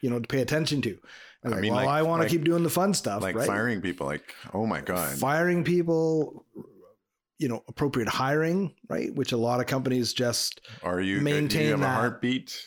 you 0.00 0.10
know, 0.10 0.18
to 0.20 0.26
pay 0.28 0.40
attention 0.40 0.82
to? 0.82 0.98
And 1.42 1.52
I 1.54 1.56
like, 1.56 1.62
mean, 1.62 1.72
well, 1.74 1.84
like- 1.86 1.94
I 1.94 2.02
want 2.02 2.20
to 2.20 2.24
like- 2.24 2.30
keep 2.30 2.44
doing 2.44 2.62
the 2.62 2.70
fun 2.70 2.92
stuff, 2.94 3.22
like 3.22 3.34
right? 3.36 3.46
firing 3.46 3.80
people. 3.80 4.06
Like, 4.06 4.34
oh 4.52 4.66
my 4.66 4.80
god. 4.80 5.16
firing 5.18 5.64
people 5.64 6.44
you 7.38 7.48
know 7.48 7.64
appropriate 7.68 8.06
hiring 8.06 8.74
right 8.90 9.14
which 9.14 9.32
a 9.32 9.36
lot 9.38 9.60
of 9.60 9.66
companies 9.66 10.12
just 10.12 10.60
Are 10.82 11.00
you? 11.00 11.22
maintain 11.22 11.62
you 11.64 11.70
have 11.70 11.80
that- 11.80 11.86
a 11.86 11.94
heartbeat? 11.94 12.62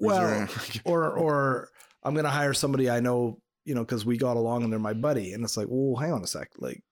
Was 0.00 0.16
well 0.18 0.48
a- 0.48 0.80
or 0.90 1.10
or 1.12 1.68
i'm 2.02 2.14
going 2.14 2.24
to 2.24 2.30
hire 2.30 2.52
somebody 2.52 2.90
i 2.90 2.98
know 2.98 3.40
you 3.64 3.76
know 3.76 3.84
because 3.84 4.04
we 4.04 4.16
got 4.16 4.36
along 4.36 4.64
and 4.64 4.72
they're 4.72 4.80
my 4.80 4.92
buddy 4.92 5.34
and 5.34 5.44
it's 5.44 5.56
like 5.56 5.68
well 5.70 5.94
hang 6.00 6.12
on 6.12 6.24
a 6.24 6.26
sec 6.26 6.50
like 6.58 6.82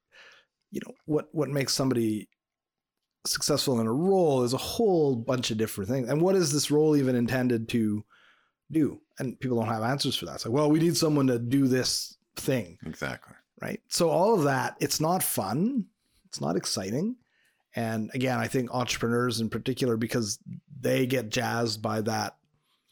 you 0.71 0.81
know 0.87 0.95
what 1.07 1.27
what 1.33 1.49
makes 1.49 1.75
somebody 1.75 2.29
successful 3.27 3.81
in 3.81 3.87
a 3.87 3.93
role 3.93 4.43
is 4.45 4.53
a 4.53 4.59
whole 4.59 5.17
bunch 5.17 5.51
of 5.51 5.59
different 5.59 5.91
things 5.91 6.09
and 6.09 6.21
what 6.21 6.35
is 6.37 6.53
this 6.53 6.71
role 6.71 6.97
even 6.97 7.15
intended 7.17 7.69
to 7.69 8.05
do 8.71 9.01
and 9.19 9.39
people 9.41 9.59
don't 9.59 9.69
have 9.69 9.83
answers 9.83 10.17
for 10.17 10.27
that 10.27 10.35
it's 10.37 10.45
like 10.47 10.55
well 10.55 10.71
we 10.71 10.79
need 10.81 10.97
someone 10.97 11.27
to 11.27 11.39
do 11.39 11.67
this 11.69 12.17
thing 12.37 12.79
exactly. 12.87 13.35
right? 13.63 13.81
So 13.89 14.11
all 14.11 14.35
of 14.35 14.45
that, 14.45 14.77
it's 14.81 15.01
not 15.01 15.23
fun, 15.23 15.87
it's 16.27 16.41
not 16.41 16.55
exciting. 16.57 17.17
And 17.75 18.11
again, 18.13 18.39
I 18.39 18.47
think 18.47 18.71
entrepreneurs 18.75 19.41
in 19.41 19.49
particular, 19.49 19.97
because 19.97 20.39
they 20.81 21.07
get 21.07 21.31
jazzed 21.31 21.81
by 21.81 22.03
that 22.03 22.37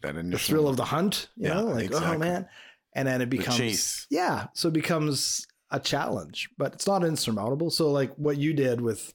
That 0.01 0.15
the 0.31 0.39
thrill 0.39 0.67
of 0.69 0.77
the 0.79 0.85
hunt, 0.87 1.29
you 1.37 1.49
Yeah, 1.49 1.55
know, 1.55 1.65
like 1.65 1.93
oh 1.93 2.17
man, 2.19 2.49
and 2.95 3.07
then 3.07 3.21
it 3.21 3.31
the 3.31 3.37
becomes 3.37 3.59
chase. 3.59 4.07
yeah, 4.11 4.47
so 4.55 4.69
it 4.69 4.75
becomes 4.75 5.47
a 5.71 5.81
challenge, 5.81 6.49
but 6.57 6.73
it's 6.73 6.87
not 6.87 7.05
insurmountable. 7.05 7.71
So 7.71 7.91
like 7.91 8.15
what 8.17 8.39
you 8.39 8.55
did 8.55 8.81
with 8.81 9.13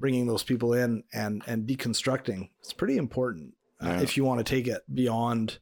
bringing 0.00 0.26
those 0.26 0.42
people 0.42 0.72
in 0.72 1.04
and 1.12 1.42
and 1.46 1.68
deconstructing, 1.68 2.48
it's 2.60 2.72
pretty 2.72 2.96
important 2.96 3.54
uh, 3.80 4.00
if 4.02 4.16
you 4.16 4.24
want 4.24 4.38
to 4.38 4.44
take 4.44 4.66
it 4.66 4.82
beyond, 4.92 5.58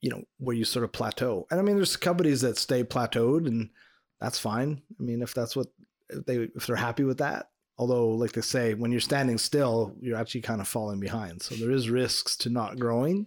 you 0.00 0.10
know, 0.10 0.22
where 0.38 0.56
you 0.56 0.64
sort 0.64 0.84
of 0.84 0.92
plateau. 0.92 1.46
And 1.50 1.58
I 1.58 1.62
mean, 1.62 1.76
there's 1.76 1.96
companies 1.96 2.40
that 2.42 2.58
stay 2.58 2.84
plateaued, 2.84 3.46
and 3.46 3.70
that's 4.20 4.38
fine. 4.38 4.82
I 4.98 5.02
mean, 5.02 5.22
if 5.22 5.34
that's 5.34 5.56
what 5.56 5.66
if 6.10 6.24
they 6.26 6.48
if 6.54 6.66
they're 6.66 6.76
happy 6.76 7.04
with 7.04 7.18
that. 7.18 7.46
Although, 7.78 8.10
like 8.10 8.32
they 8.32 8.42
say, 8.42 8.74
when 8.74 8.92
you're 8.92 9.00
standing 9.00 9.38
still, 9.38 9.96
you're 10.02 10.18
actually 10.18 10.42
kind 10.42 10.60
of 10.60 10.68
falling 10.68 11.00
behind. 11.00 11.40
So 11.40 11.54
there 11.54 11.70
is 11.70 11.88
risks 11.88 12.36
to 12.38 12.50
not 12.50 12.78
growing, 12.78 13.26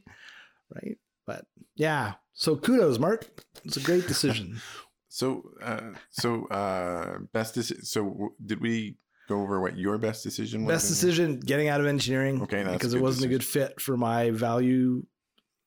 right? 0.75 0.95
But 1.25 1.45
yeah, 1.75 2.13
so 2.33 2.55
kudos, 2.55 2.99
Mark. 2.99 3.27
It's 3.65 3.77
a 3.77 3.81
great 3.81 4.07
decision. 4.07 4.61
So, 5.13 5.43
uh, 5.61 5.91
so 6.09 6.47
uh, 6.47 7.19
best. 7.33 7.53
Deci- 7.53 7.85
so, 7.85 8.03
w- 8.03 8.33
did 8.43 8.59
we 8.59 8.97
go 9.27 9.41
over 9.41 9.61
what 9.61 9.77
your 9.77 9.97
best 9.97 10.23
decision 10.23 10.65
was? 10.65 10.75
Best 10.75 10.89
decision 10.89 11.39
getting 11.39 11.67
out 11.67 11.79
of 11.79 11.87
engineering 11.87 12.41
Okay, 12.43 12.63
because 12.63 12.93
it 12.93 13.01
wasn't 13.01 13.25
a 13.25 13.29
good 13.29 13.43
fit 13.43 13.79
for 13.79 13.97
my 13.97 14.31
value 14.31 15.05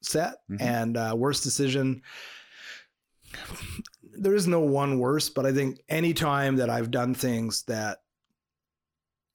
set. 0.02 0.34
Mhm. 0.50 0.61
And 0.61 0.96
uh, 0.96 1.14
worst 1.16 1.42
decision, 1.42 2.02
there 4.12 4.34
is 4.34 4.46
no 4.46 4.61
one 4.61 4.98
worse, 4.98 5.28
but 5.28 5.46
I 5.46 5.52
think 5.52 5.80
any 5.88 6.14
time 6.14 6.57
that 6.57 6.70
I've 6.70 6.90
done 6.90 7.14
things 7.14 7.62
that, 7.64 7.98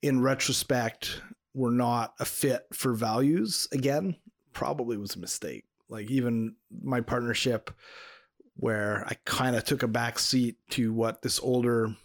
in 0.02 0.22
retrospect, 0.22 1.22
were 1.54 1.72
not 1.72 2.14
a 2.20 2.26
fit 2.26 2.66
for 2.74 2.94
values, 2.94 3.68
again, 3.72 4.16
probably 4.54 4.98
was 4.98 5.16
a 5.16 5.20
mistake. 5.20 5.66
Like 5.90 6.10
even 6.10 6.56
my 6.84 7.02
partnership, 7.02 7.70
where 8.56 9.04
I 9.08 9.16
kind 9.26 9.56
of 9.56 9.64
took 9.64 9.84
a 9.84 9.88
back 9.88 10.20
seat 10.20 10.58
to 10.72 10.94
what 10.94 11.22
this 11.22 11.40
older, 11.40 11.96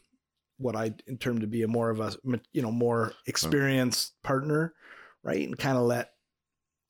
what 0.58 0.76
I 0.76 0.94
in 1.06 1.18
term 1.18 1.40
to 1.40 1.46
be 1.46 1.62
a 1.62 1.68
more 1.68 1.90
of 1.90 2.00
a 2.00 2.14
you 2.52 2.62
know 2.62 2.72
more 2.72 3.12
experienced 3.26 4.14
partner, 4.22 4.74
right, 5.22 5.46
and 5.46 5.58
kind 5.58 5.76
of 5.76 5.84
let 5.84 6.12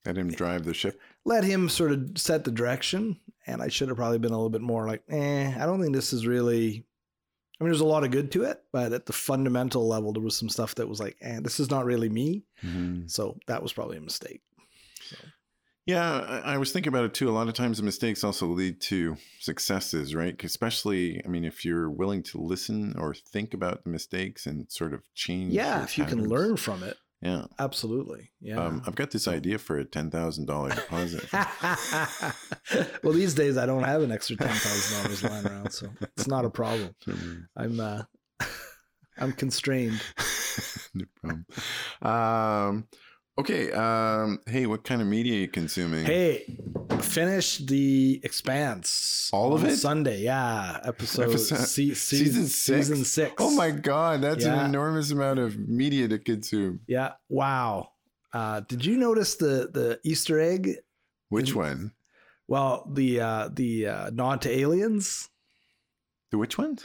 Let 0.04 0.16
him 0.16 0.28
drive 0.28 0.64
the 0.64 0.74
ship. 0.74 1.00
let 1.24 1.44
him 1.44 1.68
sort 1.68 1.92
of 1.92 2.10
set 2.16 2.44
the 2.44 2.50
direction. 2.52 3.18
And 3.48 3.62
I 3.62 3.68
should 3.68 3.88
have 3.88 3.96
probably 3.96 4.18
been 4.18 4.32
a 4.32 4.36
little 4.36 4.50
bit 4.50 4.60
more 4.60 4.88
like, 4.88 5.02
eh, 5.08 5.54
I 5.56 5.66
don't 5.66 5.80
think 5.80 5.94
this 5.94 6.12
is 6.12 6.26
really. 6.26 6.84
I 7.58 7.64
mean, 7.64 7.70
there's 7.70 7.80
a 7.80 7.86
lot 7.86 8.04
of 8.04 8.10
good 8.10 8.30
to 8.32 8.42
it, 8.42 8.60
but 8.72 8.92
at 8.92 9.06
the 9.06 9.12
fundamental 9.14 9.86
level, 9.88 10.12
there 10.12 10.22
was 10.22 10.36
some 10.36 10.48
stuff 10.50 10.74
that 10.74 10.88
was 10.88 11.00
like, 11.00 11.16
eh, 11.22 11.40
this 11.40 11.58
is 11.58 11.70
not 11.70 11.86
really 11.86 12.08
me. 12.08 12.44
So 13.06 13.38
that 13.46 13.62
was 13.62 13.72
probably 13.72 13.96
a 13.96 14.00
mistake. 14.02 14.42
Yeah, 15.87 16.18
I, 16.45 16.55
I 16.55 16.59
was 16.59 16.72
thinking 16.72 16.89
about 16.89 17.05
it 17.05 17.14
too. 17.14 17.28
A 17.28 17.30
lot 17.30 17.47
of 17.47 17.55
times, 17.55 17.76
the 17.78 17.84
mistakes 17.84 18.24
also 18.24 18.47
lead 18.49 18.80
to 18.82 19.16
successes, 19.39 20.14
right? 20.16 20.34
Especially, 20.43 21.22
I 21.24 21.28
mean, 21.28 21.45
if 21.45 21.64
you're 21.64 21.89
willing 21.89 22.24
to 22.24 22.39
listen 22.41 22.97
or 22.99 23.14
think 23.14 23.55
about 23.55 23.84
the 23.84 23.91
mistakes 23.91 24.47
and 24.47 24.70
sort 24.70 24.93
of 24.93 25.03
change. 25.14 25.53
Yeah, 25.53 25.84
if 25.84 25.97
you 25.97 26.05
can 26.05 26.28
learn 26.28 26.57
from 26.57 26.82
it, 26.82 26.97
Yeah. 27.22 27.45
absolutely. 27.61 28.32
Yeah. 28.41 28.59
Um, 28.64 28.82
I've 28.84 28.97
got 28.97 29.12
this 29.12 29.28
idea 29.28 29.59
for 29.59 29.78
a 29.78 29.84
ten 29.84 30.11
thousand 30.11 30.47
dollar 30.47 30.70
deposit. 30.70 31.32
well, 33.05 33.12
these 33.12 33.34
days 33.34 33.57
I 33.57 33.64
don't 33.66 33.84
have 33.84 34.03
an 34.03 34.11
extra 34.11 34.34
ten 34.37 34.49
thousand 34.49 35.03
dollars 35.05 35.22
lying 35.22 35.47
around, 35.47 35.70
so 35.72 35.89
it's 36.16 36.26
not 36.26 36.45
a 36.45 36.51
problem. 36.51 36.97
I'm 37.57 37.78
uh, 37.78 38.03
I'm 39.18 39.32
constrained. 39.32 40.03
no 40.95 41.05
problem. 41.20 41.47
Um, 42.03 42.89
okay. 43.39 43.72
Um, 43.72 44.41
hey, 44.47 44.66
what 44.66 44.84
kind 44.84 45.01
of 45.01 45.07
media 45.09 45.34
are 45.34 45.41
you 45.41 45.49
consuming? 45.49 46.05
Hey, 46.05 46.59
finish 47.01 47.59
the 47.59 48.20
Expanse. 48.22 49.30
All 49.32 49.55
of 49.55 49.64
it? 49.64 49.76
Sunday, 49.76 50.20
yeah. 50.22 50.80
Episode, 50.84 51.30
Episode- 51.30 51.57
se- 51.59 51.95
season 51.95 51.95
season 51.97 52.47
six? 52.47 52.87
Season 52.89 53.05
six. 53.05 53.34
Oh 53.39 53.55
my 53.55 53.70
God, 53.70 54.20
that's 54.22 54.45
Yeah. 54.45 54.61
an 54.61 54.66
enormous 54.66 55.11
amount 55.11 55.39
of 55.39 55.59
media 55.59 56.09
to 56.09 56.18
consume. 56.18 56.80
Yeah. 56.87 57.12
Wow. 57.28 57.91
Uh, 58.32 58.61
did 58.61 58.84
you 58.84 58.97
notice 58.97 59.37
the 59.37 59.70
the 59.72 60.01
Easter 60.05 60.39
egg? 60.41 60.76
Which 61.28 61.51
In- 61.51 61.57
one? 61.57 61.93
Well, 62.49 62.89
the 62.93 63.20
uh, 63.20 63.49
the 63.53 63.89
uh, 63.89 64.11
nod 64.11 64.43
to 64.43 64.51
aliens. 64.51 65.28
The 66.30 66.39
which 66.39 66.59
one? 66.59 66.78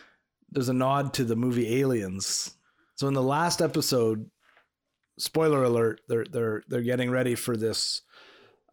There's 0.52 0.70
a 0.70 0.74
nod 0.74 1.14
to 1.16 1.24
the 1.24 1.36
movie 1.36 1.80
Aliens. 1.80 2.56
So 2.96 3.08
in 3.08 3.14
the 3.14 3.22
last 3.24 3.62
episode, 3.62 4.30
spoiler 5.22 5.64
alert, 5.64 6.02
they're 6.08 6.26
they're 6.26 6.64
they're 6.68 6.82
getting 6.82 7.10
ready 7.12 7.36
for 7.36 7.56
this 7.58 8.02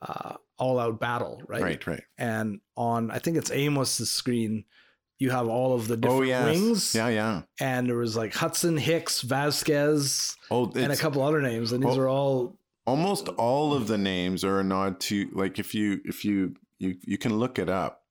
uh, 0.02 0.34
all 0.58 0.78
out 0.78 1.00
battle, 1.00 1.42
right? 1.46 1.62
Right, 1.62 1.86
right. 1.86 2.02
And 2.16 2.60
on 2.76 3.10
I 3.10 3.18
think 3.18 3.36
it's 3.36 3.50
Amos's 3.50 4.10
screen, 4.10 4.64
you 5.18 5.30
have 5.30 5.48
all 5.48 5.74
of 5.74 5.88
the 5.88 5.96
different 5.96 6.20
oh 6.20 6.24
yeah, 6.24 6.44
wings. 6.46 6.94
yeah, 6.94 7.08
yeah. 7.08 7.42
And 7.60 7.88
there 7.88 7.96
was 7.96 8.16
like 8.16 8.34
Hudson, 8.34 8.76
Hicks, 8.76 9.22
Vasquez, 9.22 10.36
Oh, 10.50 10.70
and 10.74 10.92
a 10.92 10.96
couple 10.96 11.22
other 11.22 11.40
names, 11.42 11.72
and 11.72 11.82
these 11.82 11.96
Oh. 11.96 12.00
are 12.00 12.08
all 12.08 12.58
almost 12.86 13.28
all 13.30 13.74
of 13.74 13.86
the 13.86 13.98
names 13.98 14.44
are 14.44 14.60
a 14.60 14.64
nod 14.64 14.98
to 15.00 15.28
like 15.34 15.58
if 15.58 15.74
you 15.74 16.00
if 16.04 16.24
you 16.24 16.54
you 16.78 16.96
you 17.02 17.18
can 17.18 17.36
look 17.38 17.58
it 17.58 17.68
up, 17.68 18.02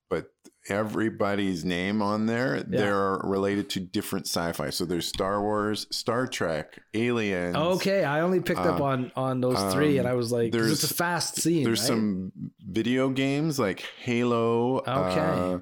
everybody's 0.69 1.63
name 1.65 2.01
on 2.01 2.25
there 2.25 2.61
they're 2.63 3.17
related 3.23 3.69
to 3.71 3.79
different 3.79 4.25
sci-fi. 4.27 4.69
So 4.69 4.85
there's 4.85 5.07
Star 5.07 5.41
Wars, 5.41 5.87
Star 5.91 6.27
Trek, 6.27 6.79
Aliens. 6.93 7.55
okay. 7.55 8.03
I 8.03 8.21
only 8.21 8.39
picked 8.39 8.59
up 8.59 8.79
Uh, 8.79 8.83
on 8.83 9.11
on 9.15 9.41
those 9.41 9.73
three, 9.73 9.97
and 9.97 10.07
um, 10.07 10.13
I 10.13 10.15
was 10.15 10.31
like, 10.31 10.51
there's- 10.51 10.71
it's 10.71 10.89
a 10.89 10.93
fast 10.93 11.41
scene. 11.41 11.63
There's 11.63 11.81
right? 11.81 11.87
some 11.87 12.31
video 12.59 13.09
games 13.09 13.57
like 13.59 13.79
Halo. 13.99 14.79
Okay. 14.79 15.19
Uh, 15.19 15.59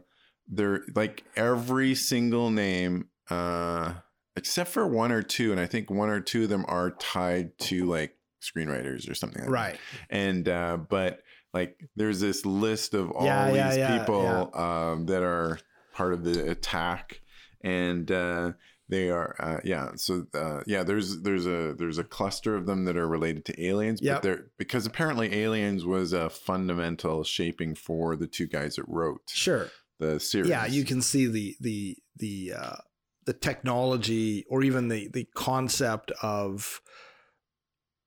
they're 0.48 0.82
like 0.96 1.24
every 1.36 1.96
single 1.96 2.52
name, 2.52 3.10
uh, 3.30 3.94
except 4.36 4.70
for 4.70 4.86
one 4.88 5.12
or 5.12 5.22
two, 5.24 5.52
and 5.52 5.60
I 5.60 5.66
think 5.66 5.90
one 5.90 6.10
or 6.10 6.20
two 6.22 6.44
of 6.44 6.50
them 6.50 6.66
are 6.68 6.92
tied 6.92 7.58
to 7.60 7.86
like 7.86 8.16
screenwriters 8.44 9.10
or 9.10 9.16
something 9.16 9.42
like 9.42 9.50
that. 9.50 9.54
right. 9.54 9.78
And 10.10 10.48
uh, 10.48 10.78
but 10.78 11.22
like 11.56 11.72
there's 11.96 12.20
this 12.20 12.46
list 12.46 12.94
of 12.94 13.12
all 13.12 13.26
Yeah, 13.26 13.48
these 13.48 13.56
yeah, 13.56 13.76
yeah, 13.76 14.00
people 14.00 14.52
um, 14.54 15.06
that 15.08 15.24
are 15.24 15.58
part 15.94 16.14
of 16.14 16.24
the 16.24 16.52
attack, 16.52 17.22
and 17.62 18.12
uh, 18.12 18.52
They 18.88 19.10
are, 19.10 19.36
uh, 19.40 19.60
yeah. 19.64 19.88
So, 19.96 20.28
uh, 20.36 20.62
yeah, 20.68 20.84
there's 20.84 21.22
there's 21.26 21.48
a 21.48 21.74
there's 21.80 21.98
a 21.98 22.04
cluster 22.04 22.56
of 22.56 22.68
them 22.68 22.86
that 22.86 22.96
are 22.98 23.08
related 23.18 23.44
to 23.46 23.54
aliens, 23.70 24.00
Yep. 24.02 24.16
but 24.16 24.22
they're 24.24 24.46
because 24.60 24.86
apparently 24.86 25.28
aliens 25.44 25.84
was 25.86 26.14
a 26.14 26.30
fundamental 26.30 27.24
shaping 27.24 27.74
for 27.74 28.16
the 28.16 28.28
two 28.28 28.48
guys 28.58 28.76
that 28.76 28.86
wrote 28.88 29.22
Sure. 29.30 29.66
the 30.00 30.20
series. 30.20 30.50
Yeah, 30.50 30.68
you 30.68 30.84
can 30.86 31.02
see 31.02 31.26
the 31.26 31.56
the 31.60 31.98
the 32.18 32.54
uh, 32.64 32.78
the 33.26 33.34
technology 33.34 34.46
or 34.52 34.62
even 34.64 34.88
the 34.90 35.08
the 35.12 35.26
concept 35.34 36.12
of 36.22 36.80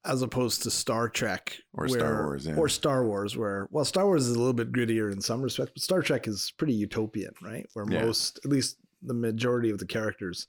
as 0.08 0.22
opposed 0.22 0.62
to 0.62 0.70
Star 0.70 1.08
Trek 1.08 1.56
Or 1.74 1.86
Star 1.88 2.24
Wars, 2.24 2.46
yeah. 2.46 2.56
or 2.56 2.68
Star 2.68 3.04
Wars, 3.04 3.36
where 3.36 3.68
well, 3.70 3.84
Star 3.84 4.06
Wars 4.06 4.26
is 4.26 4.34
a 4.34 4.38
little 4.38 4.52
bit 4.54 4.72
grittier 4.72 5.12
in 5.12 5.20
some 5.20 5.42
respects, 5.42 5.72
but 5.74 5.82
Star 5.82 6.02
Trek 6.02 6.26
is 6.26 6.52
pretty 6.56 6.74
utopian, 6.74 7.32
right? 7.42 7.66
Where 7.74 7.84
Yeah. 7.88 8.04
most, 8.06 8.40
at 8.44 8.50
least 8.50 8.78
the 9.02 9.14
majority 9.14 9.70
of 9.70 9.78
the 9.78 9.86
characters, 9.86 10.48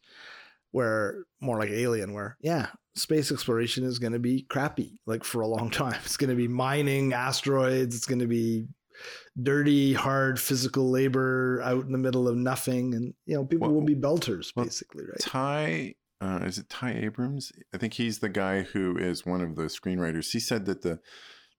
where 0.72 1.26
more 1.42 1.58
like 1.60 1.70
Alien, 1.70 2.14
where 2.14 2.38
yeah, 2.42 2.68
space 2.96 3.32
exploration 3.32 3.84
is 3.84 4.00
going 4.00 4.14
to 4.14 4.20
be 4.20 4.44
crappy, 4.44 5.00
like 5.06 5.24
for 5.24 5.42
a 5.42 5.48
long 5.48 5.70
time. 5.84 6.00
It's 6.06 6.18
going 6.18 6.30
to 6.30 6.36
be 6.36 6.48
mining 6.48 7.14
asteroids. 7.14 7.96
It's 7.96 8.06
going 8.08 8.20
to 8.20 8.28
be 8.28 8.66
dirty, 9.42 9.94
hard 9.94 10.40
physical 10.40 10.90
labor 10.90 11.62
out 11.64 11.86
in 11.86 11.92
the 11.92 11.98
middle 11.98 12.28
of 12.28 12.36
nothing, 12.36 12.94
and 12.96 13.14
you 13.26 13.36
know 13.36 13.46
people 13.46 13.68
Well- 13.70 13.76
will 13.80 13.86
be 13.86 13.96
belters, 13.96 14.52
well, 14.56 14.66
basically, 14.66 15.06
right? 15.06 15.20
Ty, 15.20 15.96
uh, 16.22 16.40
is 16.44 16.58
it 16.58 16.70
Ty 16.70 16.94
Abrams? 16.94 17.52
I 17.74 17.78
think 17.78 17.94
he's 17.94 18.20
the 18.20 18.30
guy 18.30 18.64
who 18.64 18.98
is 18.98 19.26
one 19.26 19.42
of 19.42 19.56
the 19.56 19.64
screenwriters. 19.64 20.32
He 20.32 20.40
said 20.40 20.66
that 20.66 20.82
the 20.82 21.00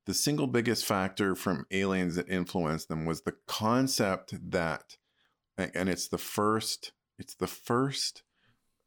the 0.07 0.15
single 0.15 0.47
biggest 0.47 0.85
factor 0.87 1.35
from 1.35 1.67
aliens 1.71 2.17
that 2.17 2.29
influenced 2.29 2.89
them 2.89 3.05
was 3.05 3.23
the 3.23 3.35
concept 3.47 4.35
that, 4.51 4.97
and 5.57 5.89
it's 5.89 6.09
the 6.09 6.19
first, 6.19 6.93
it's 7.19 7.35
the 7.35 7.47
first 7.47 8.23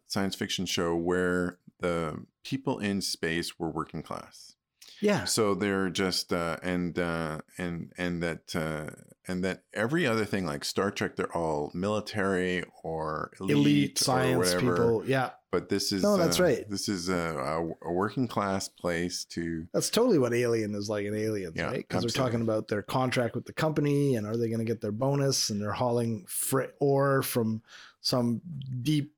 science 0.08 0.36
fiction 0.36 0.66
show 0.66 0.96
where 0.96 1.60
the 1.80 2.26
people 2.44 2.80
in 2.80 3.02
space 3.02 3.58
were 3.60 3.70
working 3.70 4.04
class. 4.04 4.56
Yeah, 5.02 5.26
So 5.26 5.54
they're 5.54 5.90
just 5.90 6.32
uh, 6.32 6.58
and 6.64 6.98
uh, 6.98 7.40
and 7.58 7.92
and 7.98 8.24
that 8.24 8.56
uh, 8.56 8.92
and 9.28 9.44
that 9.44 9.64
every 9.74 10.08
other 10.08 10.24
thing 10.24 10.46
like 10.46 10.64
Star 10.64 10.92
Trek, 10.92 11.16
they're 11.16 11.36
all 11.36 11.72
military 11.74 12.64
or 12.84 13.32
elite, 13.40 13.58
elite 13.58 14.02
or 14.02 14.04
science 14.04 14.54
whatever. 14.54 14.72
people. 14.72 15.04
Yeah, 15.06 15.32
But 15.54 15.70
this 15.70 15.92
is 15.92 16.02
No, 16.02 16.18
that's 16.18 16.40
uh, 16.40 16.44
right. 16.46 16.68
This 16.68 16.90
is 16.90 17.10
a, 17.10 17.72
a, 17.84 17.92
working 17.92 18.28
class 18.28 18.68
place 18.68 19.24
to 19.26 19.68
That's 19.72 19.92
totally 19.92 20.18
what 20.18 20.34
Alien 20.34 20.74
is 20.74 20.90
like 20.90 21.06
in 21.06 21.16
Aliens, 21.16 21.54
Yeah, 21.56 21.66
right? 21.66 21.88
Because 21.88 22.02
they're 22.02 22.10
talking 22.10 22.42
about 22.42 22.68
their 22.70 22.82
contract 22.82 23.36
with 23.36 23.46
the 23.46 23.54
company 23.54 24.16
and 24.16 24.26
are 24.26 24.36
they 24.36 24.48
going 24.48 24.58
to 24.58 24.66
get 24.66 24.82
their 24.82 24.92
bonus 24.92 25.52
and 25.52 25.62
they're 25.62 25.72
hauling 25.72 26.26
fr- 26.28 26.72
ore 26.80 27.22
from 27.22 27.62
some 28.02 28.42
deep 28.82 29.14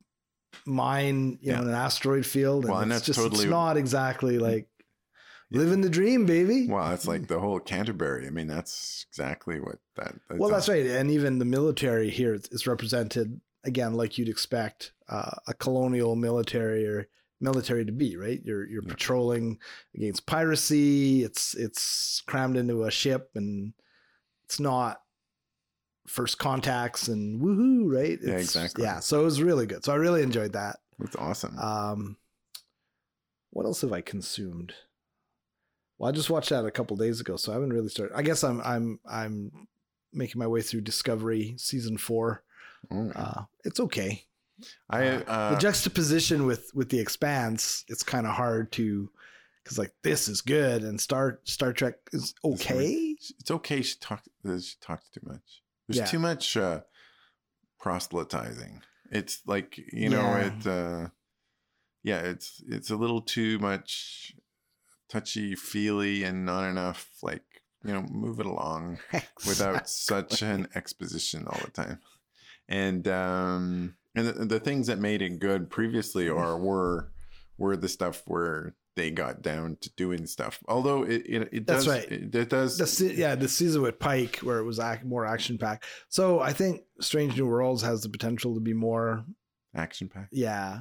mine, 0.66 1.40
you 1.42 1.54
know, 1.54 1.62
in 1.62 1.70
an 1.70 1.74
asteroid 1.74 2.26
field. 2.26 2.66
And 2.66 2.74
Well, 2.74 2.82
and 2.82 2.92
it's 2.92 3.00
that's 3.00 3.06
just, 3.06 3.20
totally- 3.20 3.46
it's 3.46 3.50
not 3.50 3.78
exactly 3.78 4.38
like 4.38 4.68
Yeah. 5.52 5.60
living 5.62 5.80
the 5.80 5.90
dream, 5.90 6.26
baby. 6.26 6.68
well, 6.68 6.92
it's 6.92 7.08
like 7.08 7.28
the 7.30 7.40
whole 7.40 7.62
Canterbury. 7.62 8.28
I 8.28 8.30
mean, 8.30 8.48
that's 8.48 9.06
exactly 9.10 9.62
what 9.62 9.78
that. 9.96 10.16
That's 10.28 10.38
well, 10.38 10.50
that's 10.50 10.68
all- 10.68 10.76
right. 10.76 10.86
And 10.86 11.12
even 11.12 11.40
the 11.40 11.46
military 11.46 12.10
here 12.10 12.34
is 12.34 12.68
represented 12.68 13.40
again, 13.66 13.94
like 13.96 14.18
you'd 14.18 14.30
expect 14.30 14.94
uh, 15.10 15.32
a 15.48 15.54
colonial 15.54 16.16
military 16.16 16.86
or 16.88 17.08
military 17.42 17.84
to 17.86 17.92
be, 17.92 18.16
right? 18.18 18.42
You're 18.44 18.66
you're 18.68 18.84
Yeah. 18.84 18.94
patrolling 18.94 19.60
against 19.96 20.26
piracy. 20.26 21.24
It's 21.24 21.54
it's 21.56 22.22
crammed 22.26 22.58
into 22.58 22.84
a 22.86 22.92
ship, 22.92 23.32
and 23.36 23.74
it's 24.46 24.60
not 24.60 25.02
first 26.08 26.38
contacts 26.38 27.08
and 27.08 27.42
woohoo, 27.42 27.92
right? 27.92 28.20
Yeah, 28.22 28.36
exactly. 28.38 28.84
Yeah, 28.84 29.00
so 29.00 29.22
it 29.22 29.26
was 29.26 29.42
really 29.42 29.66
good. 29.66 29.84
So 29.84 29.92
I 29.92 29.96
really 29.96 30.22
enjoyed 30.22 30.54
that. 30.54 30.78
That's 31.00 31.16
awesome. 31.16 31.58
Um, 31.60 32.18
what 33.50 33.66
else 33.66 33.82
have 33.82 33.92
I 33.92 34.02
consumed? 34.02 34.74
Well, 35.98 36.10
I 36.10 36.12
just 36.14 36.30
watched 36.30 36.50
that 36.50 36.66
a 36.66 36.72
couple 36.72 36.96
days 36.98 37.20
ago, 37.22 37.38
so 37.38 37.52
I 37.52 37.56
haven't 37.56 37.74
really 37.74 37.90
started. 37.90 38.16
I 38.16 38.22
guess 38.22 38.44
I'm 38.44 38.62
I'm 38.62 39.00
I'm 39.10 39.68
making 40.14 40.40
my 40.40 40.48
way 40.48 40.62
through 40.62 40.82
Discovery 40.82 41.56
season 41.58 41.98
four. 41.98 42.44
Oh, 42.92 43.12
Uh, 43.16 43.44
it's 43.64 43.80
okay. 43.80 44.24
I 44.90 45.08
uh, 45.08 45.20
uh, 45.28 45.54
the 45.56 45.60
juxtaposition 45.60 46.46
with 46.46 46.72
with 46.74 46.90
the 46.90 47.00
Expanse, 47.00 47.84
it's 47.90 48.04
kind 48.04 48.26
of 48.26 48.34
hard 48.34 48.72
to 48.74 49.10
because 49.64 49.78
like 49.78 49.94
this 50.04 50.28
is 50.28 50.42
good 50.42 50.84
and 50.84 51.00
Star 51.02 51.40
Star 51.44 51.74
Trek 51.74 51.96
is 52.14 52.34
okay. 52.44 53.16
it's 53.40 53.52
okay. 53.52 53.82
She 53.82 53.96
talks. 54.00 54.28
She 54.44 54.76
talks 54.82 55.10
too 55.10 55.22
much. 55.24 55.62
There's 55.88 55.98
Yeah. 56.00 56.06
too 56.06 56.20
much 56.20 56.56
uh, 56.56 56.82
proselytizing. 57.80 58.82
It's 59.12 59.42
like 59.46 59.78
you 59.92 60.10
know 60.10 60.38
Yeah. 60.38 60.46
it. 60.48 60.68
Uh, 60.68 61.08
yeah, 62.04 62.20
it's 62.20 62.64
it's 62.68 62.90
a 62.92 62.96
little 62.96 63.22
too 63.22 63.60
much 63.60 64.36
touchy 65.10 65.56
feely 65.56 66.24
and 66.24 66.46
not 66.46 66.68
enough 66.70 67.10
like 67.22 67.44
you 67.84 67.94
know 67.94 68.04
move 68.04 68.40
it 68.40 68.46
along 68.46 69.00
without 69.48 69.90
such 69.90 70.42
an 70.42 70.68
exposition 70.76 71.46
all 71.48 71.62
the 71.64 71.72
time. 71.72 72.00
And 72.68 73.08
um 73.08 73.96
and 74.16 74.28
the, 74.28 74.46
the 74.46 74.60
things 74.60 74.88
that 74.88 75.00
made 75.00 75.22
it 75.22 75.40
good 75.40 75.70
previously 75.70 76.30
are 76.30 76.58
were 76.58 77.12
were 77.58 77.76
the 77.78 77.90
stuff 77.90 78.24
where 78.26 78.76
they 78.96 79.12
got 79.12 79.42
down 79.42 79.78
to 79.82 79.90
doing 79.96 80.26
stuff. 80.26 80.60
Although 80.68 81.04
it 81.04 81.24
it, 81.28 81.50
it 81.52 81.68
That's 81.68 81.86
does 81.86 81.88
right. 81.88 82.12
it, 82.12 82.34
it 82.34 82.50
does 82.50 82.78
the 82.78 83.14
yeah 83.14 83.36
the 83.36 83.48
season 83.48 83.82
with 83.82 84.00
Pike 84.00 84.38
where 84.38 84.60
it 84.60 84.64
was 84.64 84.80
more 85.04 85.26
action 85.26 85.58
packed. 85.58 85.86
So 86.10 86.40
I 86.40 86.54
think 86.54 86.82
Strange 87.02 87.38
New 87.38 87.46
Worlds 87.48 87.82
has 87.84 88.02
the 88.02 88.10
potential 88.10 88.54
to 88.56 88.62
be 88.62 88.74
more 88.74 89.26
action 89.76 90.08
packed. 90.10 90.30
yeah. 90.32 90.80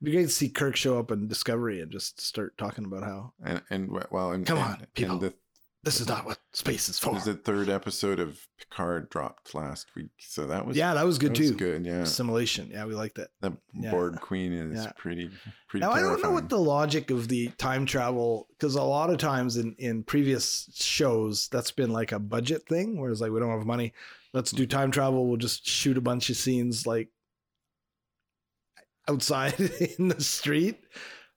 It'd 0.00 0.06
be 0.12 0.18
great 0.18 0.24
to 0.24 0.28
see 0.34 0.48
Kirk 0.50 0.74
show 0.76 0.98
up 0.98 1.12
in 1.12 1.28
Discovery 1.28 1.80
and 1.80 1.90
just 1.90 2.20
start 2.20 2.58
talking 2.58 2.84
about 2.84 3.04
how 3.04 3.32
And 3.42 3.62
and 3.70 3.90
well 4.10 4.32
and 4.32 4.44
Come 4.44 4.58
and- 4.58 4.66
on, 4.66 4.86
people. 4.94 5.12
And 5.14 5.20
the, 5.22 5.34
this 5.84 6.00
is 6.00 6.08
not 6.08 6.24
what 6.24 6.38
space 6.52 6.88
is 6.88 6.98
for. 6.98 7.12
there's 7.12 7.24
the 7.24 7.34
third 7.34 7.68
episode 7.68 8.18
of 8.18 8.40
Picard 8.58 9.10
dropped 9.10 9.54
last 9.54 9.88
week, 9.94 10.10
so 10.18 10.46
that 10.46 10.66
was 10.66 10.76
yeah, 10.76 10.94
that 10.94 11.04
was 11.04 11.18
good 11.18 11.34
that 11.34 11.40
was 11.40 11.50
too. 11.50 11.56
Good, 11.56 11.84
yeah. 11.84 12.00
Assimilation. 12.00 12.70
Yeah, 12.70 12.86
we 12.86 12.94
liked 12.94 13.18
it. 13.18 13.28
The 13.40 13.56
Yeah. 13.74 13.90
Borg 13.90 14.20
Queen 14.20 14.52
is 14.52 14.84
Yeah. 14.84 14.92
pretty 14.96 15.30
pretty. 15.68 15.84
Now 15.84 15.92
I 15.92 16.00
don't 16.00 16.22
know 16.22 16.30
what 16.30 16.48
the 16.48 16.58
logic 16.58 17.10
of 17.10 17.28
the 17.28 17.48
time 17.58 17.84
travel 17.84 18.48
because 18.50 18.74
a 18.76 18.82
lot 18.82 19.10
of 19.10 19.18
times 19.18 19.56
in 19.58 19.74
in 19.78 20.02
previous 20.04 20.70
shows 20.74 21.48
that's 21.48 21.70
been 21.70 21.92
like 21.92 22.12
a 22.12 22.18
budget 22.18 22.66
thing, 22.66 22.98
whereas 22.98 23.20
like 23.20 23.30
we 23.30 23.40
don't 23.40 23.56
have 23.56 23.66
money, 23.66 23.92
let's 24.32 24.50
do 24.50 24.62
mm-hmm. 24.62 24.70
time 24.70 24.90
travel. 24.90 25.26
We'll 25.26 25.36
just 25.36 25.66
shoot 25.66 25.98
a 25.98 26.02
bunch 26.02 26.30
of 26.30 26.36
scenes 26.36 26.86
like 26.86 27.10
outside 29.08 29.58
in 29.98 30.08
the 30.08 30.22
street. 30.22 30.80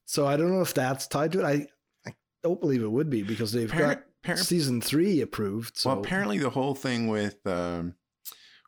So 0.05 0.25
I 0.25 0.37
don't 0.37 0.51
know 0.51 0.61
if 0.61 0.73
that's 0.73 1.07
tied 1.07 1.33
to 1.33 1.39
it. 1.39 1.45
I 1.45 1.67
I 2.09 2.13
don't 2.43 2.61
believe 2.61 2.81
it 2.81 2.91
would 2.91 3.09
be 3.09 3.23
because 3.23 3.51
they've 3.51 3.69
Appar- 3.69 4.03
appar- 4.25 4.37
season 4.37 4.81
three 4.81 5.21
approved. 5.21 5.77
So 5.77 5.89
Well, 5.89 5.99
apparently 5.99 6.37
the 6.37 6.49
whole 6.51 6.75
thing 6.75 7.07
with 7.07 7.45
um, 7.45 7.95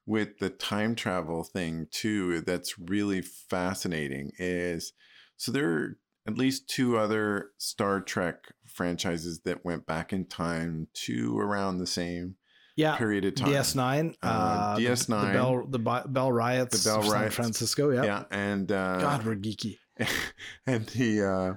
with 0.06 0.40
the 0.40 0.50
time 0.50 0.96
travel 0.96 1.44
thing 1.44 1.88
too, 1.92 2.42
that's 2.42 2.78
really 2.80 3.22
fascinating. 3.22 4.32
Is 4.38 4.94
so 5.38 5.52
there 5.52 5.72
are 5.72 5.98
at 6.28 6.38
least 6.38 6.70
two 6.70 6.98
other 6.98 7.52
Star 7.58 8.02
Trek 8.02 8.44
franchises 8.68 9.42
that 9.46 9.66
went 9.66 9.86
back 9.86 10.14
in 10.14 10.26
time 10.26 10.88
to 10.94 11.40
around 11.40 11.78
the 11.80 11.88
same 11.88 12.36
yeah. 12.76 12.96
period 12.98 13.26
of 13.26 13.36
time. 13.36 13.50
DS9, 13.50 14.16
Uh, 14.22 14.26
uh, 14.28 14.78
DS9. 14.78 15.08
the, 15.28 15.34
Bell, 15.34 15.66
the 15.68 15.80
Bi- 15.80 16.04
Bell 16.08 16.32
riots, 16.32 16.84
The 16.84 16.90
Bell 16.90 17.00
of 17.00 17.06
San 17.06 17.14
riots. 17.14 17.36
Francisco. 17.36 17.90
Yeah, 17.90 18.04
Yeah, 18.04 18.24
and 18.32 18.72
uh, 18.72 19.00
God, 19.00 19.26
we're 19.26 19.36
geeky. 19.36 19.78
and 20.68 20.86
the 20.88 21.24
uh, 21.24 21.54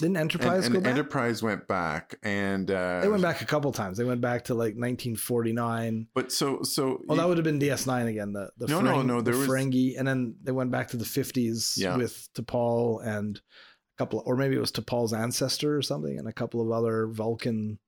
Didn't 0.00 0.16
Enterprise 0.16 0.66
and 0.66 0.74
go 0.74 0.80
back? 0.80 0.90
Enterprise 0.90 1.42
went 1.42 1.68
back, 1.68 2.16
and 2.22 2.68
uh, 2.70 3.00
They 3.00 3.08
went 3.08 3.22
back 3.22 3.40
a 3.42 3.44
couple 3.46 3.70
times. 3.72 3.96
They 3.96 4.04
went 4.04 4.20
back 4.20 4.44
to 4.46 4.54
like 4.54 4.74
1949. 4.74 6.08
But 6.14 6.32
so 6.32 6.62
so 6.62 7.00
Well, 7.06 7.16
that 7.18 7.28
would 7.28 7.38
have 7.38 7.44
been 7.44 7.58
DS9 7.60 8.08
again. 8.08 8.32
The 8.32 8.50
the 8.58 8.66
No, 8.66 8.80
no, 8.80 9.02
no, 9.02 9.20
the 9.20 9.30
there 9.30 9.38
was- 9.38 9.48
Ferengi, 9.48 9.98
and 9.98 10.06
then 10.08 10.34
they 10.42 10.52
went 10.52 10.70
back 10.70 10.88
to 10.88 10.96
the 10.96 11.04
50s 11.04 11.74
Yeah. 11.76 11.96
with 11.96 12.28
T'Pol 12.34 13.04
and 13.06 13.36
a 13.38 13.98
couple, 13.98 14.22
or 14.26 14.36
maybe 14.36 14.56
it 14.56 14.60
was 14.60 14.72
T'Pol's 14.72 15.12
ancestor 15.12 15.76
or 15.76 15.82
something, 15.82 16.18
and 16.18 16.26
a 16.26 16.32
couple 16.32 16.60
of 16.60 16.70
other 16.72 17.06
Vulcan 17.06 17.78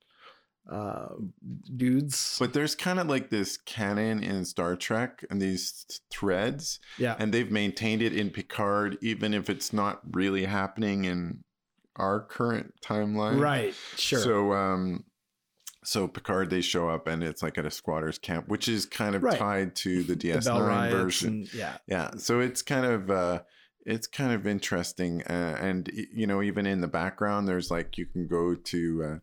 uh, 0.71 1.09
dudes. 1.77 2.37
But 2.39 2.53
there's 2.53 2.75
kind 2.77 3.01
of 3.01 3.09
like 3.09 3.31
this 3.31 3.57
canon 3.57 4.23
in 4.23 4.45
Star 4.45 4.77
Trek 4.77 5.25
and 5.29 5.43
these 5.43 5.85
th- 5.89 6.01
threads, 6.11 6.79
yeah, 6.99 7.17
and 7.19 7.35
they've 7.35 7.51
maintained 7.51 8.01
it 8.01 8.13
in 8.15 8.31
Picard, 8.31 8.97
even 9.03 9.35
if 9.35 9.51
it's 9.51 9.73
not 9.73 10.01
really 10.13 10.45
happening 10.45 11.05
in 11.05 11.43
our 11.97 12.21
current 12.21 12.75
timeline. 12.85 13.41
right, 13.41 13.75
sure. 13.97 14.19
So, 14.21 14.53
um, 14.53 15.05
so 15.85 16.07
Picard, 16.09 16.49
they 16.51 16.61
show 16.61 16.89
up 16.89 17.07
and 17.07 17.23
it's 17.23 17.43
like 17.43 17.59
at 17.59 17.67
a 17.67 17.71
squatters 17.71 18.19
camp, 18.19 18.49
which 18.49 18.69
is 18.69 18.87
kind 18.87 19.15
of 19.17 19.23
Right. 19.23 19.39
tied 19.39 19.75
to 19.77 20.03
the 20.05 20.15
the 20.15 20.29
DS9 20.29 20.67
riots 20.67 20.95
version. 20.95 21.29
and- 21.29 21.55
yeah, 21.55 21.77
Yeah, 21.87 22.11
so 22.17 22.41
it's 22.41 22.63
kind 22.63 22.87
of 22.87 23.11
uh, 23.11 23.43
it's 23.85 24.07
kind 24.07 24.33
of 24.33 24.47
interesting, 24.47 25.23
uh, 25.25 25.59
and 25.61 25.91
you 25.93 26.27
know, 26.27 26.41
even 26.43 26.67
in 26.67 26.81
the 26.81 26.89
background, 26.89 27.49
there's 27.49 27.71
like 27.71 27.99
you 27.99 28.07
can 28.07 28.29
go 28.29 28.55
to 28.55 29.03
uh, 29.05 29.19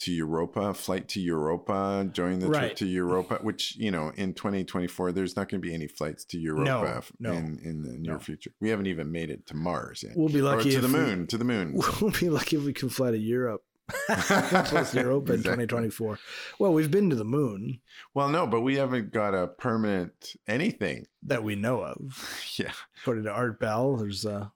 to 0.00 0.12
Europa, 0.12 0.72
flight 0.74 1.08
to 1.08 1.20
Europa, 1.20 2.08
join 2.12 2.38
the 2.38 2.48
Right. 2.48 2.60
trip 2.60 2.76
to 2.76 2.86
Europa, 2.86 3.38
which, 3.42 3.76
you 3.76 3.90
know, 3.90 4.12
in 4.16 4.32
2024, 4.34 5.12
there's 5.12 5.34
not 5.36 5.48
going 5.48 5.60
to 5.60 5.66
be 5.68 5.74
any 5.74 5.88
flights 5.88 6.24
to 6.26 6.38
Europa 6.38 6.94
f- 6.98 7.12
no, 7.18 7.32
in, 7.32 7.58
in 7.64 7.82
the 7.82 7.98
near 7.98 8.12
no. 8.14 8.18
future. 8.18 8.52
We 8.60 8.68
haven't 8.70 8.86
even 8.86 9.10
made 9.10 9.30
it 9.30 9.46
to 9.48 9.56
Mars 9.56 10.02
yet. 10.04 10.12
We'll 10.16 10.28
be 10.28 10.40
or 10.40 10.44
lucky 10.44 10.70
to 10.70 10.76
if 10.76 10.82
the 10.82 10.88
we- 10.88 10.92
moon, 10.94 11.26
to 11.26 11.36
the 11.38 11.44
moon. 11.44 11.80
We'll 12.00 12.12
be 12.12 12.28
lucky 12.28 12.56
if 12.56 12.64
we 12.64 12.72
can 12.72 12.88
fly 12.88 13.10
to 13.10 13.18
Europe. 13.18 13.62
Plus 14.08 14.94
Europa 14.94 15.32
in 15.32 15.38
Exactly. 15.40 15.66
2024. 15.66 16.18
Well, 16.58 16.72
we've 16.74 16.90
been 16.90 17.08
to 17.10 17.16
the 17.16 17.24
moon 17.24 17.80
Well, 18.14 18.28
no, 18.28 18.46
but 18.46 18.60
we 18.60 18.76
haven't 18.76 19.12
got 19.12 19.34
a 19.34 19.46
permanent 19.48 20.36
anything. 20.46 21.06
that 21.22 21.42
we 21.42 21.56
know 21.56 21.80
of. 21.82 22.44
Yeah. 22.56 22.72
According 23.00 23.24
to 23.24 23.30
Art 23.30 23.58
Bell, 23.58 23.96
there's 23.96 24.26
uh, 24.26 24.48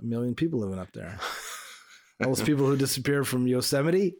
a 0.00 0.02
million 0.04 0.34
people 0.34 0.60
living 0.60 0.78
up 0.78 0.92
there. 0.92 1.18
All 2.20 2.28
those 2.34 2.42
people 2.42 2.66
who 2.66 2.76
disappeared 2.76 3.28
from 3.28 3.46
Yosemite, 3.46 4.14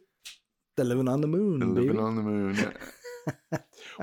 they're 0.79 0.87
living 0.87 1.09
on 1.09 1.19
the 1.19 1.27
moon, 1.27 1.59
baby. 1.59 1.87
living 1.87 1.99
on 1.99 2.15
the 2.15 2.21
moon. 2.21 2.73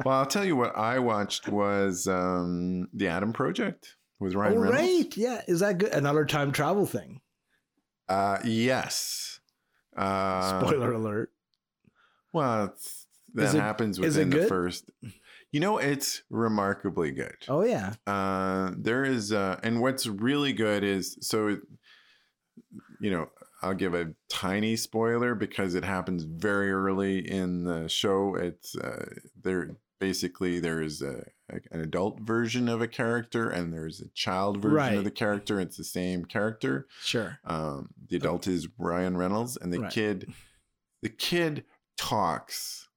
well, 0.05 0.19
I'll 0.19 0.27
tell 0.27 0.45
you 0.45 0.57
what 0.57 0.77
I 0.77 0.99
watched 0.99 1.49
was 1.49 2.07
um, 2.07 2.89
the 2.93 3.09
Adam 3.09 3.33
Project 3.33 3.97
with 4.21 4.35
Ryan 4.35 4.59
oh, 4.59 4.61
Reynolds. 4.61 4.83
right. 4.83 5.17
Yeah. 5.17 5.43
Is 5.49 5.61
that 5.61 5.79
good? 5.79 5.93
Another 5.93 6.27
time 6.27 6.53
travel 6.53 6.85
thing. 6.85 7.21
Uh, 8.09 8.39
yes. 8.45 9.41
Uh, 9.97 10.61
Spoiler 10.61 10.93
alert. 10.93 11.33
Well, 12.35 12.67
it's, 12.67 13.07
that 13.35 13.55
it- 13.55 13.61
happens 13.61 13.99
within 13.99 14.29
the 14.29 14.47
first. 14.47 14.91
You 15.53 15.61
know, 15.61 15.79
it's 15.79 16.23
remarkably 16.29 17.13
good. 17.13 17.37
Oh, 17.49 17.65
yeah. 17.65 17.95
Uh, 18.07 18.73
there 18.77 19.05
is, 19.05 19.33
uh, 19.33 19.59
and 19.63 19.81
what's 19.81 20.07
really 20.07 20.53
good 20.53 20.85
is 20.85 21.17
so, 21.23 21.57
you 23.01 23.11
know, 23.11 23.31
I'll 23.67 23.75
give 23.75 23.95
a 23.95 24.15
tiny 24.31 24.77
spoiler 24.77 25.35
because 25.35 25.75
it 25.75 25.85
happens 25.85 26.23
very 26.25 26.71
early 26.73 27.19
in 27.19 27.65
the 27.65 27.89
show. 27.89 28.35
It's 28.37 28.77
uh, 28.77 29.07
there. 29.43 29.77
Basically, 29.99 30.61
there 30.61 30.83
is 30.83 31.01
a, 31.01 31.25
a- 31.51 31.61
an 31.73 31.81
adult 31.81 32.21
version 32.21 32.69
of 32.69 32.83
a 32.83 32.87
character 32.87 33.49
and 33.49 33.73
there's 33.73 33.99
a 34.03 34.09
child 34.11 34.59
version 34.59 34.77
Right. 34.77 34.95
of 34.99 35.05
the 35.05 35.11
character. 35.11 35.59
It's 35.59 35.79
the 35.79 35.85
same 35.85 36.27
character. 36.27 36.87
Sure. 37.01 37.39
Um, 37.47 37.89
the 38.11 38.17
adult 38.17 38.47
is 38.47 38.69
Ryan 38.77 39.17
Reynolds, 39.17 39.57
and 39.57 39.73
the 39.73 39.81
Right. 39.81 39.91
kid, 39.91 40.35
the 41.01 41.09
kid 41.09 41.65
talks 41.97 42.89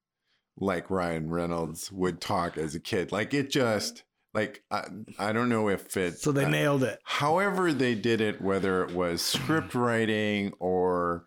like 0.57 0.89
Ryan 0.89 1.29
Reynolds 1.29 1.89
would 1.89 2.19
talk 2.19 2.57
as 2.57 2.75
a 2.75 2.81
kid. 2.81 3.13
Like 3.13 3.33
it 3.33 3.49
just 3.49 4.03
like 4.33 4.63
I, 4.69 4.85
I 5.17 5.33
don't 5.33 5.49
know 5.49 5.69
if 5.69 5.95
it. 5.97 6.19
So 6.19 6.31
they 6.31 6.45
uh, 6.45 6.49
nailed 6.49 6.83
it. 6.83 6.99
However, 7.03 7.73
they 7.73 7.95
did 7.95 8.21
it, 8.21 8.41
whether 8.41 8.83
it 8.83 8.93
was 8.93 9.21
script 9.21 9.75
writing 9.75 10.53
or 10.59 11.25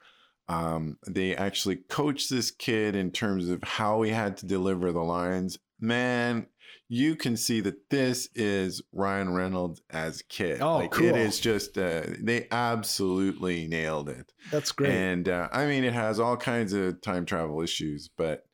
um, 0.48 0.98
they 1.06 1.34
actually 1.34 1.76
coached 1.76 2.30
this 2.30 2.50
kid 2.50 2.94
in 2.94 3.10
terms 3.10 3.48
of 3.48 3.62
how 3.62 4.02
he 4.02 4.10
had 4.10 4.36
to 4.38 4.46
deliver 4.46 4.92
the 4.92 5.00
lines. 5.00 5.58
Man, 5.80 6.46
you 6.88 7.16
can 7.16 7.36
see 7.36 7.60
that 7.60 7.90
this 7.90 8.28
is 8.34 8.82
Ryan 8.92 9.32
Reynolds 9.32 9.80
as 9.90 10.20
a 10.20 10.24
kid. 10.24 10.60
Oh, 10.60 10.76
like 10.76 10.90
cool. 10.90 11.06
it 11.06 11.16
is 11.16 11.40
just 11.40 11.78
uh, 11.78 12.02
they 12.20 12.46
absolutely 12.50 13.66
nailed 13.66 14.08
it. 14.08 14.32
That's 14.50 14.72
great. 14.72 14.90
And 14.90 15.28
uh, 15.28 15.48
I 15.52 15.66
mean, 15.66 15.84
it 15.84 15.94
has 15.94 16.20
all 16.20 16.36
kinds 16.36 16.72
of 16.72 17.00
time 17.00 17.24
travel 17.24 17.62
issues, 17.62 18.10
but 18.16 18.44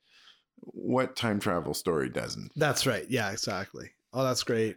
what 0.61 1.16
time 1.16 1.40
travel 1.40 1.74
story 1.74 2.09
doesn't? 2.09 2.53
That's 2.55 2.86
right. 2.86 3.07
Yeah, 3.09 3.30
exactly. 3.30 3.90
Oh, 4.13 4.25
that's 4.25 4.43
great. 4.43 4.77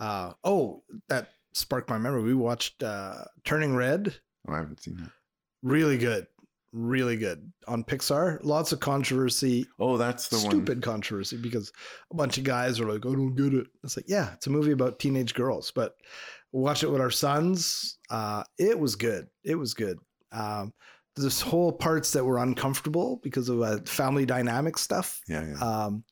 Uh, 0.00 0.32
oh, 0.42 0.82
that 1.08 1.28
sparked 1.52 1.88
my 1.88 1.98
memory. 1.98 2.22
We 2.22 2.34
watched 2.34 2.82
uh, 2.82 3.24
Turning 3.44 3.74
Red. 3.74 4.14
Oh, 4.48 4.54
I 4.54 4.58
haven't 4.58 4.82
seen 4.82 4.96
that. 4.96 5.10
Really 5.62 5.98
good. 5.98 6.26
Really 6.72 7.16
good 7.16 7.52
on 7.68 7.84
Pixar. 7.84 8.40
Lots 8.42 8.72
of 8.72 8.80
controversy. 8.80 9.66
Oh, 9.78 9.96
that's 9.96 10.28
the 10.28 10.38
one. 10.38 10.46
stupid 10.46 10.82
controversy 10.82 11.36
because 11.36 11.70
a 12.10 12.16
bunch 12.16 12.36
of 12.36 12.44
guys 12.44 12.80
are 12.80 12.90
like, 12.90 13.06
I 13.06 13.12
don't 13.12 13.36
get 13.36 13.54
it. 13.54 13.68
It's 13.84 13.96
like, 13.96 14.06
yeah, 14.08 14.32
it's 14.34 14.48
a 14.48 14.50
movie 14.50 14.72
about 14.72 14.98
teenage 14.98 15.34
girls, 15.34 15.70
but 15.70 15.94
watch 16.50 16.82
it 16.82 16.90
with 16.90 17.00
our 17.00 17.12
sons. 17.12 17.98
Uh, 18.10 18.42
it 18.58 18.76
was 18.78 18.96
good. 18.96 19.28
It 19.44 19.54
was 19.54 19.72
good. 19.72 19.98
Um, 20.32 20.72
there's 21.16 21.40
whole 21.40 21.72
parts 21.72 22.12
that 22.12 22.24
were 22.24 22.38
uncomfortable 22.38 23.20
because 23.22 23.48
of 23.48 23.62
uh, 23.62 23.78
family 23.86 24.26
dynamic 24.26 24.76
stuff. 24.76 25.20
Yeah, 25.28 25.46
yeah. 25.46 25.58
Um, 25.64 26.02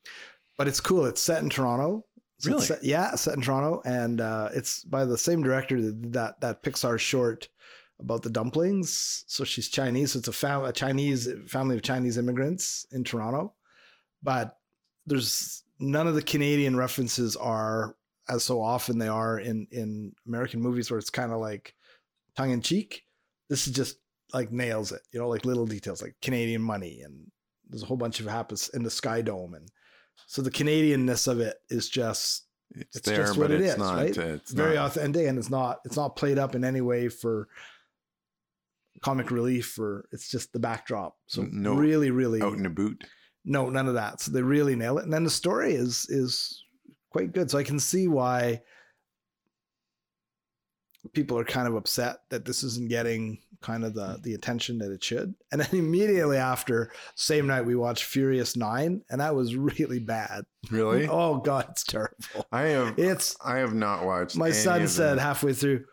but 0.56 0.68
it's 0.68 0.80
cool. 0.80 1.06
It's 1.06 1.20
set 1.20 1.42
in 1.42 1.50
Toronto. 1.50 2.04
So 2.42 2.50
Really? 2.50 2.66
set- 2.66 2.82
yeah, 2.82 3.14
set 3.14 3.34
in 3.36 3.40
Toronto, 3.42 3.82
and 3.84 4.20
uh, 4.20 4.48
it's 4.52 4.82
by 4.82 5.04
the 5.04 5.16
same 5.16 5.42
director 5.44 5.80
that 5.80 6.12
that 6.12 6.40
that 6.40 6.62
Pixar 6.64 6.98
short 6.98 7.48
about 8.00 8.22
the 8.22 8.30
dumplings. 8.30 9.24
So 9.28 9.44
she's 9.44 9.68
Chinese. 9.68 10.12
So 10.12 10.18
it's 10.18 10.26
a, 10.26 10.32
fam- 10.32 10.64
a 10.64 10.72
Chinese 10.72 11.28
family 11.46 11.76
of 11.76 11.82
Chinese 11.82 12.18
immigrants 12.18 12.84
in 12.90 13.04
Toronto, 13.04 13.54
but 14.24 14.58
there's 15.06 15.62
none 15.78 16.08
of 16.08 16.16
the 16.16 16.22
Canadian 16.22 16.76
references 16.76 17.36
are 17.36 17.94
as 18.28 18.42
so 18.42 18.60
often 18.60 18.98
they 18.98 19.06
are 19.08 19.38
in 19.38 19.68
in 19.70 20.12
American 20.26 20.60
movies 20.60 20.90
where 20.90 20.98
it's 20.98 21.10
kind 21.10 21.30
of 21.32 21.38
like 21.40 21.74
tongue 22.36 22.50
in 22.50 22.60
cheek. 22.60 23.04
This 23.48 23.68
is 23.68 23.72
just 23.72 23.98
like 24.34 24.50
nails 24.50 24.90
it, 24.90 25.02
you 25.12 25.20
know, 25.20 25.28
like 25.28 25.44
little 25.44 25.66
details 25.66 26.02
like 26.02 26.16
Canadian 26.22 26.62
money 26.62 27.02
and 27.02 27.30
there's 27.68 27.82
a 27.84 27.86
whole 27.86 27.96
bunch 27.96 28.18
of 28.18 28.26
happens 28.26 28.68
in 28.70 28.82
the 28.82 28.90
Sky 28.90 29.22
Dome 29.22 29.54
and 29.54 29.68
so 30.26 30.42
the 30.42 30.50
Canadianness 30.50 31.28
of 31.28 31.40
it 31.40 31.56
is 31.68 31.88
just 31.88 32.44
It's, 32.74 32.96
it's 32.96 33.08
there, 33.08 33.18
just 33.24 33.34
but 33.34 33.42
what 33.42 33.50
it 33.50 33.60
is, 33.60 33.76
not. 33.78 33.96
right? 33.96 34.16
uh, 34.18 34.22
It's 34.22 34.52
very 34.52 34.76
not, 34.76 34.86
authentic 34.86 35.26
and 35.28 35.38
it's 35.38 35.50
not 35.50 35.80
it's 35.84 35.96
not 35.96 36.16
played 36.16 36.38
up 36.38 36.54
in 36.54 36.64
any 36.64 36.80
way 36.80 37.08
for 37.08 37.48
comic 39.02 39.30
relief 39.30 39.78
or 39.78 40.06
it's 40.12 40.30
just 40.30 40.52
the 40.52 40.58
backdrop. 40.60 41.16
So 41.26 41.46
No 41.50 41.74
really, 41.74 42.10
really 42.10 42.40
out 42.42 42.54
in 42.54 42.66
a 42.66 42.70
boot. 42.70 43.04
no, 43.44 43.68
none 43.68 43.88
of 43.88 43.94
that. 43.94 44.20
So 44.20 44.30
they 44.30 44.42
really 44.42 44.76
nail 44.76 44.98
it. 44.98 45.04
And 45.04 45.12
then 45.12 45.24
the 45.24 45.30
story 45.30 45.74
is 45.74 46.06
is 46.08 46.64
quite 47.10 47.32
good. 47.32 47.50
So 47.50 47.58
I 47.58 47.64
can 47.64 47.80
see 47.80 48.08
why 48.08 48.62
people 51.12 51.38
are 51.38 51.44
kind 51.44 51.66
of 51.66 51.74
upset 51.74 52.18
that 52.30 52.44
this 52.44 52.62
isn't 52.62 52.88
getting 52.88 53.38
kind 53.60 53.84
of 53.84 53.94
the 53.94 54.06
mm. 54.06 54.22
the 54.22 54.34
attention 54.34 54.78
that 54.78 54.92
it 54.92 55.02
should. 55.02 55.34
And 55.50 55.60
then 55.60 55.68
immediately 55.72 56.36
after, 56.36 56.92
same 57.14 57.46
night 57.46 57.64
we 57.64 57.74
watched 57.74 58.04
Furious 58.04 58.56
Nine, 58.56 59.02
and 59.10 59.20
that 59.20 59.34
was 59.34 59.56
really 59.56 59.98
bad. 59.98 60.44
Really? 60.70 61.08
Oh 61.12 61.38
god, 61.38 61.66
it's 61.70 61.84
terrible. 61.84 62.46
I 62.50 62.62
have. 62.62 62.98
It's 62.98 63.36
I 63.44 63.58
have 63.58 63.74
not 63.74 64.04
watched. 64.04 64.36
my 64.36 64.50
son 64.50 64.88
said 64.88 65.18
halfway 65.18 65.52
through, 65.52 65.84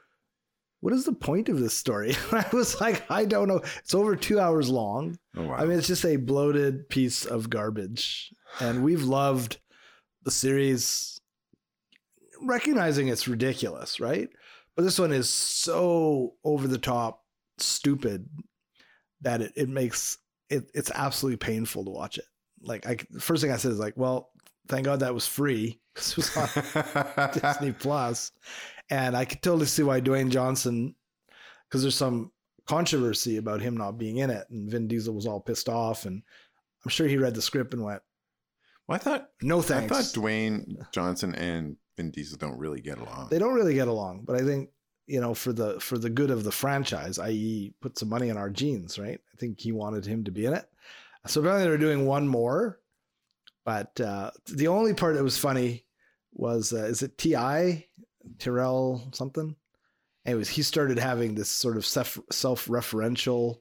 What 0.82 0.94
is 0.94 1.06
the 1.06 1.14
point 1.14 1.50
of 1.50 1.60
this 1.60 1.76
story? 1.76 2.16
I 2.32 2.46
was 2.54 2.80
like, 2.80 3.10
I 3.12 3.26
don't 3.26 3.48
know. 3.48 3.62
It's 3.80 3.94
over 3.94 4.16
two 4.16 4.40
hours 4.40 4.70
long. 4.70 5.18
Oh 5.36 5.48
wow. 5.48 5.56
I 5.56 5.66
mean, 5.66 5.78
it's 5.78 5.88
just 5.88 6.06
a 6.06 6.18
bloated 6.18 6.90
piece 6.90 7.26
of 7.26 7.50
garbage. 7.50 8.32
And 8.60 8.84
we've 8.84 9.04
loved 9.04 9.60
the 10.24 10.32
series, 10.32 11.20
recognizing 12.42 13.08
it's 13.08 13.28
ridiculous, 13.28 14.00
right? 14.00 14.30
But 14.80 14.86
this 14.86 14.98
one 14.98 15.12
is 15.12 15.28
so 15.28 16.36
over 16.46 16.66
the 16.66 16.78
top 16.78 17.26
stupid 17.58 18.30
that 19.20 19.42
it, 19.42 19.52
it 19.58 19.68
makes 19.68 20.18
it 20.50 20.72
it's 20.74 20.90
absolutely 20.96 21.36
painful 21.36 21.84
to 21.84 21.92
watch 21.92 22.18
it. 22.18 22.24
Like 22.62 22.88
I 22.88 22.96
first 23.20 23.44
thing 23.44 23.52
I 23.52 23.58
said 23.58 23.74
is 23.74 23.78
like, 23.78 23.98
well, 23.98 24.30
thank 24.70 24.86
God 24.86 25.02
that 25.02 25.14
was 25.14 25.28
free 25.28 25.82
because 25.94 26.12
it 26.12 26.18
was 26.18 26.38
on 26.38 27.32
Disney 27.34 27.76
And 28.90 29.18
I 29.18 29.26
could 29.26 29.42
totally 29.42 29.66
see 29.66 29.84
why 29.84 30.00
Dwayne 30.00 30.30
Johnson, 30.30 30.96
because 31.68 31.82
there's 31.82 31.98
some 31.98 32.32
controversy 32.66 33.36
about 33.36 33.60
him 33.60 33.76
not 33.76 33.98
being 33.98 34.20
in 34.20 34.30
it, 34.30 34.48
and 34.50 34.72
Vin 34.72 34.88
Diesel 34.88 35.14
was 35.14 35.28
all 35.28 35.42
pissed 35.42 35.68
off, 35.68 36.06
and 36.06 36.24
I'm 36.86 36.90
sure 36.90 37.06
he 37.06 37.18
read 37.18 37.36
the 37.36 37.42
script 37.42 37.74
and 37.74 37.84
went, 37.84 38.02
well, 38.88 38.96
I 38.96 39.00
thought 39.00 39.28
"No 39.42 39.62
thanks. 39.62 39.92
I 39.92 39.96
thought 39.96 40.14
Dwayne 40.14 40.90
Johnson 40.94 41.36
and 41.36 41.76
Vin 42.00 42.12
Diesel 42.12 42.38
don't 42.38 42.58
really 42.58 42.80
get 42.80 42.98
along. 42.98 43.28
they 43.30 43.40
don't 43.40 43.56
really 43.56 43.74
get 43.74 43.90
along, 43.90 44.24
but 44.26 44.38
I 44.38 44.46
think 44.46 44.70
you 45.06 45.20
know 45.20 45.34
for 45.34 45.52
the 45.52 45.78
for 45.82 45.98
the 45.98 46.10
good 46.10 46.32
of 46.32 46.46
the 46.46 46.52
franchise, 46.52 47.20
i.e., 47.20 47.74
put 47.82 48.00
some 48.00 48.08
money 48.08 48.30
in 48.30 48.38
our 48.38 48.50
jeans, 48.50 48.98
right? 48.98 49.20
I 49.34 49.38
think 49.38 49.60
he 49.60 49.74
wanted 49.74 50.06
him 50.06 50.24
to 50.24 50.32
be 50.32 50.46
in 50.46 50.54
it. 50.54 50.66
So 51.28 51.42
apparently 51.42 51.68
they're 51.68 51.78
doing 51.78 52.06
one 52.06 52.26
more, 52.26 52.80
but 53.66 54.00
uh, 54.00 54.32
the 54.46 54.70
only 54.70 54.94
part 54.94 55.16
that 55.16 55.24
was 55.24 55.38
funny 55.38 55.84
was 56.32 56.72
uh, 56.72 56.86
is 56.86 57.04
it 57.04 57.18
Ti 57.18 57.86
Tyrell 58.38 59.10
something? 59.12 59.58
Anyways, 60.26 60.48
he 60.48 60.62
started 60.62 61.00
having 61.00 61.36
this 61.36 61.50
sort 61.50 61.76
of 61.76 61.86
self 61.86 62.18
self-referential 62.32 63.60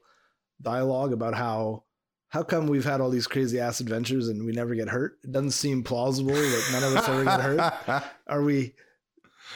dialogue 0.61 1.11
about 1.11 1.35
how 1.35 1.83
how 2.29 2.43
come 2.43 2.67
we've 2.67 2.85
had 2.85 3.01
all 3.01 3.09
these 3.09 3.27
crazy 3.27 3.59
ass 3.59 3.79
adventures 3.79 4.27
and 4.29 4.45
we 4.45 4.51
never 4.51 4.75
get 4.75 4.87
hurt? 4.89 5.17
It 5.23 5.31
doesn't 5.31 5.51
seem 5.51 5.83
plausible 5.83 6.33
that 6.33 6.69
none 6.71 6.83
of 6.83 6.95
us 6.95 7.09
ever 7.09 7.23
get 7.25 7.39
hurt. 7.41 8.03
Are 8.27 8.41
we? 8.43 8.73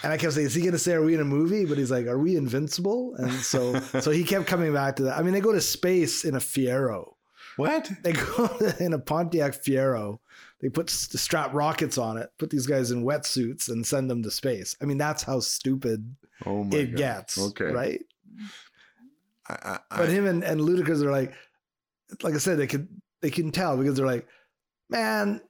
And 0.01 0.11
I 0.11 0.17
kept 0.17 0.33
saying, 0.33 0.47
is 0.47 0.55
he 0.55 0.61
going 0.61 0.73
to 0.73 0.79
say, 0.79 0.93
"Are 0.93 1.03
we 1.03 1.13
in 1.13 1.19
a 1.21 1.25
movie?" 1.25 1.65
But 1.65 1.77
he's 1.77 1.91
like, 1.91 2.07
"Are 2.07 2.17
we 2.17 2.35
invincible?" 2.35 3.13
And 3.15 3.31
so, 3.31 3.79
so 4.01 4.09
he 4.11 4.23
kept 4.23 4.47
coming 4.47 4.73
back 4.73 4.95
to 4.97 5.03
that. 5.03 5.17
I 5.17 5.21
mean, 5.21 5.33
they 5.33 5.39
go 5.39 5.51
to 5.53 5.61
space 5.61 6.25
in 6.25 6.33
a 6.35 6.39
Fiero. 6.39 7.13
what? 7.57 7.89
They 8.03 8.13
go 8.13 8.49
in 8.79 8.93
a 8.93 8.99
Pontiac 8.99 9.53
Fiero. 9.53 10.17
They 10.61 10.69
put 10.69 10.89
strap 10.89 11.53
rockets 11.53 11.97
on 11.97 12.17
it, 12.17 12.31
put 12.39 12.49
these 12.49 12.65
guys 12.65 12.89
in 12.89 13.03
wetsuits, 13.03 13.69
and 13.69 13.85
send 13.85 14.09
them 14.09 14.23
to 14.23 14.31
space. 14.31 14.75
I 14.81 14.85
mean, 14.85 14.97
that's 14.97 15.21
how 15.21 15.41
stupid 15.41 16.15
Oh 16.45 16.63
my 16.63 16.75
it 16.77 16.85
God. 16.91 16.97
gets. 16.97 17.37
Okay. 17.37 17.65
right? 17.65 18.01
I, 19.47 19.79
I, 19.91 19.97
But 19.97 20.09
him 20.09 20.25
and 20.25 20.43
and 20.43 20.59
Ludacris 20.61 21.03
are 21.03 21.11
like, 21.11 21.33
like 22.21 22.35
I 22.35 22.37
said, 22.37 22.57
they 22.57 22.67
could 22.67 22.87
they 23.21 23.29
can 23.31 23.51
tell 23.51 23.77
because 23.77 23.95
they're 23.97 24.05
like, 24.05 24.27
man, 24.89 25.41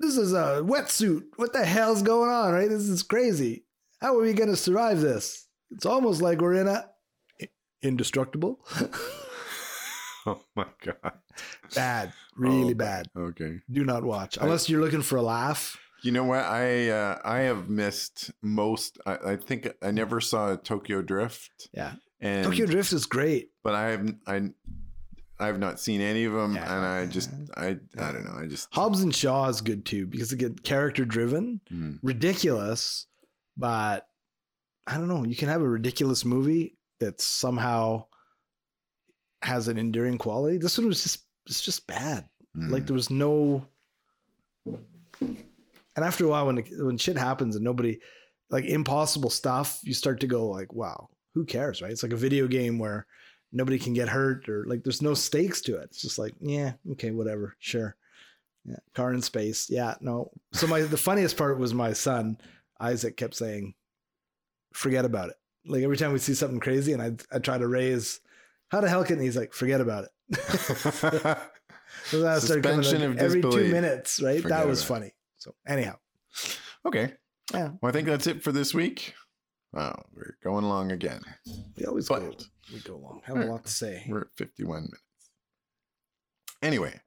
this 0.00 0.16
is 0.16 0.32
a 0.32 0.62
wetsuit. 0.64 1.22
What 1.36 1.52
the 1.52 1.64
hell's 1.64 2.02
going 2.02 2.30
on? 2.30 2.52
Right? 2.52 2.68
This 2.68 2.88
is 2.88 3.02
crazy. 3.02 3.64
How 4.00 4.16
are 4.16 4.22
we 4.22 4.32
going 4.32 4.50
to 4.50 4.56
survive 4.56 5.00
this? 5.00 5.46
It's 5.70 5.86
almost 5.86 6.20
like 6.20 6.40
we're 6.40 6.54
in 6.54 6.68
a 6.68 6.88
indestructible. 7.82 8.60
Oh 10.24 10.40
my 10.54 10.66
god. 10.84 11.14
bad, 11.74 12.12
really 12.36 12.74
Oh, 12.74 12.76
bad. 12.76 13.08
Okay. 13.18 13.58
Do 13.68 13.84
not 13.84 14.04
watch 14.04 14.38
unless 14.40 14.68
you're 14.70 14.80
looking 14.80 15.02
for 15.02 15.16
a 15.16 15.22
laugh. 15.22 15.76
You 16.04 16.12
know 16.12 16.22
what? 16.22 16.44
I 16.44 16.90
uh, 16.90 17.18
I 17.24 17.38
have 17.40 17.68
missed 17.68 18.30
most. 18.40 18.98
I, 19.04 19.16
I 19.32 19.36
think 19.36 19.68
I 19.82 19.90
never 19.90 20.20
saw 20.20 20.54
Tokyo 20.54 21.02
Drift. 21.02 21.68
Yeah. 21.74 21.94
And 22.20 22.44
Tokyo 22.44 22.66
Drift 22.66 22.92
is 22.92 23.04
great. 23.04 23.48
but 23.64 23.74
I 23.74 23.90
have 23.90 24.14
I 24.24 24.50
I 25.42 25.46
have 25.48 25.58
not 25.58 25.80
seen 25.80 26.00
any 26.00 26.24
of 26.24 26.32
them, 26.32 26.54
Yeah. 26.54 26.76
and 26.76 26.84
I 26.86 27.06
just 27.06 27.30
I 27.56 27.78
I 27.98 28.12
don't 28.12 28.24
know. 28.24 28.36
I 28.38 28.46
just 28.46 28.68
Hobbs 28.72 29.02
and 29.02 29.14
Shaw 29.14 29.48
is 29.48 29.60
good 29.60 29.84
too 29.84 30.06
because 30.06 30.32
again, 30.32 30.54
character 30.56 31.04
driven, 31.04 31.60
Mm. 31.72 31.98
ridiculous, 32.02 33.06
but 33.56 34.06
I 34.86 34.96
don't 34.96 35.08
know. 35.08 35.24
You 35.24 35.36
can 35.36 35.48
have 35.48 35.62
a 35.62 35.68
ridiculous 35.68 36.24
movie 36.24 36.76
that 37.00 37.20
somehow 37.20 38.06
has 39.42 39.68
an 39.68 39.76
enduring 39.78 40.18
quality. 40.18 40.58
This 40.58 40.78
one 40.78 40.86
was 40.86 41.02
just 41.02 41.20
it's 41.46 41.60
just 41.60 41.86
bad. 41.86 42.28
Mm. 42.56 42.70
Like 42.70 42.86
there 42.86 42.94
was 42.94 43.10
no. 43.10 43.66
And 45.94 46.04
after 46.04 46.24
a 46.24 46.28
while, 46.28 46.46
when 46.46 46.56
when 46.78 46.96
shit 46.98 47.16
happens 47.18 47.54
and 47.56 47.64
nobody, 47.64 47.98
like 48.50 48.64
impossible 48.64 49.30
stuff, 49.30 49.80
you 49.82 49.92
start 49.94 50.20
to 50.20 50.26
go 50.26 50.46
like, 50.48 50.72
"Wow, 50.72 51.10
who 51.34 51.44
cares?" 51.44 51.82
Right? 51.82 51.90
It's 51.90 52.02
like 52.02 52.12
a 52.12 52.16
video 52.16 52.46
game 52.48 52.78
where 52.78 53.06
nobody 53.52 53.78
can 53.78 53.92
get 53.92 54.08
hurt 54.08 54.48
or 54.48 54.64
like 54.66 54.82
there's 54.82 55.02
no 55.02 55.14
stakes 55.14 55.60
to 55.62 55.76
it. 55.76 55.84
It's 55.84 56.02
just 56.02 56.18
like, 56.18 56.34
yeah, 56.40 56.72
okay, 56.92 57.10
whatever, 57.10 57.56
sure. 57.58 57.96
Yeah, 58.64 58.76
car 58.94 59.12
in 59.12 59.22
space. 59.22 59.68
Yeah, 59.68 59.94
no. 60.00 60.30
So 60.52 60.66
my 60.66 60.82
the 60.82 60.96
funniest 60.96 61.36
part 61.36 61.58
was 61.58 61.74
my 61.74 61.92
son 61.92 62.38
Isaac 62.80 63.16
kept 63.16 63.34
saying, 63.34 63.74
"Forget 64.72 65.04
about 65.04 65.30
it." 65.30 65.36
Like 65.66 65.82
every 65.82 65.96
time 65.96 66.12
we 66.12 66.18
see 66.18 66.34
something 66.34 66.60
crazy, 66.60 66.92
and 66.92 67.02
I 67.02 67.12
I 67.34 67.40
try 67.40 67.58
to 67.58 67.66
raise, 67.66 68.20
how 68.68 68.80
the 68.80 68.88
hell 68.88 69.04
can 69.04 69.20
he's 69.20 69.36
like, 69.36 69.52
"Forget 69.52 69.80
about 69.80 70.04
it." 70.04 71.38
So 72.04 72.22
that 72.22 72.42
Suspension 72.42 73.00
like 73.00 73.10
of 73.10 73.18
every 73.18 73.42
two 73.42 73.68
minutes, 73.70 74.20
right? 74.20 74.42
Forget 74.42 74.58
that 74.58 74.66
was 74.66 74.82
funny. 74.82 75.12
So 75.38 75.54
anyhow, 75.66 75.96
okay. 76.86 77.14
Yeah. 77.52 77.70
Well, 77.80 77.90
I 77.90 77.92
think 77.92 78.08
that's 78.08 78.26
it 78.26 78.42
for 78.42 78.52
this 78.52 78.74
week. 78.74 79.14
Wow, 79.72 80.04
we're 80.14 80.36
going 80.44 80.64
along 80.64 80.92
again. 80.92 81.22
we 81.76 81.84
always 81.86 82.08
But- 82.08 82.20
go 82.20 82.36
we 82.72 82.80
go 82.80 82.96
long. 82.98 83.22
Have 83.24 83.38
a 83.38 83.44
lot 83.46 83.64
to 83.64 83.70
say. 83.72 84.04
We're 84.08 84.22
at 84.22 84.34
51 84.36 84.82
minutes. 84.82 85.00
Anyway, 86.62 87.00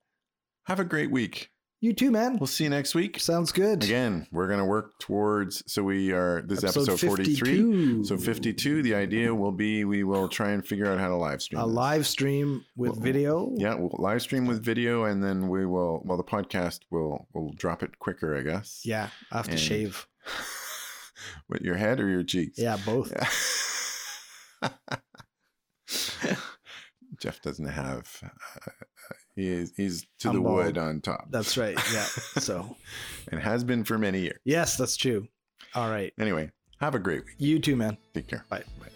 have 0.66 0.80
a 0.80 0.84
great 0.86 1.12
week. 1.12 1.52
You 1.82 1.94
too, 1.94 2.10
man. 2.10 2.38
We'll 2.40 2.48
see 2.48 2.64
you 2.64 2.70
next 2.72 2.96
week. 2.96 3.20
Sounds 3.20 3.52
good. 3.52 3.84
Again, 3.84 4.26
we're 4.32 4.48
going 4.48 4.60
to 4.60 4.66
work 4.66 4.98
towards, 5.00 5.62
so 5.72 5.84
we 5.84 6.12
are, 6.14 6.42
this 6.42 6.60
is 6.64 6.76
episode, 6.76 7.00
43. 7.00 7.36
52. 7.36 8.06
So 8.06 8.18
52, 8.18 8.82
the 8.82 8.96
idea 8.96 9.36
will 9.36 9.52
be 9.52 9.86
we 9.86 10.04
will 10.04 10.28
try 10.28 10.52
and 10.52 10.66
figure 10.66 10.88
out 10.92 10.98
how 11.00 11.10
to 11.10 11.16
live 11.16 11.42
stream. 11.44 11.62
A 11.62 11.66
this. 11.68 11.76
live 11.76 12.08
stream 12.08 12.66
with 12.76 12.92
Well, 12.94 13.00
video. 13.02 13.52
Yeah, 13.56 13.76
we'll 13.76 13.96
live 14.00 14.22
stream 14.24 14.48
with 14.48 14.64
video 14.64 15.04
and 15.04 15.24
then 15.24 15.48
we 15.48 15.66
will, 15.68 16.02
well, 16.06 16.18
the 16.18 16.24
podcast 16.24 16.80
will, 16.90 17.28
will 17.34 17.54
drop 17.54 17.84
it 17.84 18.00
quicker, 18.00 18.36
I 18.36 18.42
guess. 18.42 18.82
Yeah. 18.84 19.10
I 19.32 19.38
have 19.38 19.46
to 19.46 19.52
And- 19.52 19.60
shave. 19.60 20.08
With 21.50 21.62
your 21.62 21.76
head 21.76 22.00
or 22.00 22.08
your 22.08 22.24
cheeks? 22.24 22.58
Yeah, 22.58 22.78
both. 22.86 23.12
Yeah. 24.62 24.70
Jeff 27.20 27.42
doesn't 27.42 27.66
have. 27.68 28.10
Uh, 28.24 28.72
he 29.36 29.48
is, 29.48 29.74
he's 29.78 30.06
to 30.20 30.30
I'm 30.30 30.36
the 30.36 30.42
bald. 30.42 30.56
wood 30.56 30.78
on 30.78 31.02
top, 31.02 31.28
That's 31.30 31.58
right. 31.58 31.76
Yeah. 31.94 32.06
So 32.40 32.76
and 33.32 33.40
has 33.42 33.64
been 33.64 33.84
for 33.84 33.98
many 33.98 34.22
years. 34.22 34.40
yes, 34.44 34.78
that's 34.78 34.98
true. 34.98 35.28
All 35.74 35.90
right. 35.90 36.14
Anyway, 36.20 36.52
have 36.80 36.96
a 36.96 37.00
great 37.00 37.26
week. 37.26 37.36
You 37.38 37.60
too, 37.60 37.76
man. 37.76 37.98
Take 38.14 38.28
care. 38.28 38.46
Bye. 38.50 38.64
Bye. 38.80 38.88